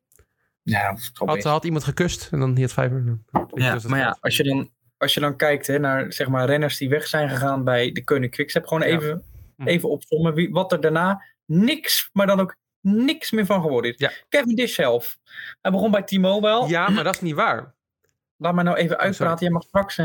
ja, 0.62 0.92
dat 0.92 1.10
Had, 1.28 1.42
had 1.42 1.64
iemand 1.64 1.84
gekust 1.84 2.28
en 2.32 2.38
dan 2.40 2.52
niet 2.52 2.62
het 2.62 2.72
vijver. 2.72 3.18
ja, 3.54 3.72
dat 3.72 3.82
maar 3.84 3.98
ja, 3.98 4.16
als 4.20 4.36
je 4.36 4.42
dan. 4.44 4.70
Als 4.98 5.14
je 5.14 5.20
dan 5.20 5.36
kijkt 5.36 5.66
hè, 5.66 5.78
naar 5.78 6.12
zeg 6.12 6.28
maar, 6.28 6.46
renners 6.46 6.76
die 6.78 6.88
weg 6.88 7.06
zijn 7.06 7.28
gegaan 7.28 7.64
bij 7.64 7.92
de 7.92 8.04
Koning 8.04 8.30
Quickstep, 8.32 8.66
gewoon 8.66 8.82
even, 8.82 9.22
Hm. 9.56 9.66
even 9.68 9.88
opzommen 9.88 10.34
wie, 10.34 10.50
wat 10.50 10.72
er 10.72 10.80
daarna 10.80 11.22
niks, 11.44 12.10
maar 12.12 12.26
dan 12.26 12.40
ook 12.40 12.56
niks 12.80 13.30
meer 13.30 13.46
van 13.46 13.60
geworden 13.62 13.92
is. 13.92 13.98
Ja. 13.98 14.10
Kevin 14.28 14.54
Dish 14.54 14.74
zelf. 14.74 15.18
Hij 15.60 15.70
begon 15.70 15.90
bij 15.90 16.02
T-Mobile. 16.02 16.68
Ja, 16.68 16.88
maar 16.88 17.04
dat 17.04 17.14
is 17.14 17.20
niet 17.20 17.34
waar. 17.34 17.74
Laat 18.36 18.54
mij 18.54 18.64
nou 18.64 18.76
even 18.76 18.98
uitpraten. 18.98 19.44
Jij 19.44 19.50
mag 19.50 19.62
straks. 19.62 19.96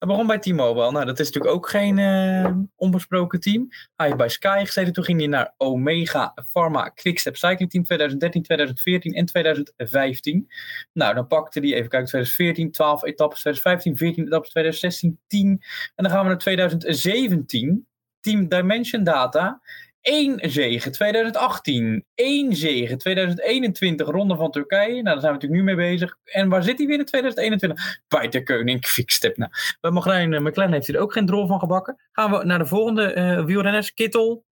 Hij 0.00 0.08
begon 0.08 0.26
bij 0.26 0.38
T-Mobile. 0.38 0.90
Nou, 0.90 1.04
dat 1.04 1.18
is 1.18 1.26
natuurlijk 1.26 1.54
ook 1.54 1.68
geen 1.68 1.98
eh, 1.98 2.52
onbesproken 2.76 3.40
team. 3.40 3.68
Hij 3.96 4.06
heeft 4.06 4.18
bij 4.18 4.28
Sky 4.28 4.62
gezeten. 4.64 4.92
Toen 4.92 5.04
ging 5.04 5.18
hij 5.18 5.28
naar 5.28 5.54
Omega 5.56 6.34
Pharma 6.50 6.88
Quickstep 6.88 7.36
Cycling 7.36 7.70
Team 7.70 7.84
2013, 7.84 8.42
2014 8.42 9.12
en 9.12 9.26
2015. 9.26 10.48
Nou, 10.92 11.14
dan 11.14 11.26
pakte 11.26 11.60
hij 11.60 11.68
even 11.68 11.88
kijken. 11.88 12.08
2014, 12.08 12.70
12 12.70 13.04
etappes. 13.04 13.40
2015, 13.40 13.96
14 13.96 14.26
etappes. 14.26 14.50
2016, 14.50 15.18
10. 15.26 15.48
En 15.94 16.04
dan 16.04 16.10
gaan 16.10 16.22
we 16.22 16.28
naar 16.28 16.38
2017. 16.38 17.86
Team 18.20 18.48
Dimension 18.48 19.04
Data. 19.04 19.60
1 20.00 20.50
zege 20.50 20.90
2018. 20.90 22.04
1 22.14 22.56
zege 22.56 22.96
2021. 22.96 24.08
Ronde 24.08 24.36
van 24.36 24.50
Turkije. 24.50 24.92
Nou, 24.92 25.02
daar 25.02 25.20
zijn 25.20 25.32
we 25.32 25.38
natuurlijk 25.38 25.60
nu 25.60 25.74
mee 25.74 25.90
bezig. 25.90 26.16
En 26.24 26.48
waar 26.48 26.62
zit 26.62 26.78
hij 26.78 26.86
weer 26.86 26.98
in 26.98 27.04
2021? 27.04 28.00
Bij 28.08 28.28
de 28.28 28.42
Koning. 28.42 28.86
Nou, 29.34 29.50
bij 29.80 29.90
Marijn 29.90 30.32
uh, 30.32 30.40
McLaren 30.40 30.72
heeft 30.72 30.86
hij 30.86 30.96
er 30.96 31.02
ook 31.02 31.12
geen 31.12 31.26
drol 31.26 31.46
van 31.46 31.58
gebakken. 31.58 32.00
Gaan 32.12 32.30
we 32.30 32.44
naar 32.44 32.58
de 32.58 32.66
volgende 32.66 33.14
uh, 33.14 33.44
wielrenners. 33.44 33.94
Kittel. 33.94 34.44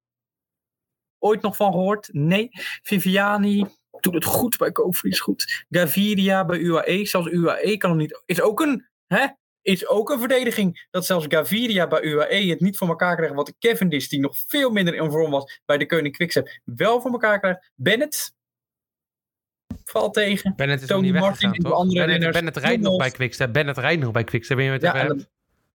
Ooit 1.19 1.43
nog 1.43 1.57
van 1.57 1.73
gehoord? 1.73 2.09
Nee. 2.13 2.49
Viviani. 2.83 3.67
Doet 4.01 4.15
het 4.15 4.25
goed 4.25 4.57
bij 4.57 4.73
Kofries. 4.73 5.21
Goed. 5.21 5.65
Gaviria 5.69 6.45
bij 6.45 6.59
UAE. 6.59 7.07
Zelfs 7.07 7.31
UAE 7.31 7.77
kan 7.77 7.91
hem 7.91 7.99
niet. 7.99 8.23
Is 8.27 8.41
ook 8.41 8.61
een. 8.61 8.87
Hè? 9.07 9.27
Is 9.63 9.89
ook 9.89 10.11
een 10.11 10.19
verdediging. 10.19 10.87
Dat 10.91 11.07
zelfs 11.07 11.27
Gaviria 11.29 11.87
bij 11.87 12.03
UAE 12.03 12.49
het 12.49 12.61
niet 12.61 12.77
voor 12.77 12.89
elkaar 12.89 13.17
krijgt. 13.17 13.35
Wat 13.35 13.55
Cavendish, 13.59 14.07
die 14.07 14.21
nog 14.21 14.37
veel 14.47 14.71
minder 14.71 14.95
in 14.95 15.11
vorm 15.11 15.31
was 15.31 15.61
bij 15.65 15.79
de 15.79 15.87
Koning 15.87 16.17
Quickstep, 16.17 16.61
wel 16.65 17.01
voor 17.01 17.11
elkaar 17.11 17.41
krijgt. 17.41 17.71
Bennett 17.75 18.33
valt 19.85 20.15
tegen. 20.15 20.53
Bennett 20.57 20.83
is 20.83 20.89
Tony 20.89 21.03
nog 21.03 21.13
niet 21.13 21.21
Martin 21.21 21.51
weggegaan, 21.51 21.55
en 21.55 21.63
de 21.63 21.69
toch? 21.69 21.79
andere 21.79 22.07
Bennett. 22.07 22.33
Bennett 22.33 22.57
rijdt 22.57 22.83
nog 22.83 22.97
bij 22.97 23.11
Quickstep. 23.11 23.53
Bennett 23.53 23.79
rijdt 23.79 24.03
nog 24.03 24.13
bij 24.13 24.25
Quickstep. 24.25 24.57
Ben 24.57 24.65
je 24.65 24.71
met 24.71 24.83
Ja, 24.83 25.15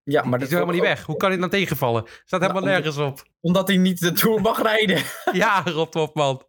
ja, 0.04 0.22
maar 0.22 0.30
Die 0.30 0.40
dat 0.40 0.42
is 0.42 0.54
helemaal 0.54 0.74
niet 0.74 0.84
weg. 0.84 1.06
Hoe 1.06 1.18
kan 1.18 1.30
hij 1.30 1.40
dan 1.40 1.50
tegenvallen? 1.50 2.06
Staat 2.26 2.42
helemaal 2.42 2.62
Nou, 2.62 2.74
nergens 2.74 2.98
op. 2.98 3.24
Omdat 3.42 3.68
hij 3.68 3.78
niet 3.78 4.00
de 4.00 4.12
Tour 4.12 4.42
mag 4.42 4.62
rijden. 4.62 5.04
Ja, 5.32 5.62
Rob 5.66 5.92
Topman. 5.92 6.44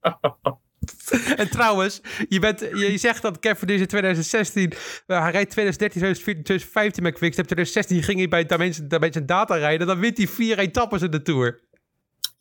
en 1.36 1.50
trouwens, 1.50 2.00
je, 2.28 2.38
bent, 2.38 2.60
je 2.60 2.98
zegt 2.98 3.22
dat 3.22 3.38
Cavendish 3.38 3.80
in 3.80 3.86
2016, 3.86 4.72
uh, 4.72 5.22
hij 5.22 5.30
rijdt 5.30 5.50
2013, 5.50 6.00
2014, 6.00 6.42
2015 6.42 7.02
met 7.02 7.14
Quickstep. 7.14 7.44
2016 7.44 8.02
ging 8.02 8.18
hij 8.18 8.28
bij 8.28 8.46
Dimension, 8.46 8.88
Dimension 8.88 9.26
Data 9.26 9.54
rijden. 9.54 9.86
Dan 9.86 9.98
wint 9.98 10.16
hij 10.16 10.26
vier 10.26 10.58
etappes 10.58 11.02
in 11.02 11.10
de 11.10 11.22
Tour. 11.22 11.60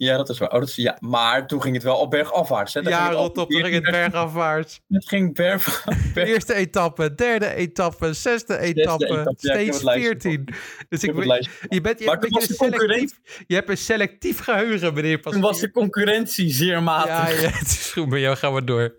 Ja, 0.04 0.18
dat 0.18 0.30
is 0.30 0.38
waar. 0.38 0.52
Oh, 0.52 0.60
dat 0.60 0.68
is, 0.70 0.76
ja. 0.76 0.98
Maar 1.00 1.48
toen 1.48 1.62
ging 1.62 1.74
het 1.76 1.84
wel 1.84 1.98
op 1.98 2.10
bergafwaarts. 2.10 2.74
Hè? 2.74 2.80
Ja, 2.80 3.12
rot 3.12 3.38
op, 3.38 3.50
dan 3.52 3.62
ging 3.62 3.74
het 3.74 3.84
bergafwaarts. 3.92 4.80
Het 4.88 5.08
ging 5.08 5.36
berg, 5.36 5.84
berg- 6.14 6.28
Eerste 6.30 6.54
etappe, 6.54 7.16
derde 7.16 7.54
etappe, 7.56 8.14
zesde 8.14 8.58
etappe, 8.58 9.34
steeds 9.38 9.80
14. 9.82 10.48
Dus 10.90 11.04
Ik 11.04 11.14
je 11.14 11.82
bent, 11.82 12.00
je 12.00 12.06
Maar 12.06 12.14
hebt 12.20 12.24
een 12.24 12.30
toen 12.30 12.40
beetje 12.40 12.54
selectief, 12.54 13.20
je 13.48 13.56
hebt 13.56 13.70
een 13.70 13.78
selectief 13.78 14.40
geheugen, 14.40 14.94
meneer 14.94 15.22
Toen 15.22 15.42
was 15.42 15.60
de 15.60 15.72
concurrentie 15.72 16.50
zeer 16.54 16.84
matig. 16.84 17.10
Ja, 17.42 17.42
ja, 17.42 17.50
het 17.60 17.68
is 17.68 17.92
goed 17.92 18.10
met 18.10 18.20
jou, 18.20 18.36
gaan 18.36 18.54
we 18.54 18.64
door. 18.64 18.96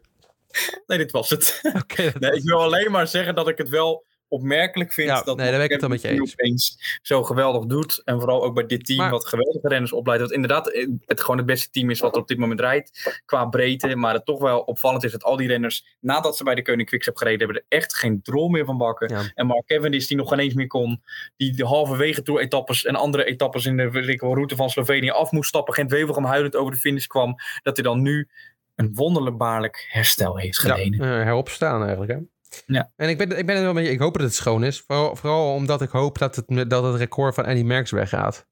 Nee, 0.87 0.99
dit 0.99 1.11
was 1.11 1.31
het. 1.31 1.61
Oké, 1.83 2.03
dat 2.05 2.21
Nee, 2.21 2.31
was- 2.31 2.39
ik 2.39 2.45
wil 2.45 2.63
alleen 2.63 2.91
maar 2.91 3.07
zeggen 3.09 3.35
dat 3.35 3.49
ik 3.49 3.59
het 3.59 3.69
wel 3.69 4.05
opmerkelijk 4.33 4.93
vind 4.93 5.09
Ja, 5.09 5.23
dat 5.23 5.37
nee, 5.37 5.47
daar 5.47 5.57
ben 5.57 5.65
ik 5.65 5.71
het 5.71 5.81
wel 5.81 5.91
met 5.91 6.01
je 6.01 6.09
Kevin 6.09 6.25
eens. 6.37 6.99
zo 7.03 7.23
geweldig 7.23 7.65
doet. 7.65 8.03
En 8.05 8.19
vooral 8.19 8.43
ook 8.45 8.55
bij 8.55 8.67
dit 8.67 8.85
team 8.85 8.99
Maar- 8.99 9.11
wat 9.11 9.27
geweldige 9.27 9.69
renners 9.69 9.93
opleidt. 9.93 10.23
Dat 10.23 10.33
inderdaad 10.33 10.71
eh, 10.71 10.89
het 11.07 11.21
gewoon 11.21 11.37
het 11.37 11.47
beste 11.47 11.71
team 11.71 11.91
is 11.91 12.01
wat 12.01 12.15
er 12.15 12.21
op 12.21 12.29
dit 12.29 12.39
moment 12.39 12.61
rijdt 12.61 13.21
qua 13.25 13.45
breedte. 13.47 13.97
Maar 13.97 14.15
het 14.15 14.25
toch 14.25 14.41
wel 14.41 14.61
opvallend 14.61 15.05
is 15.05 15.13
dat 15.13 15.25
al 15.25 15.37
die 15.37 15.49
renners 15.49 15.97
nadat 16.01 16.37
ze 16.37 16.45
bij 16.45 16.55
de 16.55 16.63
Koning 16.63 16.89
Quickstep 16.89 17.17
gereden 17.17 17.39
hebben 17.39 17.57
er 17.57 17.77
echt 17.79 17.95
geen 17.97 18.23
drol 18.23 18.49
meer 18.49 18.65
van 18.65 18.79
bakken. 18.79 19.09
Ja. 19.09 19.23
En 19.35 19.47
Mark 19.47 19.67
Cavendish 19.67 20.07
die 20.07 20.17
nog 20.17 20.29
geen 20.29 20.39
eens 20.39 20.55
meer 20.55 20.67
kon. 20.67 21.03
Die 21.37 21.53
de 21.57 21.67
halverwege 21.67 22.23
toe 22.23 22.41
etappes 22.41 22.85
en 22.85 22.95
andere 22.95 23.25
etappes 23.25 23.67
in 23.67 23.77
de 23.77 23.91
ik 24.07 24.21
route 24.21 24.57
van 24.57 24.71
Slovenië 24.71 25.11
af 25.11 25.31
moest 25.31 25.49
stappen. 25.49 25.75
Gent 25.75 25.91
Wevelgem 25.91 26.25
huilend 26.25 26.57
over 26.57 26.73
de 26.73 26.79
finish 26.79 27.07
kwam. 27.07 27.35
Dat 27.63 27.77
hij 27.77 27.85
dan 27.85 28.03
nu 28.03 28.29
een 28.75 28.91
wonderbaarlijk 28.95 29.87
herstel 29.89 30.37
heeft 30.39 30.63
ja, 30.63 30.75
geleden. 30.75 31.01
eh, 31.01 31.25
heropstaan 31.25 31.81
eigenlijk, 31.81 32.13
hè? 32.13 32.19
Ja. 32.67 32.93
En 32.97 33.09
ik 33.09 33.19
ben, 33.19 33.39
ik 33.39 33.47
ben 33.47 33.57
er 33.57 33.63
wel 33.63 33.73
mee, 33.73 33.91
ik 33.91 33.99
hoop 33.99 34.13
dat 34.13 34.23
het 34.23 34.35
schoon 34.35 34.65
is. 34.65 34.85
Vooral, 34.87 35.55
omdat 35.55 35.83
ik 35.83 35.91
hoop 35.91 36.19
dat 36.19 36.37
het, 36.37 36.71
dat 36.71 36.85
het 36.85 36.95
record 36.95 37.35
van 37.35 37.45
Eddie 37.45 37.65
Merckx 37.65 37.91
weggaat. 37.91 38.47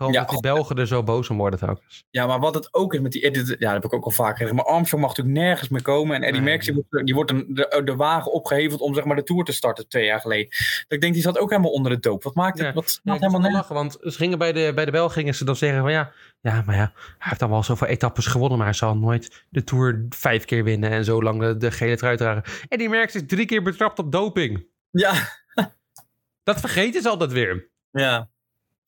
Vooral 0.00 0.14
Ja, 0.16 0.20
omdat 0.26 0.42
die 0.42 0.52
Belgen 0.52 0.76
er 0.76 0.86
zo 0.86 1.02
boos 1.02 1.30
om 1.30 1.36
worden 1.36 1.58
telkens. 1.58 2.04
Ja, 2.10 2.26
maar 2.26 2.40
wat 2.40 2.54
het 2.54 2.74
ook 2.74 2.94
is 2.94 3.00
met 3.00 3.12
die 3.12 3.22
ja, 3.22 3.56
dat 3.58 3.72
heb 3.72 3.84
ik 3.84 3.92
ook 3.92 4.04
al 4.04 4.10
vaak 4.10 4.36
gezegd. 4.36 4.54
Maar 4.54 4.64
Armstrong 4.64 5.02
mag 5.04 5.16
natuurlijk 5.16 5.44
nergens 5.46 5.68
meer 5.68 5.82
komen. 5.82 6.16
En 6.16 6.22
Eddie 6.22 6.40
Nee. 6.40 6.48
Merckx, 6.48 6.66
die 6.66 6.74
wordt, 6.74 7.06
die 7.06 7.14
wordt 7.14 7.30
een, 7.30 7.46
de, 7.48 7.80
de 7.84 7.96
wagen 7.96 8.32
opgeheveld 8.32 8.80
om 8.80 8.94
zeg 8.94 9.04
maar 9.04 9.16
de 9.16 9.22
Tour 9.22 9.44
te 9.44 9.52
starten 9.52 9.88
twee 9.88 10.04
jaar 10.04 10.20
geleden. 10.20 10.48
Dat 10.50 10.84
ik 10.88 11.00
denk, 11.00 11.12
die 11.14 11.22
zat 11.22 11.38
ook 11.38 11.50
helemaal 11.50 11.70
onder 11.70 11.92
de 11.92 11.98
doop. 12.00 12.22
Wat 12.22 12.34
maakt 12.34 12.58
het? 12.58 12.66
Ja. 12.66 12.72
Wat 12.72 13.00
Ja, 13.02 13.12
maakt 13.12 13.22
ik 13.22 13.30
moest 13.30 13.42
helemaal 13.42 13.50
nergens? 13.50 13.60
lachen, 13.70 14.00
want 14.02 14.12
ze 14.12 14.18
gingen 14.18 14.38
bij 14.38 14.52
de, 14.52 14.72
bij 14.74 14.84
de 14.84 14.90
Belgen 14.90 15.12
gingen 15.12 15.34
ze 15.34 15.44
dan 15.44 15.56
zeggen 15.56 15.80
van 15.80 15.92
ja, 15.92 16.12
ja, 16.40 16.62
maar 16.66 16.74
ja, 16.76 16.92
hij 16.94 17.14
heeft 17.18 17.40
dan 17.40 17.50
wel 17.50 17.62
zoveel 17.62 17.86
etappes 17.86 18.26
gewonnen, 18.26 18.56
maar 18.58 18.66
hij 18.66 18.76
zal 18.76 18.96
nooit 18.96 19.44
de 19.48 19.64
Tour 19.64 20.06
vijf 20.08 20.44
keer 20.44 20.64
winnen 20.64 20.90
en 20.90 21.04
zo 21.04 21.22
lang 21.22 21.40
de, 21.40 21.56
de 21.56 21.70
gele 21.70 21.96
trui 21.96 22.16
dragen. 22.16 22.42
En 22.68 22.78
die 22.78 22.88
Merckx 22.88 23.14
is 23.14 23.22
drie 23.26 23.46
keer 23.46 23.62
betrapt 23.62 23.98
op 23.98 24.12
doping. 24.12 24.66
Ja, 24.90 25.12
Dat 26.42 26.60
vergeten 26.60 27.02
ze 27.02 27.08
altijd 27.08 27.32
weer. 27.32 27.70
ja. 27.90 28.30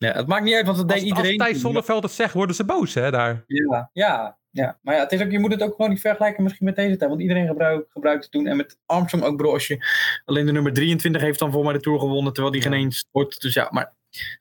Ja, 0.07 0.13
het 0.13 0.27
maakt 0.27 0.45
niet 0.45 0.55
uit, 0.55 0.67
want 0.67 0.77
dat 0.77 0.89
deed 0.89 0.97
Als, 0.97 1.07
iedereen. 1.07 1.39
als 1.39 1.49
Thijs 1.49 1.61
Zonneveld 1.61 2.03
het 2.03 2.13
zegt, 2.13 2.35
worden 2.35 2.57
ze 2.57 2.65
boos 2.65 2.95
hè, 2.95 3.11
daar. 3.11 3.45
Ja, 3.47 3.91
ja, 3.93 4.39
ja. 4.51 4.79
Maar 4.83 4.95
ja, 4.95 5.01
het 5.01 5.13
is 5.13 5.23
ook, 5.23 5.31
je 5.31 5.39
moet 5.39 5.53
het 5.53 5.63
ook 5.63 5.75
gewoon 5.75 5.91
niet 5.91 6.01
vergelijken 6.01 6.43
misschien 6.43 6.67
met 6.67 6.77
deze 6.77 6.97
tijd. 6.97 7.11
Want 7.11 7.23
iedereen 7.23 7.47
gebruikt, 7.47 7.91
gebruikt 7.93 8.23
het 8.23 8.33
toen. 8.33 8.47
En 8.47 8.57
met 8.57 8.79
Armstrong 8.87 9.25
ook, 9.25 9.37
bro. 9.37 9.53
Als 9.53 9.67
je 9.67 9.87
alleen 10.25 10.47
de 10.47 10.53
nummer 10.53 10.73
23 10.73 11.23
heeft 11.23 11.39
dan 11.39 11.53
voor 11.53 11.65
mij 11.65 11.73
de 11.73 11.81
Tour 11.81 11.99
gewonnen. 11.99 12.33
Terwijl 12.33 12.55
die 12.55 12.63
geen 12.63 12.73
eens 12.73 13.07
wordt. 13.11 13.41
Dus 13.41 13.55
ja, 13.55 13.69
maar 13.71 13.93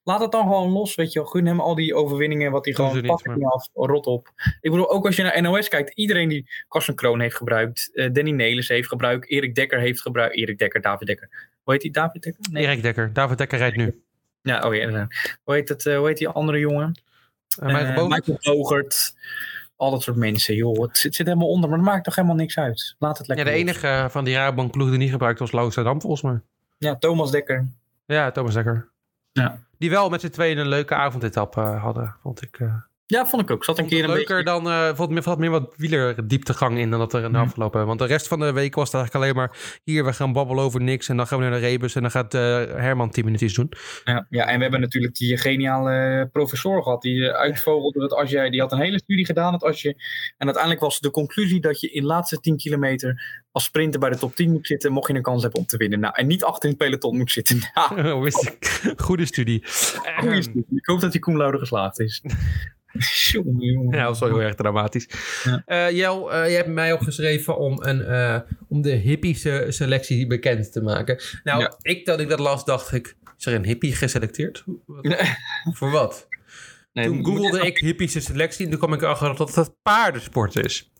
laat 0.04 0.19
het 0.19 0.32
dan 0.32 0.41
gewoon 0.41 0.71
los. 0.71 0.95
Weet 0.95 1.13
je 1.13 1.19
wel. 1.19 1.28
Gun 1.28 1.45
hem 1.45 1.60
al 1.60 1.76
die 1.76 1.95
overwinningen. 1.95 2.52
Wat 2.52 2.65
hij 2.65 2.74
gewoon 2.74 2.91
ze 2.91 3.02
niet, 3.02 3.43
af, 3.45 3.67
rot 3.74 4.06
op. 4.06 4.32
Ik 4.62 4.71
bedoel, 4.71 4.91
ook 4.91 5.06
als 5.06 5.15
je 5.15 5.24
naar 5.24 5.41
NOS 5.41 5.67
kijkt. 5.67 5.93
Iedereen 5.93 6.30
die 6.30 6.50
Carsten 6.67 6.95
Kroon 6.95 7.19
heeft 7.19 7.36
gebruikt. 7.36 7.89
eh, 7.93 8.10
Danny 8.12 8.32
Nelis 8.32 8.67
heeft 8.67 8.88
gebruikt. 8.88 9.30
Erik 9.30 9.56
Dekker 9.56 9.80
heeft 9.80 10.02
gebruikt. 10.02 10.36
Erik 10.36 10.58
Dekker, 10.58 10.82
David 10.82 11.08
Dekker. 11.08 11.50
Hoe 11.63 11.74
heet 11.74 11.82
die? 11.82 11.91
David 11.91 12.21
Dekker? 12.21 12.41
Nee. 12.52 12.63
Erik 12.63 12.82
Dekker, 12.82 13.13
David 13.13 13.38
Dekker 13.38 13.58
rijdt 13.58 13.76
nu. 13.78 14.02
Ja, 14.41 14.67
oh 14.67 14.75
ja. 14.75 14.89
ja. 14.89 15.08
Hoe 15.43 15.54
heet, 15.54 15.69
het, 15.69 15.86
eh, 15.86 15.97
hoe 15.97 16.08
heet 16.08 16.17
die 16.17 16.27
andere 16.27 16.60
jongen? 16.60 17.01
Uh, 17.60 17.65
Michael 17.67 17.86
Eh, 17.88 17.95
Bogert? 17.95 18.27
Michael 18.27 18.56
Bogert. 18.58 19.15
Al 19.75 19.91
dat 19.91 20.01
soort 20.01 20.17
mensen, 20.17 20.56
joh. 20.56 20.82
Het 20.82 20.97
zit, 20.97 21.15
zit 21.15 21.25
helemaal 21.27 21.47
onder, 21.49 21.69
maar 21.69 21.77
dat 21.77 21.88
maakt 21.88 22.04
toch 22.04 22.15
helemaal 22.15 22.36
niks 22.38 22.58
uit. 22.58 22.95
Laat 22.99 23.17
het 23.17 23.27
Ja, 23.27 23.34
lekker 23.36 23.54
de 23.54 23.60
los. 23.60 23.69
enige 23.69 23.88
eh, 23.88 24.10
van 24.10 24.23
die 24.23 24.36
Rabobank 24.36 24.71
ploeg 24.71 24.89
die 24.89 24.97
niet 24.97 25.10
gebruikt 25.10 25.39
was 25.39 25.51
Loosdam 25.51 26.01
volgens 26.01 26.21
mij. 26.21 26.39
Ja, 26.77 26.95
Thomas 26.97 27.32
Dekker. 27.32 27.67
Ja, 28.06 28.32
Thomas 28.32 28.54
Dekker. 28.54 28.89
Ja. 29.32 29.60
Die 29.77 29.89
wel 29.89 30.10
met 30.10 30.21
z'n 30.21 30.30
tweeën 30.30 30.58
een 30.58 30.67
leuke 30.67 30.95
avondetappe 30.95 31.62
eh, 31.62 31.82
hadden, 31.84 32.15
vond 32.21 32.41
ik. 32.41 32.60
eh. 32.60 32.75
Ja, 33.12 33.26
vond 33.26 33.41
ik 33.41 33.52
ook. 33.52 33.63
Zat 33.63 33.80
een 33.80 33.88
keer 33.88 34.04
een 34.04 34.10
leuker 34.10 34.36
beetje... 34.43 34.52
dan, 34.52 34.69
eh 34.69 34.95
vond 34.95 35.38
meer, 35.39 35.50
wat 35.50 35.74
wielerdieptegang 35.78 36.78
in 36.78 36.89
dan 36.89 37.00
dat 37.00 37.13
er 37.13 37.24
in 37.24 37.32
de 37.32 37.38
Mhm. 37.38 37.45
afgelopen. 37.47 37.86
Want 37.86 38.00
de 38.00 38.06
rest 38.06 38.28
van 38.28 38.39
de 38.39 38.52
week 38.52 38.76
was 38.76 38.91
het 38.91 38.95
eigenlijk 38.95 39.24
alleen 39.26 39.36
maar 39.36 39.80
hier, 39.84 40.06
we 40.06 40.13
gaan 40.13 40.34
babbelen 40.34 40.63
over 40.63 40.82
niks. 40.82 41.10
En 41.10 41.17
dan 41.17 41.28
gaan 41.28 41.38
we 41.39 41.43
naar 41.43 41.60
de 41.60 41.67
Rebus 41.67 41.95
en 41.95 42.02
dan 42.02 42.12
gaat 42.12 42.34
eh, 42.34 42.41
Herman 42.76 43.10
10 43.10 43.26
minuutjes 43.26 43.54
doen. 43.54 43.71
Ja, 44.04 44.26
ja, 44.30 44.45
en 44.45 44.56
we 44.56 44.62
hebben 44.62 44.80
natuurlijk 44.82 45.15
die 45.15 45.38
geniale 45.38 46.30
professor 46.32 46.84
gehad. 46.84 47.02
Die 47.02 47.28
eh, 47.30 47.39
uitvogelde 47.39 48.00
dat 48.00 48.13
als 48.13 48.30
jij... 48.30 48.50
Die 48.50 48.60
had 48.62 48.71
een 48.71 48.80
hele 48.82 48.97
studie 49.00 49.26
gedaan. 49.26 49.52
Dat 49.52 49.63
als 49.63 49.82
je, 49.82 49.89
en 50.38 50.45
uiteindelijk 50.45 50.84
was 50.84 51.00
de 51.00 51.12
conclusie 51.12 51.60
dat 51.62 51.80
je 51.80 51.91
in 51.91 52.02
de 52.02 52.08
laatste 52.08 52.39
10 52.39 52.58
kilometer... 52.58 53.41
als 53.52 53.63
sprinter 53.63 54.00
bij 54.00 54.10
de 54.10 54.17
top 54.17 54.36
10 54.36 54.52
moet 54.52 54.67
zitten... 54.67 54.91
mocht 54.91 55.08
je 55.08 55.13
een 55.13 55.21
kans 55.21 55.41
hebben 55.41 55.60
om 55.60 55.65
te 55.65 55.78
winnen. 55.78 56.00
Nou, 56.00 56.13
en 56.15 56.28
niet 56.28 56.43
achter 56.43 56.63
in 56.69 56.76
het 56.76 56.78
peloton 56.78 57.17
moet 57.17 57.32
zitten. 57.32 57.60
Nou? 57.74 58.32
Goede 58.97 59.26
studie. 59.26 59.63
goeie 60.17 60.41
studie. 60.41 60.65
Ik 60.76 60.86
hoop 60.86 61.00
dat 61.00 61.12
die 61.12 61.21
Koen 61.21 61.38
Lauder 61.38 61.60
geslaagd 61.60 62.00
is. 62.00 62.21
Jongen, 63.32 63.65
jongen. 63.65 63.97
Ja, 63.97 64.04
dat 64.06 64.19
was 64.19 64.30
wel 64.30 64.38
heel 64.38 64.47
erg 64.47 64.56
dramatisch. 64.56 65.08
Ja. 65.43 65.62
Eh, 65.65 65.91
Jel, 65.97 66.36
je 66.45 66.56
hebt 66.56 66.67
mij 66.69 66.93
opgeschreven 66.93 67.58
om, 67.58 67.84
een, 67.84 68.01
eh, 68.01 68.39
om 68.67 68.82
de 68.82 68.89
hippische 68.91 69.65
selectie 69.69 70.27
bekend 70.27 70.71
te 70.71 70.82
maken. 70.82 71.21
Nou, 71.43 71.60
Ja. 71.62 71.73
ik 71.82 72.06
dat 72.06 72.19
ik 72.19 72.30
dat 72.30 72.39
las, 72.39 72.65
dacht 72.65 72.91
ik, 72.91 73.15
is 73.38 73.45
er 73.45 73.54
een 73.54 73.65
hippie 73.65 73.95
geselecteerd? 73.95 74.63
Nee. 75.01 75.17
Voor 75.73 75.91
wat? 75.91 76.27
Nee, 76.93 77.06
Toen 77.06 77.25
googelde 77.25 77.65
ik 77.65 77.77
hippische 77.77 78.19
selectie 78.19 78.63
en 78.65 78.71
toen 78.71 78.80
kwam 78.80 78.93
ik 78.93 79.01
erachter 79.01 79.36
dat 79.36 79.56
het 79.56 79.73
paardensport 79.82 80.56
is. 80.56 80.91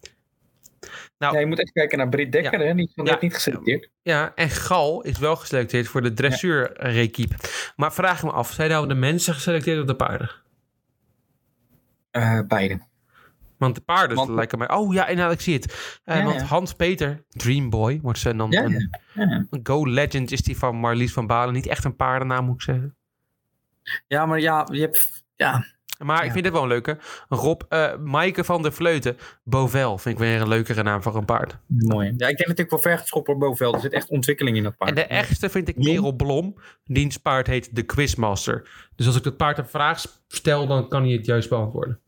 Nou, 1.18 1.34
Ja, 1.34 1.40
je 1.40 1.46
moet 1.46 1.60
echt 1.60 1.72
kijken 1.72 1.98
naar 1.98 2.10
Britt 2.10 2.32
Dekker, 2.32 2.60
hè? 2.60 2.74
Die, 2.74 2.92
Ja. 3.04 3.18
niet 3.22 3.34
geselecteerd. 3.34 3.90
Ja, 4.02 4.32
en 4.36 4.50
Gal 4.50 5.02
is 5.02 5.18
wel 5.20 5.36
geselecteerd 5.36 5.88
voor 5.88 6.02
de 6.02 6.14
dressuurrekiep. 6.14 7.34
Maar 7.76 7.94
vraag 7.94 8.24
me 8.24 8.32
af, 8.32 8.52
zijn 8.52 8.70
nou 8.70 8.88
de 8.88 8.94
mensen 8.94 9.34
geselecteerd 9.34 9.80
of 9.80 9.86
de 9.86 9.96
paarden? 9.96 10.32
Eh 12.12 12.40
beide. 12.48 12.80
Want 13.58 13.76
de 13.76 13.82
paarden 13.82 14.18
Want- 14.18 14.30
lijken 14.30 14.58
mij... 14.58 14.70
Oh 14.72 14.94
ja, 14.94 15.08
inderdaad, 15.08 15.34
ik 15.34 15.42
zie 15.42 15.54
het. 15.54 16.00
Eh, 16.04 16.18
Ja, 16.18 16.24
want 16.24 16.40
ja. 16.40 16.46
Hans-Peter, 16.46 17.24
Dreamboy, 17.30 18.00
wordt 18.02 18.20
ze 18.20 18.36
dan 18.36 18.52
Ja, 18.52 18.64
een, 18.64 18.72
ja. 19.14 19.26
Ja. 19.26 19.46
een 19.50 19.60
Go 19.64 19.86
Legend 19.88 20.32
is 20.32 20.42
die 20.42 20.58
van 20.58 20.76
Marlies 20.76 21.14
van 21.14 21.28
Balen. 21.28 21.54
Niet 21.54 21.68
echt 21.68 21.84
een 21.84 21.96
paardennaam, 21.96 22.46
moet 22.46 22.56
ik 22.56 22.62
zeggen. 22.62 22.96
ja, 24.08 24.26
maar 24.26 24.40
ja, 24.40 24.68
je 24.72 24.80
hebt... 24.82 25.24
Ja, 25.36 25.66
Maar 26.04 26.20
ik 26.20 26.26
Ja. 26.26 26.32
vind 26.32 26.46
het 26.46 26.54
wel 26.54 26.64
een 26.64 26.68
leuke. 26.70 26.98
Rob, 27.30 27.62
eh 27.70 27.96
Maaike 27.98 28.44
van 28.44 28.62
der 28.62 28.74
Vleuten, 28.74 29.18
Bovel, 29.44 29.98
vind 29.98 30.20
ik 30.20 30.22
weer 30.26 30.42
een 30.42 30.48
leukere 30.48 30.84
naam 30.84 31.02
voor 31.04 31.16
een 31.16 31.26
paard. 31.26 31.58
mooi. 31.68 32.06
Ja, 32.06 32.12
ik 32.28 32.38
denk 32.38 32.40
natuurlijk 32.50 32.70
wel 32.70 32.80
ver 32.80 32.98
geschopt 32.98 33.26
wordt 33.28 33.42
Bovenveld. 33.42 33.76
Er 33.76 33.82
zit 33.82 33.94
echt 33.94 34.10
ontwikkeling 34.10 34.58
in 34.58 34.64
dat 34.64 34.78
paard. 34.78 34.90
En 34.90 34.96
de 34.96 35.06
echtste 35.06 35.50
vind 35.50 35.68
ik? 35.68 35.78
Merel 35.78 36.12
Blom. 36.16 36.56
Diens 36.84 37.18
paard 37.18 37.48
heet 37.48 37.76
de 37.76 37.84
Quizmaster. 37.84 38.70
Dus 38.96 39.06
als 39.06 39.16
ik 39.16 39.24
dat 39.24 39.38
paard 39.38 39.58
een 39.58 39.68
vraag 39.68 40.04
stel, 40.28 40.68
dan 40.68 40.88
kan 40.90 41.04
hij 41.04 41.12
het 41.12 41.26
juist 41.26 41.50
beantwoorden. 41.50 42.00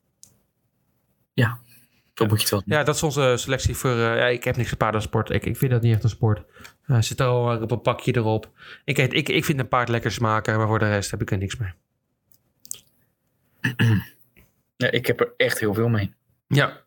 Zo 2.13 2.25
moet 2.25 2.35
je 2.37 2.41
het 2.41 2.49
wel 2.49 2.63
doen. 2.65 2.77
Ja, 2.77 2.83
dat 2.83 2.95
is 2.95 3.03
onze 3.03 3.33
selectie 3.37 3.75
voor... 3.75 3.91
eh, 3.91 3.97
ja, 3.97 4.25
ik 4.27 4.43
heb 4.43 4.55
niks 4.57 4.69
met 4.69 4.79
paardensport. 4.79 5.29
Ik, 5.29 5.45
ik 5.45 5.57
vind 5.57 5.71
dat 5.71 5.81
niet 5.81 5.93
echt 5.93 6.03
een 6.03 6.09
sport. 6.09 6.43
Eh 6.85 7.01
zit 7.01 7.19
er 7.19 7.25
al 7.25 7.61
op 7.61 7.71
een 7.71 7.81
pakje 7.81 8.15
erop. 8.15 8.49
Ik, 8.85 8.97
ik, 8.97 9.29
ik 9.29 9.45
vind 9.45 9.59
een 9.59 9.67
paard 9.67 9.89
lekker 9.89 10.11
smaken, 10.11 10.57
maar 10.57 10.67
voor 10.67 10.79
de 10.79 10.89
rest 10.89 11.11
heb 11.11 11.21
ik 11.21 11.31
er 11.31 11.37
niks 11.37 11.57
mee. 11.57 11.69
Ja, 14.75 14.91
ik 14.91 15.07
heb 15.07 15.19
er 15.19 15.33
echt 15.37 15.59
heel 15.59 15.73
veel 15.73 15.89
mee. 15.89 16.13
Ja, 16.47 16.83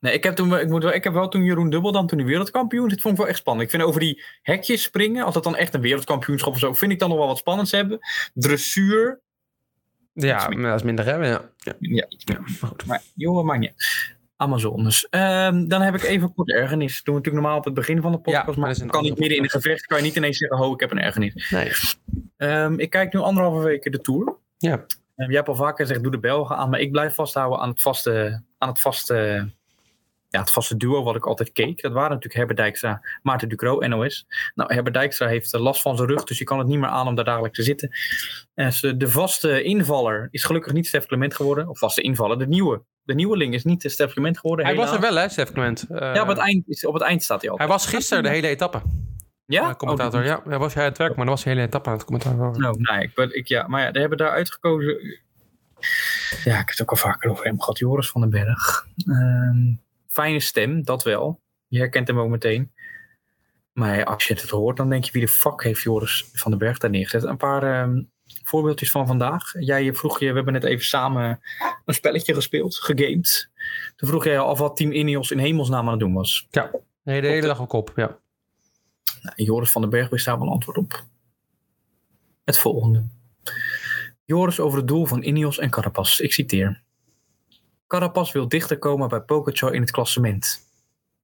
Nee, 0.00 0.12
ik 0.12 0.24
heb, 0.24 0.34
toen, 0.34 0.50
wel- 0.50 0.60
ik, 0.60 0.68
moet 0.68 0.82
wel, 0.82 0.92
ik 0.92 1.04
heb 1.04 1.12
wel 1.12 1.28
toen 1.28 1.44
Jeroen 1.44 1.70
Dubbel 1.70 1.92
dan 1.92 2.06
toen 2.06 2.18
hij 2.18 2.26
wereldkampioen. 2.26 2.88
Dit 2.88 3.00
vond 3.00 3.14
ik 3.14 3.20
wel 3.20 3.28
echt 3.28 3.38
spannend. 3.38 3.64
Ik 3.66 3.70
vind 3.74 3.82
over 3.88 4.00
die 4.00 4.22
hekjes 4.42 4.82
springen, 4.82 5.24
als 5.24 5.34
dat 5.34 5.44
dan 5.44 5.56
echt 5.56 5.74
een 5.74 5.80
wereldkampioenschap 5.80 6.52
of 6.52 6.58
zo, 6.58 6.74
vind 6.74 6.92
ik 6.92 6.98
dan 6.98 7.08
nog 7.08 7.18
wel 7.18 7.26
wat 7.26 7.38
spannends 7.38 7.70
hebben. 7.70 7.98
Dressuur, 8.34 9.20
ja 10.12 10.48
maar 10.48 10.70
dat 10.70 10.78
is 10.78 10.82
minder, 10.82 11.04
hè? 11.04 11.12
Ja. 11.12 11.50
ja. 11.56 11.72
ja, 11.78 12.06
iets 12.08 12.24
meer. 12.24 12.40
maar 12.40 12.70
goed. 12.70 12.86
Maar 12.86 13.02
joh, 13.14 13.44
maakt 13.44 13.60
niet. 13.60 13.72
Amazones. 14.36 15.08
Ehm, 15.08 15.68
dan 15.68 15.80
heb 15.82 15.94
ik 15.94 16.02
even 16.02 16.34
kort 16.34 16.52
ergernis. 16.52 16.96
Dat 16.96 17.04
doen 17.04 17.14
we 17.14 17.20
natuurlijk 17.20 17.42
normaal 17.44 17.58
op 17.58 17.64
het 17.64 17.74
begin 17.74 18.00
van 18.00 18.12
de 18.12 18.18
podcast. 18.18 18.46
Ja, 18.46 18.60
maar 18.60 18.86
kan 18.86 19.02
niet 19.02 19.18
midden 19.18 19.36
in 19.36 19.42
een 19.42 19.50
gevecht. 19.50 19.86
Kan 19.86 19.98
je 19.98 20.04
niet 20.04 20.16
ineens 20.16 20.38
zeggen, 20.38 20.58
oh, 20.58 20.72
ik 20.72 20.80
heb 20.80 20.90
een 20.90 21.00
ergernis. 21.00 21.50
Nee. 21.50 21.72
Ehm, 22.36 22.78
ik 22.78 22.90
kijk 22.90 23.12
nu 23.12 23.20
anderhalve 23.20 23.64
weken 23.64 23.92
de 23.92 24.00
Tour. 24.00 24.36
Ja. 24.58 24.86
Jij 25.16 25.26
hebt 25.36 25.48
al 25.48 25.54
vaker 25.54 25.86
gezegd, 25.86 26.02
doe 26.02 26.12
de 26.12 26.18
Belgen 26.18 26.56
aan. 26.56 26.70
Maar 26.70 26.80
ik 26.80 26.90
blijf 26.90 27.14
vasthouden 27.14 27.58
aan 27.58 27.68
het 27.68 27.80
vaste, 27.80 28.42
aan 28.58 28.68
het 28.68 28.80
vaste, 28.80 29.48
ja, 30.28 30.40
het 30.40 30.50
vaste 30.50 30.76
duo 30.76 31.02
wat 31.02 31.16
ik 31.16 31.26
altijd 31.26 31.52
keek. 31.52 31.82
Dat 31.82 31.92
waren 31.92 32.08
natuurlijk 32.08 32.34
Herbert 32.36 32.58
Dijkstra, 32.58 33.02
Maarten 33.22 33.48
Ducro, 33.48 33.78
NOS. 33.86 34.26
Nou, 34.54 34.74
Herbert 34.74 34.94
Dijkstra 34.94 35.26
heeft 35.26 35.54
eh, 35.54 35.60
last 35.60 35.82
van 35.82 35.96
zijn 35.96 36.08
rug, 36.08 36.24
dus 36.24 36.38
je 36.38 36.44
kan 36.44 36.58
het 36.58 36.66
niet 36.66 36.78
meer 36.78 36.88
aan 36.88 37.06
om 37.06 37.14
daar 37.14 37.24
dagelijks 37.24 37.56
te 37.58 37.64
zitten. 37.64 37.90
En 38.54 38.72
de 38.98 39.08
vaste 39.08 39.62
invaller 39.62 40.28
is 40.30 40.44
gelukkig 40.44 40.72
niet 40.72 40.86
Stef 40.86 41.06
Clement 41.06 41.34
geworden. 41.34 41.68
Of 41.68 41.78
vaste 41.78 42.00
invaller, 42.02 42.38
de 42.38 42.46
nieuwe. 42.46 42.82
De 43.02 43.14
nieuweling 43.14 43.54
is 43.54 43.64
niet 43.64 43.84
Stef 43.86 44.12
Clement 44.12 44.38
geworden. 44.38 44.66
Hij 44.66 44.74
was 44.74 44.92
er 44.92 45.00
wel, 45.00 45.14
hè, 45.16 45.28
Stef 45.28 45.52
Clement? 45.52 45.86
Eh, 45.90 46.14
Ja, 46.14 46.22
op 46.22 46.28
het, 46.28 46.38
eind, 46.38 46.68
is- 46.68 46.86
op 46.86 46.94
het 46.94 47.02
eind 47.02 47.22
staat 47.22 47.40
hij 47.40 47.50
al. 47.50 47.58
Hij 47.58 47.66
was 47.66 47.86
gisteren 47.86 48.22
de 48.22 48.28
hele 48.28 48.46
etappe. 48.48 48.80
Ja? 49.46 49.62
Ja, 49.68 49.74
commentator. 49.74 50.20
Oh, 50.20 50.26
ja, 50.26 50.42
hij 50.44 50.58
was 50.58 50.74
hij 50.74 50.82
aan 50.82 50.88
het 50.88 50.98
werk, 50.98 51.16
maar 51.16 51.24
dan 51.24 51.34
was 51.34 51.44
de 51.44 51.48
hele 51.50 51.62
etappe 51.62 51.88
aan 51.88 51.94
het 51.96 52.04
commentaar. 52.04 52.36
Nou, 52.36 52.76
nee, 52.80 53.02
ik, 53.02 53.14
ben- 53.14 53.36
ik, 53.36 53.46
ja, 53.48 53.66
maar 53.68 53.82
ja, 53.82 53.90
die 53.90 54.00
hebben 54.00 54.18
daar 54.18 54.30
uitgekozen. 54.30 54.92
Ja, 56.44 56.52
ik 56.52 56.58
heb 56.58 56.68
het 56.68 56.82
ook 56.82 56.90
al 56.90 56.96
vaker 56.96 57.30
over 57.30 57.44
hem 57.44 57.60
gehad. 57.60 57.78
Joris 57.78 58.10
van 58.10 58.20
den 58.20 58.30
Berg. 58.30 58.86
Ehm, 59.06 59.74
fijne 60.08 60.40
stem, 60.40 60.84
dat 60.84 61.02
wel. 61.02 61.40
Je 61.66 61.78
herkent 61.78 62.08
hem 62.08 62.18
ook 62.18 62.28
meteen. 62.28 62.72
Maar 63.72 64.04
als 64.04 64.24
je 64.26 64.34
het 64.34 64.50
hoort, 64.50 64.76
dan 64.76 64.90
denk 64.90 65.04
je 65.04 65.12
wie 65.12 65.20
de 65.20 65.28
fuck 65.28 65.62
heeft 65.62 65.82
Joris 65.82 66.30
van 66.32 66.50
den 66.50 66.60
Berg 66.60 66.78
daar 66.78 66.90
neergezet. 66.90 67.22
Een 67.30 67.36
paar 67.36 67.62
ehm, 67.62 68.02
voorbeeldjes 68.42 68.90
van 68.90 69.06
vandaag. 69.06 69.52
Jij 69.58 69.94
vroeg 69.94 70.20
je, 70.20 70.28
we 70.28 70.34
hebben 70.34 70.52
net 70.52 70.64
even 70.64 70.84
samen 70.84 71.40
een 71.84 71.94
spelletje 71.94 72.34
gespeeld, 72.34 72.76
gegamed. 72.76 73.50
Toen 73.96 74.08
vroeg 74.08 74.24
jij 74.24 74.38
al 74.38 74.48
af 74.48 74.58
wat 74.58 74.76
Team 74.76 74.92
Ineos 74.92 75.30
in 75.30 75.38
hemelsnaam 75.38 75.84
aan 75.84 75.90
het 75.90 76.00
doen 76.00 76.12
was. 76.14 76.46
Ja, 76.50 76.70
nee, 77.02 77.20
de 77.20 77.26
hele 77.26 77.46
dag 77.46 77.60
op 77.60 77.68
kop, 77.68 77.92
ja. 77.96 78.18
Nou, 79.22 79.34
Joris 79.42 79.70
van 79.70 79.80
den 79.80 79.90
Berg 79.90 80.08
wist 80.08 80.24
daar 80.24 80.38
wel 80.38 80.46
een 80.46 80.52
antwoord 80.52 80.76
op. 80.78 81.04
Het 82.44 82.58
volgende. 82.58 83.04
Joris 84.24 84.60
over 84.60 84.78
het 84.78 84.88
doel 84.88 85.06
van 85.06 85.22
Ineos 85.22 85.58
en 85.58 85.70
Carapaz. 85.70 86.18
Ik 86.18 86.32
citeer. 86.32 86.82
Carapaz 87.86 88.32
wil 88.32 88.48
dichter 88.48 88.78
komen 88.78 89.08
bij 89.08 89.20
Pogacar 89.20 89.74
in 89.74 89.80
het 89.80 89.90
klassement. 89.90 90.60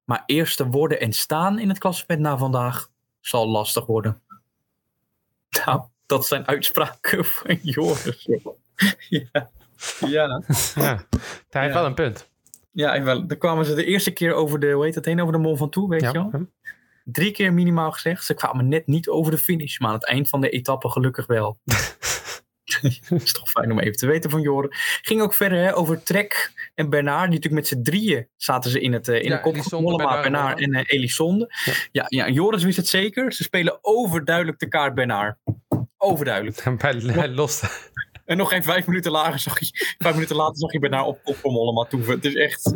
Maar 0.05 0.23
eerste 0.27 0.67
worden 0.67 1.01
en 1.01 1.13
staan 1.13 1.59
in 1.59 1.69
het 1.69 1.79
klassement 1.79 2.21
na 2.21 2.37
vandaag 2.39 2.91
zal 3.21 3.49
lastig 3.49 3.87
worden. 3.87 4.21
Nou, 5.65 5.83
dat 6.07 6.27
zijn 6.27 6.47
uitspraken 6.47 7.25
van 7.25 7.59
Joris. 7.63 8.29
ja. 9.09 9.51
Ja. 10.01 10.43
ja. 10.75 11.07
Hij 11.51 11.63
heeft 11.63 11.73
Ja. 11.73 11.73
wel 11.73 11.85
een 11.85 11.95
punt. 11.95 12.29
Ja, 12.73 12.95
en 12.95 13.05
wel. 13.05 13.27
Dan 13.27 13.39
kwamen 13.39 13.65
ze 13.65 13.75
de 13.75 13.85
eerste 13.85 14.11
keer 14.11 14.33
over 14.35 14.61
de, 14.61 14.71
hoe 14.73 14.85
heet 14.85 14.95
dat 14.95 15.05
heen, 15.05 15.21
over 15.21 15.33
de 15.33 15.39
Mol 15.39 15.57
van 15.57 15.71
Toe, 15.71 15.89
weet 15.89 16.01
Ja. 16.01 16.07
je 16.13 16.29
wel? 16.31 16.47
Drie 17.05 17.31
keer 17.31 17.53
minimaal 17.53 17.93
gezegd. 17.93 18.25
Ze 18.25 18.35
kwamen 18.35 18.69
net 18.69 18.87
niet 18.87 19.09
over 19.09 19.31
de 19.31 19.39
finish, 19.39 19.79
maar 19.79 19.89
aan 19.89 19.95
het 19.95 20.07
eind 20.07 20.29
van 20.29 20.41
de 20.41 20.51
etappe 20.51 20.91
gelukkig 20.91 21.27
wel. 21.27 21.59
Is 23.09 23.33
toch 23.33 23.51
fijn 23.51 23.71
om 23.71 23.79
even 23.79 23.97
te 23.97 24.07
weten 24.07 24.31
van 24.31 24.41
Joren. 24.41 24.71
Ging 25.03 25.21
ook 25.21 25.35
verder 25.35 25.59
hè, 25.59 25.77
over 25.77 26.03
Trek 26.03 26.53
en 26.75 26.91
Bernard. 26.91 27.31
Die 27.31 27.41
natuurlijk 27.41 27.55
met 27.55 27.67
z'n 27.67 27.83
drieën 27.83 28.29
zaten 28.37 28.71
ze 28.71 28.81
in, 28.81 28.93
het, 28.93 29.09
eh, 29.09 29.23
in 29.23 29.29
Ja, 29.29 29.37
de 29.37 29.43
kop. 29.43 29.81
Mollema, 29.81 30.21
Bernard, 30.23 30.61
en 30.61 30.75
uh, 30.75 30.83
Elisonde. 30.87 31.55
Ja. 31.65 31.73
Ja. 31.93 32.05
Ja, 32.09 32.27
en 32.27 32.33
Joris 32.33 32.63
wist 32.63 32.77
het 32.77 32.89
zeker. 32.89 33.33
Ze 33.33 33.43
spelen 33.43 33.79
overduidelijk 33.83 34.59
de 34.59 34.69
kaart 34.69 34.95
Bernard. 34.95 35.37
Overduidelijk. 35.97 36.65
Hij, 36.83 37.29
lost. 37.29 37.91
En 38.25 38.37
nog 38.37 38.49
geen 38.49 38.63
vijf 38.63 38.87
minuten 38.87 39.11
later 39.11 39.39
zag 39.39 39.61
je, 39.61 39.95
vijf 39.99 40.15
minuten 40.15 40.37
later 40.37 40.57
zag 40.57 40.73
je 40.73 40.79
Bernard 40.79 41.07
op 41.07 41.23
kop 41.25 41.37
van 41.37 41.53
Mollema 41.53 41.85
toeven. 41.85 42.15
Het 42.15 42.25
is 42.25 42.35
echt... 42.35 42.73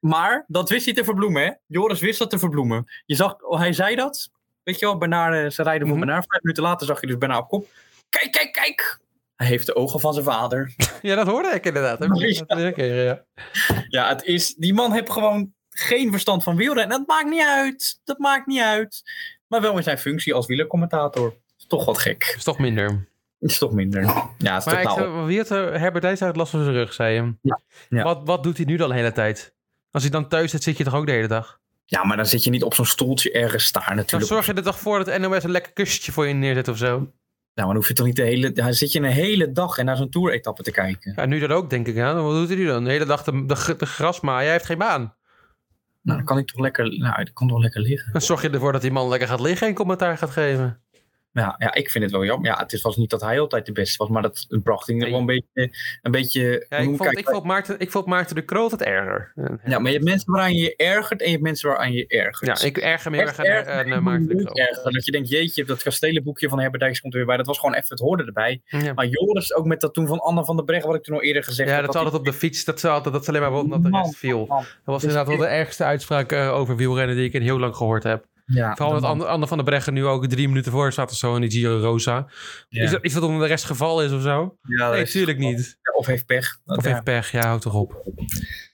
Maar 0.00 0.44
dat 0.46 0.68
wist 0.68 0.84
hij 0.84 0.94
te 0.94 1.04
verbloemen, 1.04 1.42
hè? 1.42 1.50
Joris 1.66 2.00
wist 2.00 2.18
dat 2.18 2.30
te 2.30 2.38
verbloemen. 2.38 2.86
Je 3.06 3.14
zag, 3.14 3.40
oh, 3.42 3.58
hij 3.58 3.72
zei 3.72 3.96
dat. 3.96 4.30
Weet 4.62 4.78
je 4.78 4.86
wel, 4.86 4.98
Bernard, 4.98 5.34
eh, 5.44 5.50
ze 5.50 5.62
rijden 5.62 5.86
voor 5.88 5.96
Mhm. 5.96 6.06
Bernard. 6.06 6.26
Vijf 6.28 6.42
minuten 6.42 6.62
later 6.62 6.86
zag 6.86 7.00
je 7.00 7.06
dus 7.06 7.18
Bernard 7.18 7.40
op 7.42 7.48
kop. 7.48 7.66
Kijk, 8.10 8.32
kijk, 8.32 8.52
kijk! 8.52 8.98
Hij 9.36 9.46
heeft 9.46 9.66
de 9.66 9.74
ogen 9.74 10.00
van 10.00 10.12
zijn 10.12 10.24
vader. 10.24 10.74
Ja, 11.02 11.14
dat 11.14 11.26
hoorde 11.26 11.48
ik 11.48 11.66
inderdaad. 11.66 11.98
Ja. 12.46 12.72
ja. 12.76 13.24
Ja, 13.88 14.08
het 14.08 14.22
is, 14.22 14.54
die 14.54 14.74
man 14.74 14.92
heeft 14.92 15.10
gewoon 15.10 15.52
geen 15.70 16.10
verstand 16.10 16.42
van 16.42 16.56
wielrennen. 16.56 16.98
Dat 16.98 17.06
maakt 17.06 17.28
niet 17.30 17.42
uit. 17.46 18.00
Dat 18.04 18.18
maakt 18.18 18.46
niet 18.46 18.60
uit. 18.60 19.02
Maar 19.46 19.60
wel 19.60 19.76
in 19.76 19.82
zijn 19.82 19.98
functie 19.98 20.34
als 20.34 20.46
wielercommentator. 20.46 21.34
Is 21.58 21.66
toch 21.66 21.84
wat 21.84 21.98
gek. 21.98 22.32
is 22.36 22.44
toch 22.44 22.58
minder. 22.58 23.08
Is 23.38 23.58
toch 23.58 23.72
minder. 23.72 24.02
Ja, 24.38 24.54
het 24.54 24.66
is 24.66 24.72
Maar 24.72 24.82
ik, 24.82 24.88
totaal. 24.88 25.28
er, 25.28 25.80
Herbert 25.80 26.02
Dijs 26.02 26.22
uit 26.22 26.36
last 26.36 26.50
van 26.50 26.62
zijn 26.62 26.74
rug, 26.74 26.92
zei. 26.92 27.36
Ja, 27.42 27.60
ja. 27.88 28.02
Wat, 28.02 28.20
wat 28.24 28.42
doet 28.42 28.56
hij 28.56 28.66
nu 28.66 28.76
dan 28.76 28.88
de 28.88 28.94
hele 28.94 29.12
tijd? 29.12 29.54
Als 29.90 30.02
hij 30.02 30.12
dan 30.12 30.28
thuis 30.28 30.50
zit, 30.50 30.62
zit 30.62 30.76
je 30.76 30.84
toch 30.84 30.94
ook 30.94 31.06
de 31.06 31.12
hele 31.12 31.28
dag? 31.28 31.58
Ja, 31.84 32.04
maar 32.04 32.16
dan 32.16 32.26
zit 32.26 32.44
je 32.44 32.50
niet 32.50 32.62
op 32.62 32.74
zo'n 32.74 32.86
stoeltje 32.86 33.32
ergens 33.32 33.64
staan 33.64 33.82
Dan 33.86 33.96
natuurlijk. 33.96 34.30
zorg 34.30 34.46
je 34.46 34.52
er 34.52 34.62
toch 34.62 34.78
voor 34.78 35.04
dat 35.04 35.18
NOS 35.18 35.44
een 35.44 35.50
lekker 35.50 35.72
kussentje 35.72 36.12
voor 36.12 36.26
je 36.26 36.34
neerzet 36.34 36.68
of 36.68 36.76
zo? 36.76 36.86
Nou, 36.88 37.02
maar 37.54 37.66
dan 37.66 37.76
hoef 37.76 37.88
je 37.88 37.94
toch 37.94 38.06
niet 38.06 38.16
de 38.16 38.22
hele... 38.22 38.52
Dan 38.52 38.74
zit 38.74 38.92
je 38.92 38.98
een 38.98 39.04
hele 39.04 39.52
dag 39.52 39.78
en 39.78 39.84
naar 39.84 39.96
zo'n 39.96 40.10
tour-etappe 40.10 40.62
te 40.62 40.70
kijken. 40.70 41.12
Ja, 41.16 41.26
nu 41.26 41.38
dat 41.38 41.50
ook, 41.50 41.70
denk 41.70 41.86
ik. 41.86 41.94
Ja. 41.94 42.14
Wat 42.14 42.34
doet 42.34 42.48
hij 42.48 42.56
nu 42.56 42.66
dan? 42.66 42.84
De 42.84 42.90
hele 42.90 43.04
dag 43.04 43.24
de, 43.24 43.46
de, 43.46 43.74
de 43.76 43.86
gras 43.86 44.20
maaien. 44.20 44.42
Hij 44.42 44.52
heeft 44.52 44.66
geen 44.66 44.78
baan. 44.78 45.14
Nou, 46.02 46.16
dan 46.18 46.24
kan 46.24 46.38
ik 46.38 46.46
toch 46.46 46.60
lekker... 46.60 46.98
Nou, 46.98 47.24
dat 47.24 47.32
kan 47.32 47.48
toch 47.48 47.60
lekker 47.60 47.80
liggen. 47.80 48.12
Dan 48.12 48.20
zorg 48.20 48.42
je 48.42 48.50
ervoor 48.50 48.72
dat 48.72 48.82
die 48.82 48.90
man 48.90 49.08
lekker 49.08 49.28
gaat 49.28 49.40
liggen 49.40 49.66
en 49.66 49.74
commentaar 49.74 50.18
gaat 50.18 50.30
geven. 50.30 50.82
Ja, 51.32 51.54
ja, 51.58 51.74
ik 51.74 51.90
vind 51.90 52.04
het 52.04 52.12
wel 52.12 52.24
jammer. 52.24 52.50
Ja, 52.50 52.58
het 52.58 52.72
is- 52.72 52.82
was 52.82 52.96
niet 52.96 53.10
dat 53.10 53.20
hij 53.20 53.40
altijd 53.40 53.66
de 53.66 53.72
beste 53.72 53.96
was, 53.98 54.08
maar 54.08 54.22
dat 54.22 54.46
bracht 54.62 54.86
hij 54.86 54.96
Nee. 54.96 55.10
wel 55.10 55.20
een 55.20 55.26
beetje... 55.26 55.76
Een 56.02 56.10
beetje 56.10 56.66
Ja, 56.68 56.76
ik, 56.76 56.96
vond, 56.96 57.18
ik, 57.18 57.28
vond 57.28 57.44
Maarten, 57.44 57.78
ik 57.78 57.90
vond 57.90 58.06
Maarten 58.06 58.34
de 58.34 58.42
Kroot 58.44 58.70
het 58.70 58.82
erger. 58.82 59.32
ja, 59.64 59.78
maar 59.78 59.86
je 59.90 59.96
hebt 59.96 60.04
mensen 60.04 60.32
waaraan 60.32 60.52
je 60.54 60.60
je 60.60 60.76
ergert 60.76 61.20
en 61.20 61.26
je 61.26 61.32
hebt 61.32 61.42
mensen 61.44 61.68
waaraan 61.68 61.92
je 61.92 61.98
je 61.98 62.06
ergert. 62.06 62.60
Ja, 62.60 62.66
ik 62.66 62.76
erger 62.78 63.10
me 63.10 63.16
heel 63.16 63.26
Echt 63.26 63.38
erg 63.38 63.48
aan, 63.48 63.54
erg, 63.54 63.66
aan, 63.68 63.86
ik 63.86 63.92
aan 63.92 64.02
Maarten 64.02 64.28
de 64.36 64.44
Kroot. 64.44 64.58
erger. 64.58 64.92
Dat 64.92 65.04
je 65.04 65.12
denkt, 65.12 65.28
jeetje, 65.28 65.64
dat 65.64 65.82
kastelenboekje 65.82 66.48
van 66.48 66.58
Herbert 66.60 66.82
Dijks 66.82 67.00
komt 67.00 67.12
er 67.12 67.18
weer 67.18 67.28
bij. 67.28 67.36
Dat 67.36 67.46
was 67.46 67.58
gewoon 67.58 67.74
even, 67.74 67.88
het 67.88 67.98
hoorde 68.00 68.24
erbij. 68.24 68.62
Ja. 68.64 68.92
Maar 68.92 69.06
Joris, 69.06 69.54
ook 69.54 69.64
met 69.66 69.80
dat 69.80 69.94
toen 69.94 70.06
van 70.06 70.18
Anne 70.20 70.44
van 70.44 70.56
der 70.56 70.64
Breggen, 70.64 70.88
wat 70.88 70.96
ik 70.98 71.02
toen 71.04 71.14
al 71.14 71.22
eerder 71.22 71.44
gezegd 71.44 71.68
Ja, 71.68 71.74
heb. 71.74 71.84
dat 71.84 71.94
is 71.94 72.00
altijd 72.00 72.18
op 72.20 72.26
de 72.26 72.32
fiets. 72.32 72.64
Dat 72.64 72.76
is, 72.76 72.84
altijd, 72.84 73.14
dat 73.14 73.22
is 73.22 73.28
alleen 73.28 73.40
maar 73.40 73.52
omdat 73.52 73.82
de 73.82 73.88
rest 73.90 74.16
viel. 74.16 74.46
man. 74.46 74.58
Dat 74.58 74.66
was 74.84 74.94
Dus 75.02 75.10
inderdaad 75.10 75.26
wel 75.36 75.46
de 75.48 75.52
ergste 75.54 75.84
uitspraak 75.84 76.32
eh, 76.32 76.52
over 76.52 76.76
wielrennen 76.76 77.16
die 77.16 77.24
ik 77.24 77.32
in 77.32 77.42
heel 77.42 77.58
lang 77.58 77.76
gehoord 77.76 78.02
heb. 78.02 78.24
Ja, 78.52 78.74
Vooral 78.76 79.00
dat 79.00 79.26
Anne 79.26 79.46
van 79.46 79.56
der 79.56 79.66
Breggen 79.66 79.92
nu 79.94 80.06
ook 80.06 80.26
drie 80.26 80.48
minuten 80.48 80.72
voor 80.72 80.92
staat 80.92 81.10
of 81.10 81.16
zo 81.16 81.34
in 81.34 81.40
die 81.40 81.50
Giro 81.50 81.78
Rosa. 81.78 82.26
Ja. 82.68 82.82
Is, 82.82 82.90
dat, 82.90 83.04
is 83.04 83.12
dat 83.12 83.22
omdat 83.22 83.40
de 83.42 83.46
rest 83.46 83.64
geval 83.64 84.02
is 84.02 84.12
of 84.12 84.22
zo? 84.22 84.56
Ja, 84.62 84.90
Nee, 84.90 85.00
natuurlijk 85.00 85.38
niet. 85.38 85.78
Of 85.96 86.06
heeft 86.06 86.26
pech. 86.26 86.58
Of 86.66 86.84
heeft 86.84 87.04
pech. 87.04 87.30
Ja, 87.30 87.46
houd 87.46 87.62
toch 87.62 87.74
op. 87.74 88.02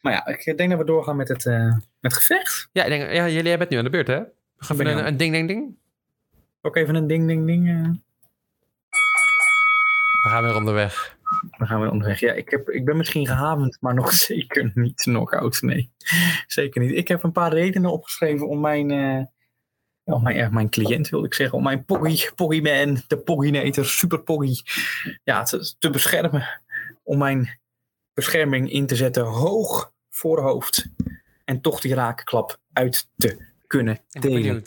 Maar 0.01 0.13
ja, 0.13 0.27
ik 0.27 0.57
denk 0.57 0.71
dat 0.71 0.79
we 0.79 0.85
doorgaan 0.85 1.17
met 1.17 1.29
het, 1.29 1.47
eh, 1.47 1.65
met 2.01 2.13
het 2.13 2.15
gevecht. 2.15 2.69
Ja, 2.73 2.85
ik 2.85 2.89
denk, 2.89 3.13
ja 3.13 3.29
jullie 3.29 3.43
jij 3.49 3.59
bent 3.59 3.71
nu 3.71 3.77
aan 3.77 3.85
de 3.85 3.91
beurt, 3.91 4.07
hè? 4.07 4.19
We 4.57 4.65
gaan 4.65 4.81
even 4.81 4.93
ik 4.93 4.99
een, 4.99 5.07
een 5.07 5.17
ding, 5.17 5.33
ding, 5.33 5.49
ding. 5.49 5.77
Ook 6.61 6.77
even 6.77 6.95
een 6.95 7.07
ding, 7.07 7.27
ding, 7.27 7.47
ding. 7.47 7.69
eh. 7.69 7.91
We 10.23 10.29
gaan 10.33 10.43
weer 10.45 10.57
onderweg. 10.57 11.17
Dan 11.59 11.67
gaan 11.67 11.81
we 11.81 11.91
onderweg. 11.91 12.21
Ja, 12.21 12.33
ik, 12.33 12.51
heb, 12.51 12.69
ik 12.69 12.85
ben 12.85 12.97
misschien 12.97 13.27
gehavend, 13.27 13.77
maar 13.81 13.95
nog 13.95 14.13
zeker 14.33 14.71
niet 14.75 15.03
knock-out. 15.03 15.63
Nee, 15.63 15.91
zeker 16.47 16.81
niet. 16.81 16.97
Ik 16.97 17.09
heb 17.09 17.23
een 17.23 17.33
paar 17.33 17.53
redenen 17.53 17.93
opgeschreven 17.93 18.49
om 18.49 18.61
mijn, 18.61 18.91
eh, 18.91 19.25
ja, 20.07 20.19
mijn, 20.19 20.55
mijn 20.55 20.71
cliënt, 20.71 21.09
wil 21.09 21.25
ik 21.25 21.35
zeggen, 21.35 21.59
om 21.59 21.65
mijn 21.65 21.85
Poggy, 21.85 22.31
Poggy 22.35 22.61
Man, 22.61 23.03
de 23.07 23.19
Pogginator, 23.19 23.85
Super 23.85 24.23
Poggy, 24.23 24.61
ja, 25.25 25.43
te, 25.43 25.75
te 25.79 25.91
beschermen. 25.91 26.49
Om 27.03 27.19
mijn 27.19 27.59
bescherming 28.15 28.71
in 28.71 28.87
te 28.87 28.97
zetten 28.97 29.25
hoog 29.25 29.93
voor 30.11 30.41
hoofd. 30.41 30.89
En 31.45 31.61
toch 31.61 31.81
die 31.81 31.95
rakenklap 31.95 32.61
uit 32.73 33.09
te 33.17 33.37
kunnen 33.67 33.99
delen. 34.09 34.65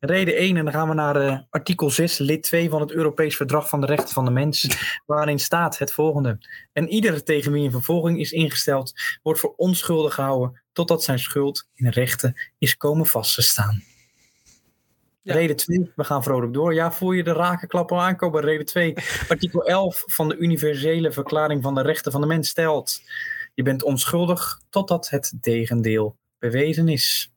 Reden 0.00 0.36
1, 0.36 0.56
en 0.56 0.64
dan 0.64 0.72
gaan 0.72 0.88
we 0.88 0.94
naar 0.94 1.16
eh, 1.16 1.38
artikel 1.50 1.90
6, 1.90 2.18
lid 2.18 2.42
2 2.42 2.68
van 2.68 2.80
het 2.80 2.90
Europees 2.90 3.36
Verdrag 3.36 3.68
van 3.68 3.80
de 3.80 3.86
Rechten 3.86 4.14
van 4.14 4.24
de 4.24 4.30
Mens, 4.30 4.66
waarin 5.06 5.38
staat 5.38 5.78
het 5.78 5.92
volgende. 5.92 6.38
En 6.72 6.88
iedere 6.88 7.22
tegen 7.22 7.52
wie 7.52 7.64
een 7.64 7.70
vervolging 7.70 8.20
is 8.20 8.32
ingesteld, 8.32 8.92
wordt 9.22 9.40
voor 9.40 9.54
onschuldig 9.56 10.14
gehouden 10.14 10.62
totdat 10.72 11.02
zijn 11.02 11.18
schuld 11.18 11.68
in 11.74 11.88
rechten 11.88 12.34
is 12.58 12.76
komen 12.76 13.06
vast 13.06 13.34
te 13.34 13.42
staan. 13.42 13.82
Ja. 15.28 15.34
Reden 15.34 15.56
2, 15.56 15.92
we 15.96 16.04
gaan 16.04 16.22
vrolijk 16.22 16.52
door. 16.52 16.74
Ja, 16.74 16.92
voel 16.92 17.12
je 17.12 17.22
de 17.22 17.32
rakenklap 17.32 17.92
al 17.92 18.00
aankomen? 18.00 18.40
Reden 18.40 18.66
2, 18.66 18.94
artikel 19.28 19.64
11 19.64 20.02
van 20.06 20.28
de 20.28 20.36
Universele 20.36 21.12
Verklaring 21.12 21.62
van 21.62 21.74
de 21.74 21.82
Rechten 21.82 22.12
van 22.12 22.20
de 22.20 22.26
Mens 22.26 22.48
stelt. 22.48 23.00
Je 23.54 23.62
bent 23.62 23.82
onschuldig 23.82 24.60
totdat 24.70 25.10
het 25.10 25.32
tegendeel 25.40 26.16
bewezen 26.38 26.88
is. 26.88 27.32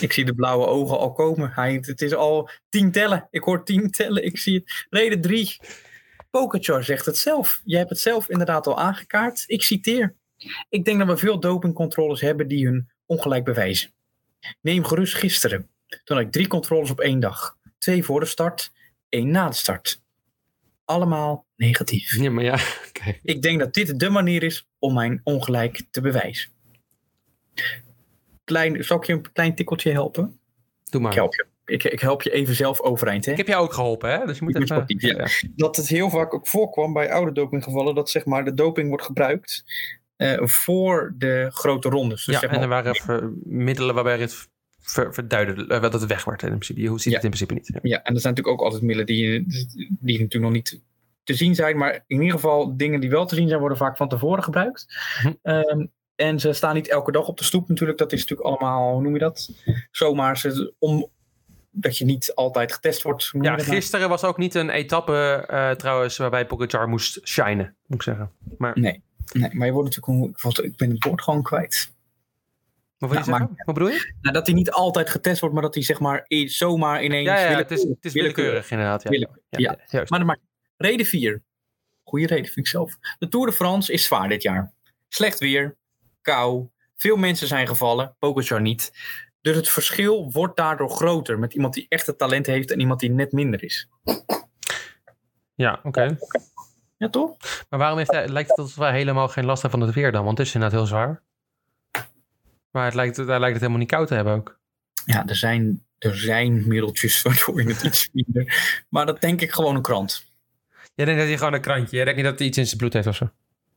Ik 0.00 0.12
zie 0.12 0.24
de 0.24 0.34
blauwe 0.34 0.66
ogen 0.66 0.98
al 0.98 1.12
komen. 1.12 1.50
Hij, 1.54 1.72
het 1.72 2.02
is 2.02 2.14
al 2.14 2.50
tien 2.68 2.92
tellen. 2.92 3.28
Ik 3.30 3.42
hoor 3.42 3.64
tien 3.64 3.90
tellen. 3.90 4.24
Ik 4.24 4.38
zie 4.38 4.54
het. 4.54 4.86
Reden 4.90 5.20
drie. 5.20 5.56
Pokerchar 6.30 6.84
zegt 6.84 7.06
het 7.06 7.18
zelf. 7.18 7.60
Jij 7.64 7.78
hebt 7.78 7.90
het 7.90 8.00
zelf 8.00 8.28
inderdaad 8.28 8.66
al 8.66 8.78
aangekaart. 8.78 9.44
Ik 9.46 9.62
citeer. 9.62 10.14
Ik 10.68 10.84
denk 10.84 10.98
dat 10.98 11.08
we 11.08 11.16
veel 11.16 11.40
dopingcontroles 11.40 12.20
hebben 12.20 12.48
die 12.48 12.66
hun 12.66 12.90
ongelijk 13.06 13.44
bewijzen. 13.44 13.90
Neem 14.60 14.84
gerust 14.84 15.14
gisteren. 15.14 15.70
Toen 16.04 16.16
had 16.16 16.26
ik 16.26 16.32
drie 16.32 16.46
controles 16.46 16.90
op 16.90 17.00
één 17.00 17.20
dag. 17.20 17.56
Twee 17.78 18.04
voor 18.04 18.20
de 18.20 18.26
start, 18.26 18.72
één 19.08 19.30
na 19.30 19.48
de 19.48 19.54
start. 19.54 20.02
Allemaal 20.84 21.46
negatief. 21.56 22.16
Ja, 22.16 22.30
maar 22.30 22.44
ja, 22.44 22.58
kijk. 22.92 23.20
Ik 23.22 23.42
denk 23.42 23.58
dat 23.58 23.74
dit 23.74 23.98
de 23.98 24.10
manier 24.10 24.42
is 24.42 24.68
om 24.78 24.94
mijn 24.94 25.20
ongelijk 25.24 25.82
te 25.90 26.00
bewijzen. 26.00 26.50
Klein, 28.44 28.84
zal 28.84 28.96
ik 28.96 29.04
je 29.04 29.12
een 29.12 29.32
klein 29.32 29.54
tikkeltje 29.54 29.92
helpen? 29.92 30.40
Doe 30.84 31.00
maar. 31.00 31.10
Ik 31.10 31.16
help 31.16 31.34
je. 31.34 31.46
Ik, 31.64 31.84
ik 31.84 32.00
help 32.00 32.22
je 32.22 32.30
even 32.30 32.54
zelf 32.54 32.80
overeind. 32.80 33.24
Hè? 33.24 33.30
Ik 33.30 33.36
heb 33.36 33.46
jou 33.46 33.64
ook 33.64 33.72
geholpen, 33.72 34.10
hè? 34.10 34.26
Dus 34.26 34.38
je 34.38 34.44
moet 34.44 34.54
even... 34.54 34.66
sportief, 34.66 35.02
ja. 35.02 35.28
Dat 35.56 35.76
het 35.76 35.88
heel 35.88 36.10
vaak 36.10 36.34
ook 36.34 36.46
voorkwam 36.46 36.92
bij 36.92 37.12
oude 37.12 37.32
dopinggevallen 37.32 37.94
dat 37.94 38.10
zeg 38.10 38.24
maar 38.24 38.44
de 38.44 38.54
doping 38.54 38.88
wordt 38.88 39.04
gebruikt 39.04 39.64
eh, 40.16 40.38
voor 40.42 41.14
de 41.18 41.50
grote 41.52 41.88
rondes. 41.88 42.24
Dus 42.24 42.34
ja, 42.34 42.40
zeg 42.40 42.50
en 42.50 42.60
er 42.60 42.68
maar, 42.68 42.96
waren 43.06 43.40
middelen 43.44 43.94
waarbij 43.94 44.18
het 44.18 44.48
ver, 44.86 45.26
eh, 45.28 45.80
dat 45.80 45.92
het 45.92 46.06
weg 46.06 46.24
werd 46.24 46.42
in 46.42 46.48
principe. 46.48 46.80
Je 46.80 46.88
ziet 46.88 47.04
Ja. 47.04 47.10
het 47.14 47.24
in 47.24 47.30
principe 47.30 47.54
niet. 47.54 47.70
Ja. 47.72 47.78
ja, 47.82 48.02
en 48.02 48.14
er 48.14 48.20
zijn 48.20 48.34
natuurlijk 48.34 48.60
ook 48.60 48.64
altijd 48.64 48.82
middelen 48.82 49.06
die, 49.06 49.44
die 50.00 50.18
natuurlijk 50.18 50.44
nog 50.44 50.52
niet 50.52 50.80
te 51.24 51.34
zien 51.34 51.54
zijn, 51.54 51.76
maar 51.76 52.04
in 52.06 52.20
ieder 52.20 52.34
geval 52.34 52.76
dingen 52.76 53.00
die 53.00 53.10
wel 53.10 53.26
te 53.26 53.34
zien 53.34 53.48
zijn 53.48 53.60
worden 53.60 53.78
vaak 53.78 53.96
van 53.96 54.08
tevoren 54.08 54.42
gebruikt. 54.42 54.86
Mhm. 55.22 55.32
Ehm, 55.42 55.86
en 56.14 56.40
ze 56.40 56.52
staan 56.52 56.74
niet 56.74 56.88
elke 56.88 57.12
dag 57.12 57.28
op 57.28 57.38
de 57.38 57.44
stoep 57.44 57.68
natuurlijk. 57.68 57.98
Dat 57.98 58.12
is 58.12 58.20
natuurlijk 58.20 58.48
allemaal, 58.48 58.92
hoe 58.92 59.02
noem 59.02 59.12
je 59.12 59.18
dat? 59.18 59.50
Zomaar 59.90 60.38
ze, 60.38 60.74
om 60.78 61.08
dat 61.70 61.98
je 61.98 62.04
niet 62.04 62.32
altijd 62.34 62.72
getest 62.72 63.02
wordt. 63.02 63.28
Ja, 63.32 63.38
nou? 63.40 63.60
gisteren 63.60 64.08
was 64.08 64.24
ook 64.24 64.38
niet 64.38 64.54
een 64.54 64.70
etappe 64.70 65.44
eh, 65.48 65.70
trouwens 65.70 66.16
waarbij 66.16 66.46
Pogacar 66.46 66.88
moest 66.88 67.20
shinen, 67.28 67.74
moet 67.86 67.98
ik 67.98 68.02
zeggen. 68.02 68.30
Maar 68.58 68.78
Nee, 68.78 69.02
nee, 69.32 69.50
maar 69.52 69.66
je 69.66 69.72
wordt 69.72 69.96
natuurlijk, 69.96 70.58
ik 70.58 70.76
ben 70.76 70.90
het 70.90 71.04
woord 71.04 71.22
gewoon 71.22 71.42
kwijt. 71.42 71.94
Wat, 72.98 73.10
wil 73.10 73.18
je 73.20 73.26
Nou, 73.26 73.38
zeggen? 73.38 73.62
wat 73.64 73.74
bedoel 73.74 73.90
je? 73.90 74.14
Nou, 74.20 74.34
dat 74.34 74.46
hij 74.46 74.54
niet 74.54 74.70
altijd 74.70 75.10
getest 75.10 75.40
wordt, 75.40 75.54
maar 75.54 75.64
dat 75.64 75.74
hij 75.74 75.82
zeg 75.82 76.00
maar 76.00 76.24
zomaar 76.44 77.02
ineens... 77.04 77.26
Ja, 77.26 77.50
ja 77.50 77.56
het, 77.56 77.70
is, 77.70 77.76
willekeurig- 77.82 77.94
het 77.96 78.04
is 78.04 78.12
willekeurig 78.12 78.70
inderdaad. 78.70 79.02
Ja, 79.02 79.10
Willekeurig, 79.10 79.90
ja. 79.90 80.04
Maar 80.08 80.18
dat 80.18 80.28
maakt 80.28 80.40
reden 80.76 81.06
4. 81.06 81.42
Goeie 82.04 82.26
reden 82.26 82.44
vind 82.44 82.56
ik 82.58 82.66
zelf. 82.66 82.96
De 83.18 83.28
Tour 83.28 83.46
de 83.46 83.52
France 83.52 83.92
is 83.92 84.04
zwaar 84.04 84.28
dit 84.28 84.42
jaar. 84.42 84.72
Slecht 85.08 85.38
weer, 85.38 85.76
kou, 86.22 86.68
veel 86.96 87.16
mensen 87.16 87.46
zijn 87.46 87.66
gevallen, 87.66 88.16
Pogacar 88.18 88.60
niet. 88.60 88.90
Dus 89.40 89.56
het 89.56 89.68
verschil 89.68 90.30
wordt 90.32 90.56
daardoor 90.56 90.90
groter 90.90 91.38
met 91.38 91.54
iemand 91.54 91.74
die 91.74 91.86
echt 91.88 92.06
het 92.06 92.18
talent 92.18 92.46
heeft 92.46 92.70
en 92.70 92.80
iemand 92.80 93.00
die 93.00 93.10
net 93.10 93.32
minder 93.32 93.62
is. 93.64 93.88
Ja, 95.54 95.80
oké. 95.82 96.18
Ja, 96.96 97.08
toch? 97.08 97.36
Maar 97.70 97.78
waarom 97.78 97.98
heeft 97.98 98.10
hij, 98.10 98.28
lijkt 98.28 98.48
het 98.48 98.58
alsof 98.58 98.76
wij 98.76 98.92
helemaal 98.92 99.28
geen 99.28 99.44
last 99.44 99.62
hebben 99.62 99.80
van 99.80 99.88
het 99.88 99.96
weer 99.96 100.12
dan? 100.12 100.24
Want 100.24 100.38
het 100.38 100.46
is 100.46 100.54
inderdaad 100.54 100.78
heel 100.78 100.88
zwaar. 100.88 101.22
Maar 102.76 102.84
het 102.84 102.94
lijkt, 102.94 103.16
daar 103.16 103.26
lijkt 103.26 103.52
het 103.52 103.60
helemaal 103.60 103.78
niet 103.78 103.90
koud 103.90 104.08
te 104.08 104.14
hebben 104.14 104.34
ook. 104.34 104.58
Ja, 105.04 105.26
er 105.26 105.36
zijn, 105.36 105.84
er 105.98 106.16
zijn 106.16 106.68
middeltjes 106.68 107.22
waardoor 107.22 107.62
je 107.62 107.68
het 107.68 107.82
iets 107.82 108.08
minder... 108.12 108.84
Maar 108.88 109.06
dat 109.06 109.20
denk 109.20 109.40
ik 109.40 109.52
gewoon 109.52 109.76
een 109.76 109.82
krant. 109.82 110.24
Jij 110.94 111.04
denkt 111.04 111.20
dat 111.20 111.28
hij 111.28 111.38
gewoon 111.38 111.52
een 111.52 111.60
krantje... 111.60 111.96
Jij 111.96 112.04
denkt 112.04 112.20
niet 112.20 112.28
dat 112.30 112.38
hij 112.38 112.48
iets 112.48 112.58
in 112.58 112.66
zijn 112.66 112.78
bloed 112.78 112.92
heeft 112.92 113.06
of 113.06 113.16
zo? 113.16 113.30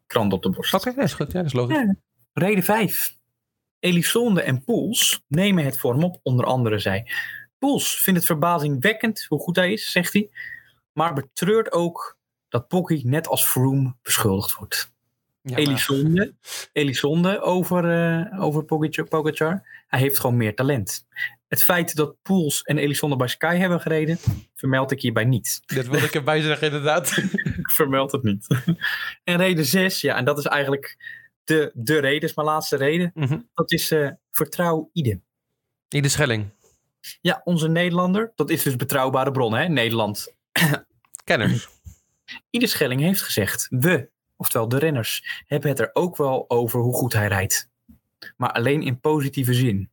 Krant 0.07 0.33
op 0.33 0.43
de 0.43 0.49
borst. 0.49 0.73
Oké, 0.73 0.93
dat 0.93 1.03
is 1.03 1.13
goed. 1.13 1.31
Ja, 1.31 1.37
dat 1.37 1.45
is 1.45 1.53
logisch. 1.53 1.75
Ja. 1.75 1.95
Reden 2.33 2.63
5. 2.63 3.15
Elisonde 3.79 4.41
en 4.41 4.63
Poels 4.63 5.23
nemen 5.27 5.65
het 5.65 5.77
vorm 5.77 6.03
op, 6.03 6.19
onder 6.23 6.45
andere 6.45 6.79
zij. 6.79 7.11
Poels 7.57 8.01
vindt 8.01 8.19
het 8.19 8.27
verbazingwekkend 8.27 9.25
hoe 9.27 9.39
goed 9.39 9.55
hij 9.55 9.71
is, 9.71 9.91
zegt 9.91 10.13
hij. 10.13 10.29
Maar 10.93 11.13
betreurt 11.13 11.71
ook 11.71 12.17
dat 12.49 12.67
Pocky 12.67 13.01
net 13.05 13.27
als 13.27 13.45
Froome 13.45 13.95
beschuldigd 14.01 14.53
wordt. 14.53 14.93
Ja, 15.49 15.55
Elisonde, 15.55 16.33
Elisonde 16.73 17.41
over, 17.41 17.91
eh 17.91 18.43
over 18.43 18.63
Pogacar, 18.63 19.07
Pogacar. 19.07 19.83
Hij 19.87 19.99
heeft 19.99 20.19
gewoon 20.19 20.37
meer 20.37 20.55
talent. 20.55 21.05
Het 21.47 21.63
feit 21.63 21.95
dat 21.95 22.15
Poels 22.21 22.61
en 22.61 22.77
Elisonde 22.77 23.15
bij 23.15 23.27
Sky 23.27 23.55
hebben 23.55 23.81
gereden, 23.81 24.17
vermeld 24.55 24.91
ik 24.91 25.01
hierbij 25.01 25.25
niet. 25.25 25.61
Dat 25.65 25.87
wilde 25.87 26.05
ik 26.05 26.13
erbij 26.13 26.41
zeggen 26.41 26.67
inderdaad. 26.67 27.17
Ik 27.59 27.69
vermeld 27.69 28.11
het 28.11 28.23
niet. 28.23 28.47
en 29.23 29.37
reden 29.37 29.65
6, 29.65 30.01
ja, 30.01 30.15
en 30.15 30.25
dat 30.25 30.37
is 30.37 30.45
eigenlijk 30.45 30.97
de, 31.43 31.71
de 31.73 31.99
reden, 31.99 32.29
is 32.29 32.35
mijn 32.35 32.47
laatste 32.47 32.75
reden. 32.75 33.11
Mhm. 33.13 33.39
Dat 33.53 33.71
is 33.71 33.91
eh, 33.91 34.09
vertrouw 34.31 34.89
Ide. 34.93 35.19
Ieder 35.89 36.11
Schelling. 36.11 36.49
Ja, 37.21 37.41
onze 37.43 37.67
Nederlander, 37.67 38.31
dat 38.35 38.49
is 38.49 38.63
dus 38.63 38.75
betrouwbare 38.75 39.31
bron, 39.31 39.53
hè, 39.53 39.67
Nederland. 39.67 40.33
Kenners. 41.23 41.69
Ide 42.49 42.67
Schelling 42.67 43.01
heeft 43.01 43.21
gezegd, 43.21 43.67
we, 43.69 44.09
oftewel 44.39 44.67
de 44.69 44.77
renners, 44.77 45.43
hebben 45.47 45.69
het 45.69 45.79
er 45.79 45.89
ook 45.93 46.17
wel 46.17 46.49
over 46.49 46.79
hoe 46.79 46.93
goed 46.93 47.13
hij 47.13 47.27
rijdt. 47.27 47.69
Maar 48.37 48.51
alleen 48.51 48.81
in 48.81 48.99
positieve 48.99 49.53
zin. 49.53 49.89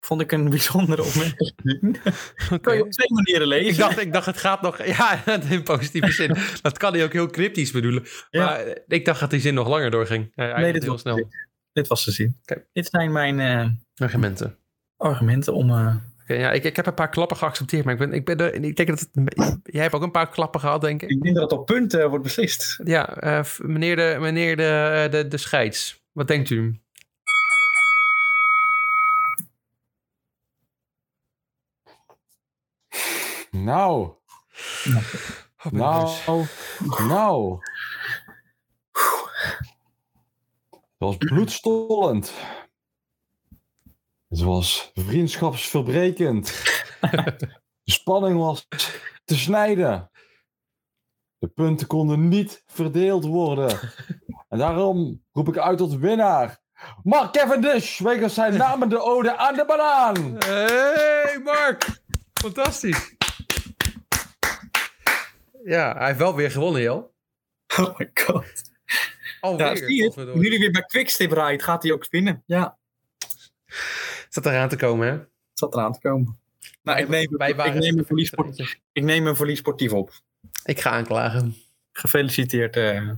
Vond 0.00 0.20
ik 0.20 0.32
een 0.32 0.50
bijzondere 0.58 1.02
opmerking. 1.04 2.00
Oké. 2.44 2.58
Kan 2.58 2.76
je 2.76 2.82
op 2.82 2.90
twee 2.90 3.12
manieren 3.12 3.46
lezen. 3.46 3.70
Ik 3.70 3.76
dacht, 3.76 3.98
ik 3.98 4.12
dacht, 4.12 4.26
het 4.26 4.36
gaat 4.36 4.62
nog... 4.62 4.86
Ja, 4.86 5.26
in 5.50 5.62
positieve 5.62 6.12
zin. 6.12 6.36
Dat 6.62 6.78
kan 6.78 6.92
hij 6.92 7.04
ook 7.04 7.12
heel 7.12 7.30
cryptisch 7.30 7.70
bedoelen. 7.70 8.06
Ja. 8.30 8.44
Maar 8.44 8.58
eh, 8.60 8.82
ik 8.86 9.04
dacht 9.04 9.20
dat 9.20 9.30
die 9.30 9.40
zin 9.40 9.54
nog 9.54 9.68
langer 9.68 9.90
doorging. 9.90 10.32
Eindigt 10.34 10.72
dit 10.72 10.82
heel 10.82 10.92
was, 10.92 11.00
snel. 11.00 11.28
Dit 11.72 11.86
was 11.86 12.04
de 12.04 12.10
zin. 12.10 12.40
Dit 12.72 12.86
zijn 12.86 13.12
mijn 13.12 13.40
eh, 13.40 13.68
Argumenten. 13.96 14.58
argumenten 14.96 15.54
om... 15.54 15.70
eh, 15.70 15.96
Ja, 16.26 16.52
ik, 16.52 16.64
ik 16.64 16.76
heb 16.76 16.86
een 16.86 16.94
paar 16.94 17.08
klappen 17.08 17.36
geaccepteerd, 17.36 17.84
maar 17.84 17.92
ik, 17.92 17.98
ben, 17.98 18.12
ik, 18.12 18.24
ben 18.24 18.38
er, 18.38 18.54
ik 18.54 18.76
denk 18.76 18.88
dat 18.88 19.08
het, 19.12 19.58
jij 19.62 19.82
hebt 19.82 19.94
ook 19.94 20.02
een 20.02 20.10
paar 20.10 20.28
klappen 20.28 20.60
gehad, 20.60 20.80
denk 20.80 21.02
ik. 21.02 21.10
ik 21.10 21.22
denk 21.22 21.34
dat 21.34 21.50
het 21.50 21.60
op 21.60 21.66
punten 21.66 22.02
eh, 22.02 22.08
wordt 22.08 22.24
beslist. 22.24 22.80
Ja, 22.84 23.16
eh, 23.16 23.44
meneer, 23.58 23.96
de, 23.96 24.16
meneer 24.20 24.56
de, 24.56 25.02
eh, 25.04 25.10
de, 25.10 25.28
de 25.28 25.36
scheids, 25.36 26.04
wat 26.12 26.28
denkt 26.28 26.50
u? 26.50 26.80
Nou, 33.50 34.14
Oh, 35.64 35.72
nou, 35.72 36.46
nou. 37.08 37.58
Het 40.70 40.98
was 40.98 41.16
bloedstollend. 41.16 42.32
Het 44.36 44.44
was 44.44 44.90
vriendschapsverbrekend. 44.94 46.46
De 47.82 47.92
spanning 47.92 48.38
was 48.38 48.66
te 49.24 49.36
snijden. 49.36 50.10
De 51.38 51.48
punten 51.48 51.86
konden 51.86 52.28
niet 52.28 52.62
verdeeld 52.66 53.24
worden. 53.24 53.78
En 54.48 54.58
daarom 54.58 55.24
roep 55.32 55.48
ik 55.48 55.56
uit 55.58 55.78
tot 55.78 55.94
winnaar. 55.94 56.58
Mark 57.02 57.32
Cavendish, 57.32 57.98
wegens 57.98 58.34
zijn 58.34 58.56
namende 58.56 59.00
ode 59.00 59.36
aan 59.36 59.54
de 59.54 59.64
banaan. 59.64 60.36
Hey 60.38 61.40
Mark! 61.44 62.00
Fantastisch. 62.32 63.14
Ja, 65.64 65.94
hij 65.96 66.06
heeft 66.06 66.18
wel 66.18 66.34
weer 66.34 66.50
gewonnen, 66.50 66.82
joh. 66.82 67.14
Oh 67.76 67.98
my 67.98 68.10
god. 68.14 68.62
Alweer. 69.40 69.66
Ja, 69.66 69.76
zie 69.76 70.02
je? 70.02 70.32
Nu 70.34 70.48
hij 70.48 70.58
weer 70.58 70.70
bij 70.70 70.82
Quickstep 70.82 71.32
rijdt, 71.32 71.62
gaat 71.62 71.82
hij 71.82 71.92
ook 71.92 72.04
spinnen. 72.04 72.42
Ja, 72.46 72.78
Zat 74.36 74.46
eraan 74.46 74.68
te 74.68 74.76
komen, 74.76 75.06
hè? 75.06 75.12
het 75.12 75.28
zat 75.54 75.74
eraan 75.74 75.92
te 75.92 75.98
komen. 76.00 76.38
Nou, 76.82 76.98
ik 76.98 77.08
neem, 77.08 77.36
Wij 77.36 77.48
ik 77.50 77.56
waren 77.56 77.72
neem, 77.72 77.82
een, 77.82 77.92
even 77.92 78.06
verlies, 78.06 78.28
verlies. 78.28 78.80
ik 78.92 79.02
neem 79.02 79.26
een 79.26 79.36
verlies 79.36 79.58
sportief 79.58 79.92
op. 79.92 80.12
Ik 80.64 80.80
ga 80.80 80.90
aanklagen. 80.90 81.54
Gefeliciteerd, 81.92 82.76
eh, 82.76 83.08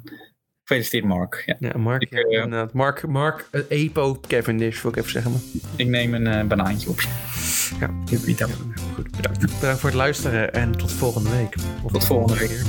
gefeliciteerd 0.64 1.04
Mark. 1.04 1.42
Ja, 1.46 1.56
Ja, 1.58 1.78
Mark. 1.78 2.02
Ik, 2.02 2.26
ja, 2.30 2.46
eh. 2.46 2.66
Mark, 2.72 3.06
Mark 3.06 3.48
eh, 3.50 3.60
Epo 3.68 4.20
Cavendish, 4.28 4.82
wil 4.82 4.90
ik 4.90 4.96
even 4.96 5.10
zeggen. 5.10 5.30
Maar. 5.32 5.40
ik 5.76 5.86
neem 5.86 6.14
een 6.14 6.26
eh, 6.26 6.44
banaantje 6.46 6.88
op. 6.88 7.00
Ja, 7.80 7.90
Niet 8.26 8.42
aan. 8.42 8.50
goed. 8.94 9.16
Bedankt. 9.16 9.40
Bedankt 9.40 9.80
voor 9.80 9.88
het 9.88 9.98
luisteren 9.98 10.52
en 10.52 10.72
tot 10.72 10.92
volgende 10.92 11.30
week. 11.30 11.54
Of 11.82 11.92
Tot 11.92 12.04
volgende 12.04 12.38
week. 12.38 12.62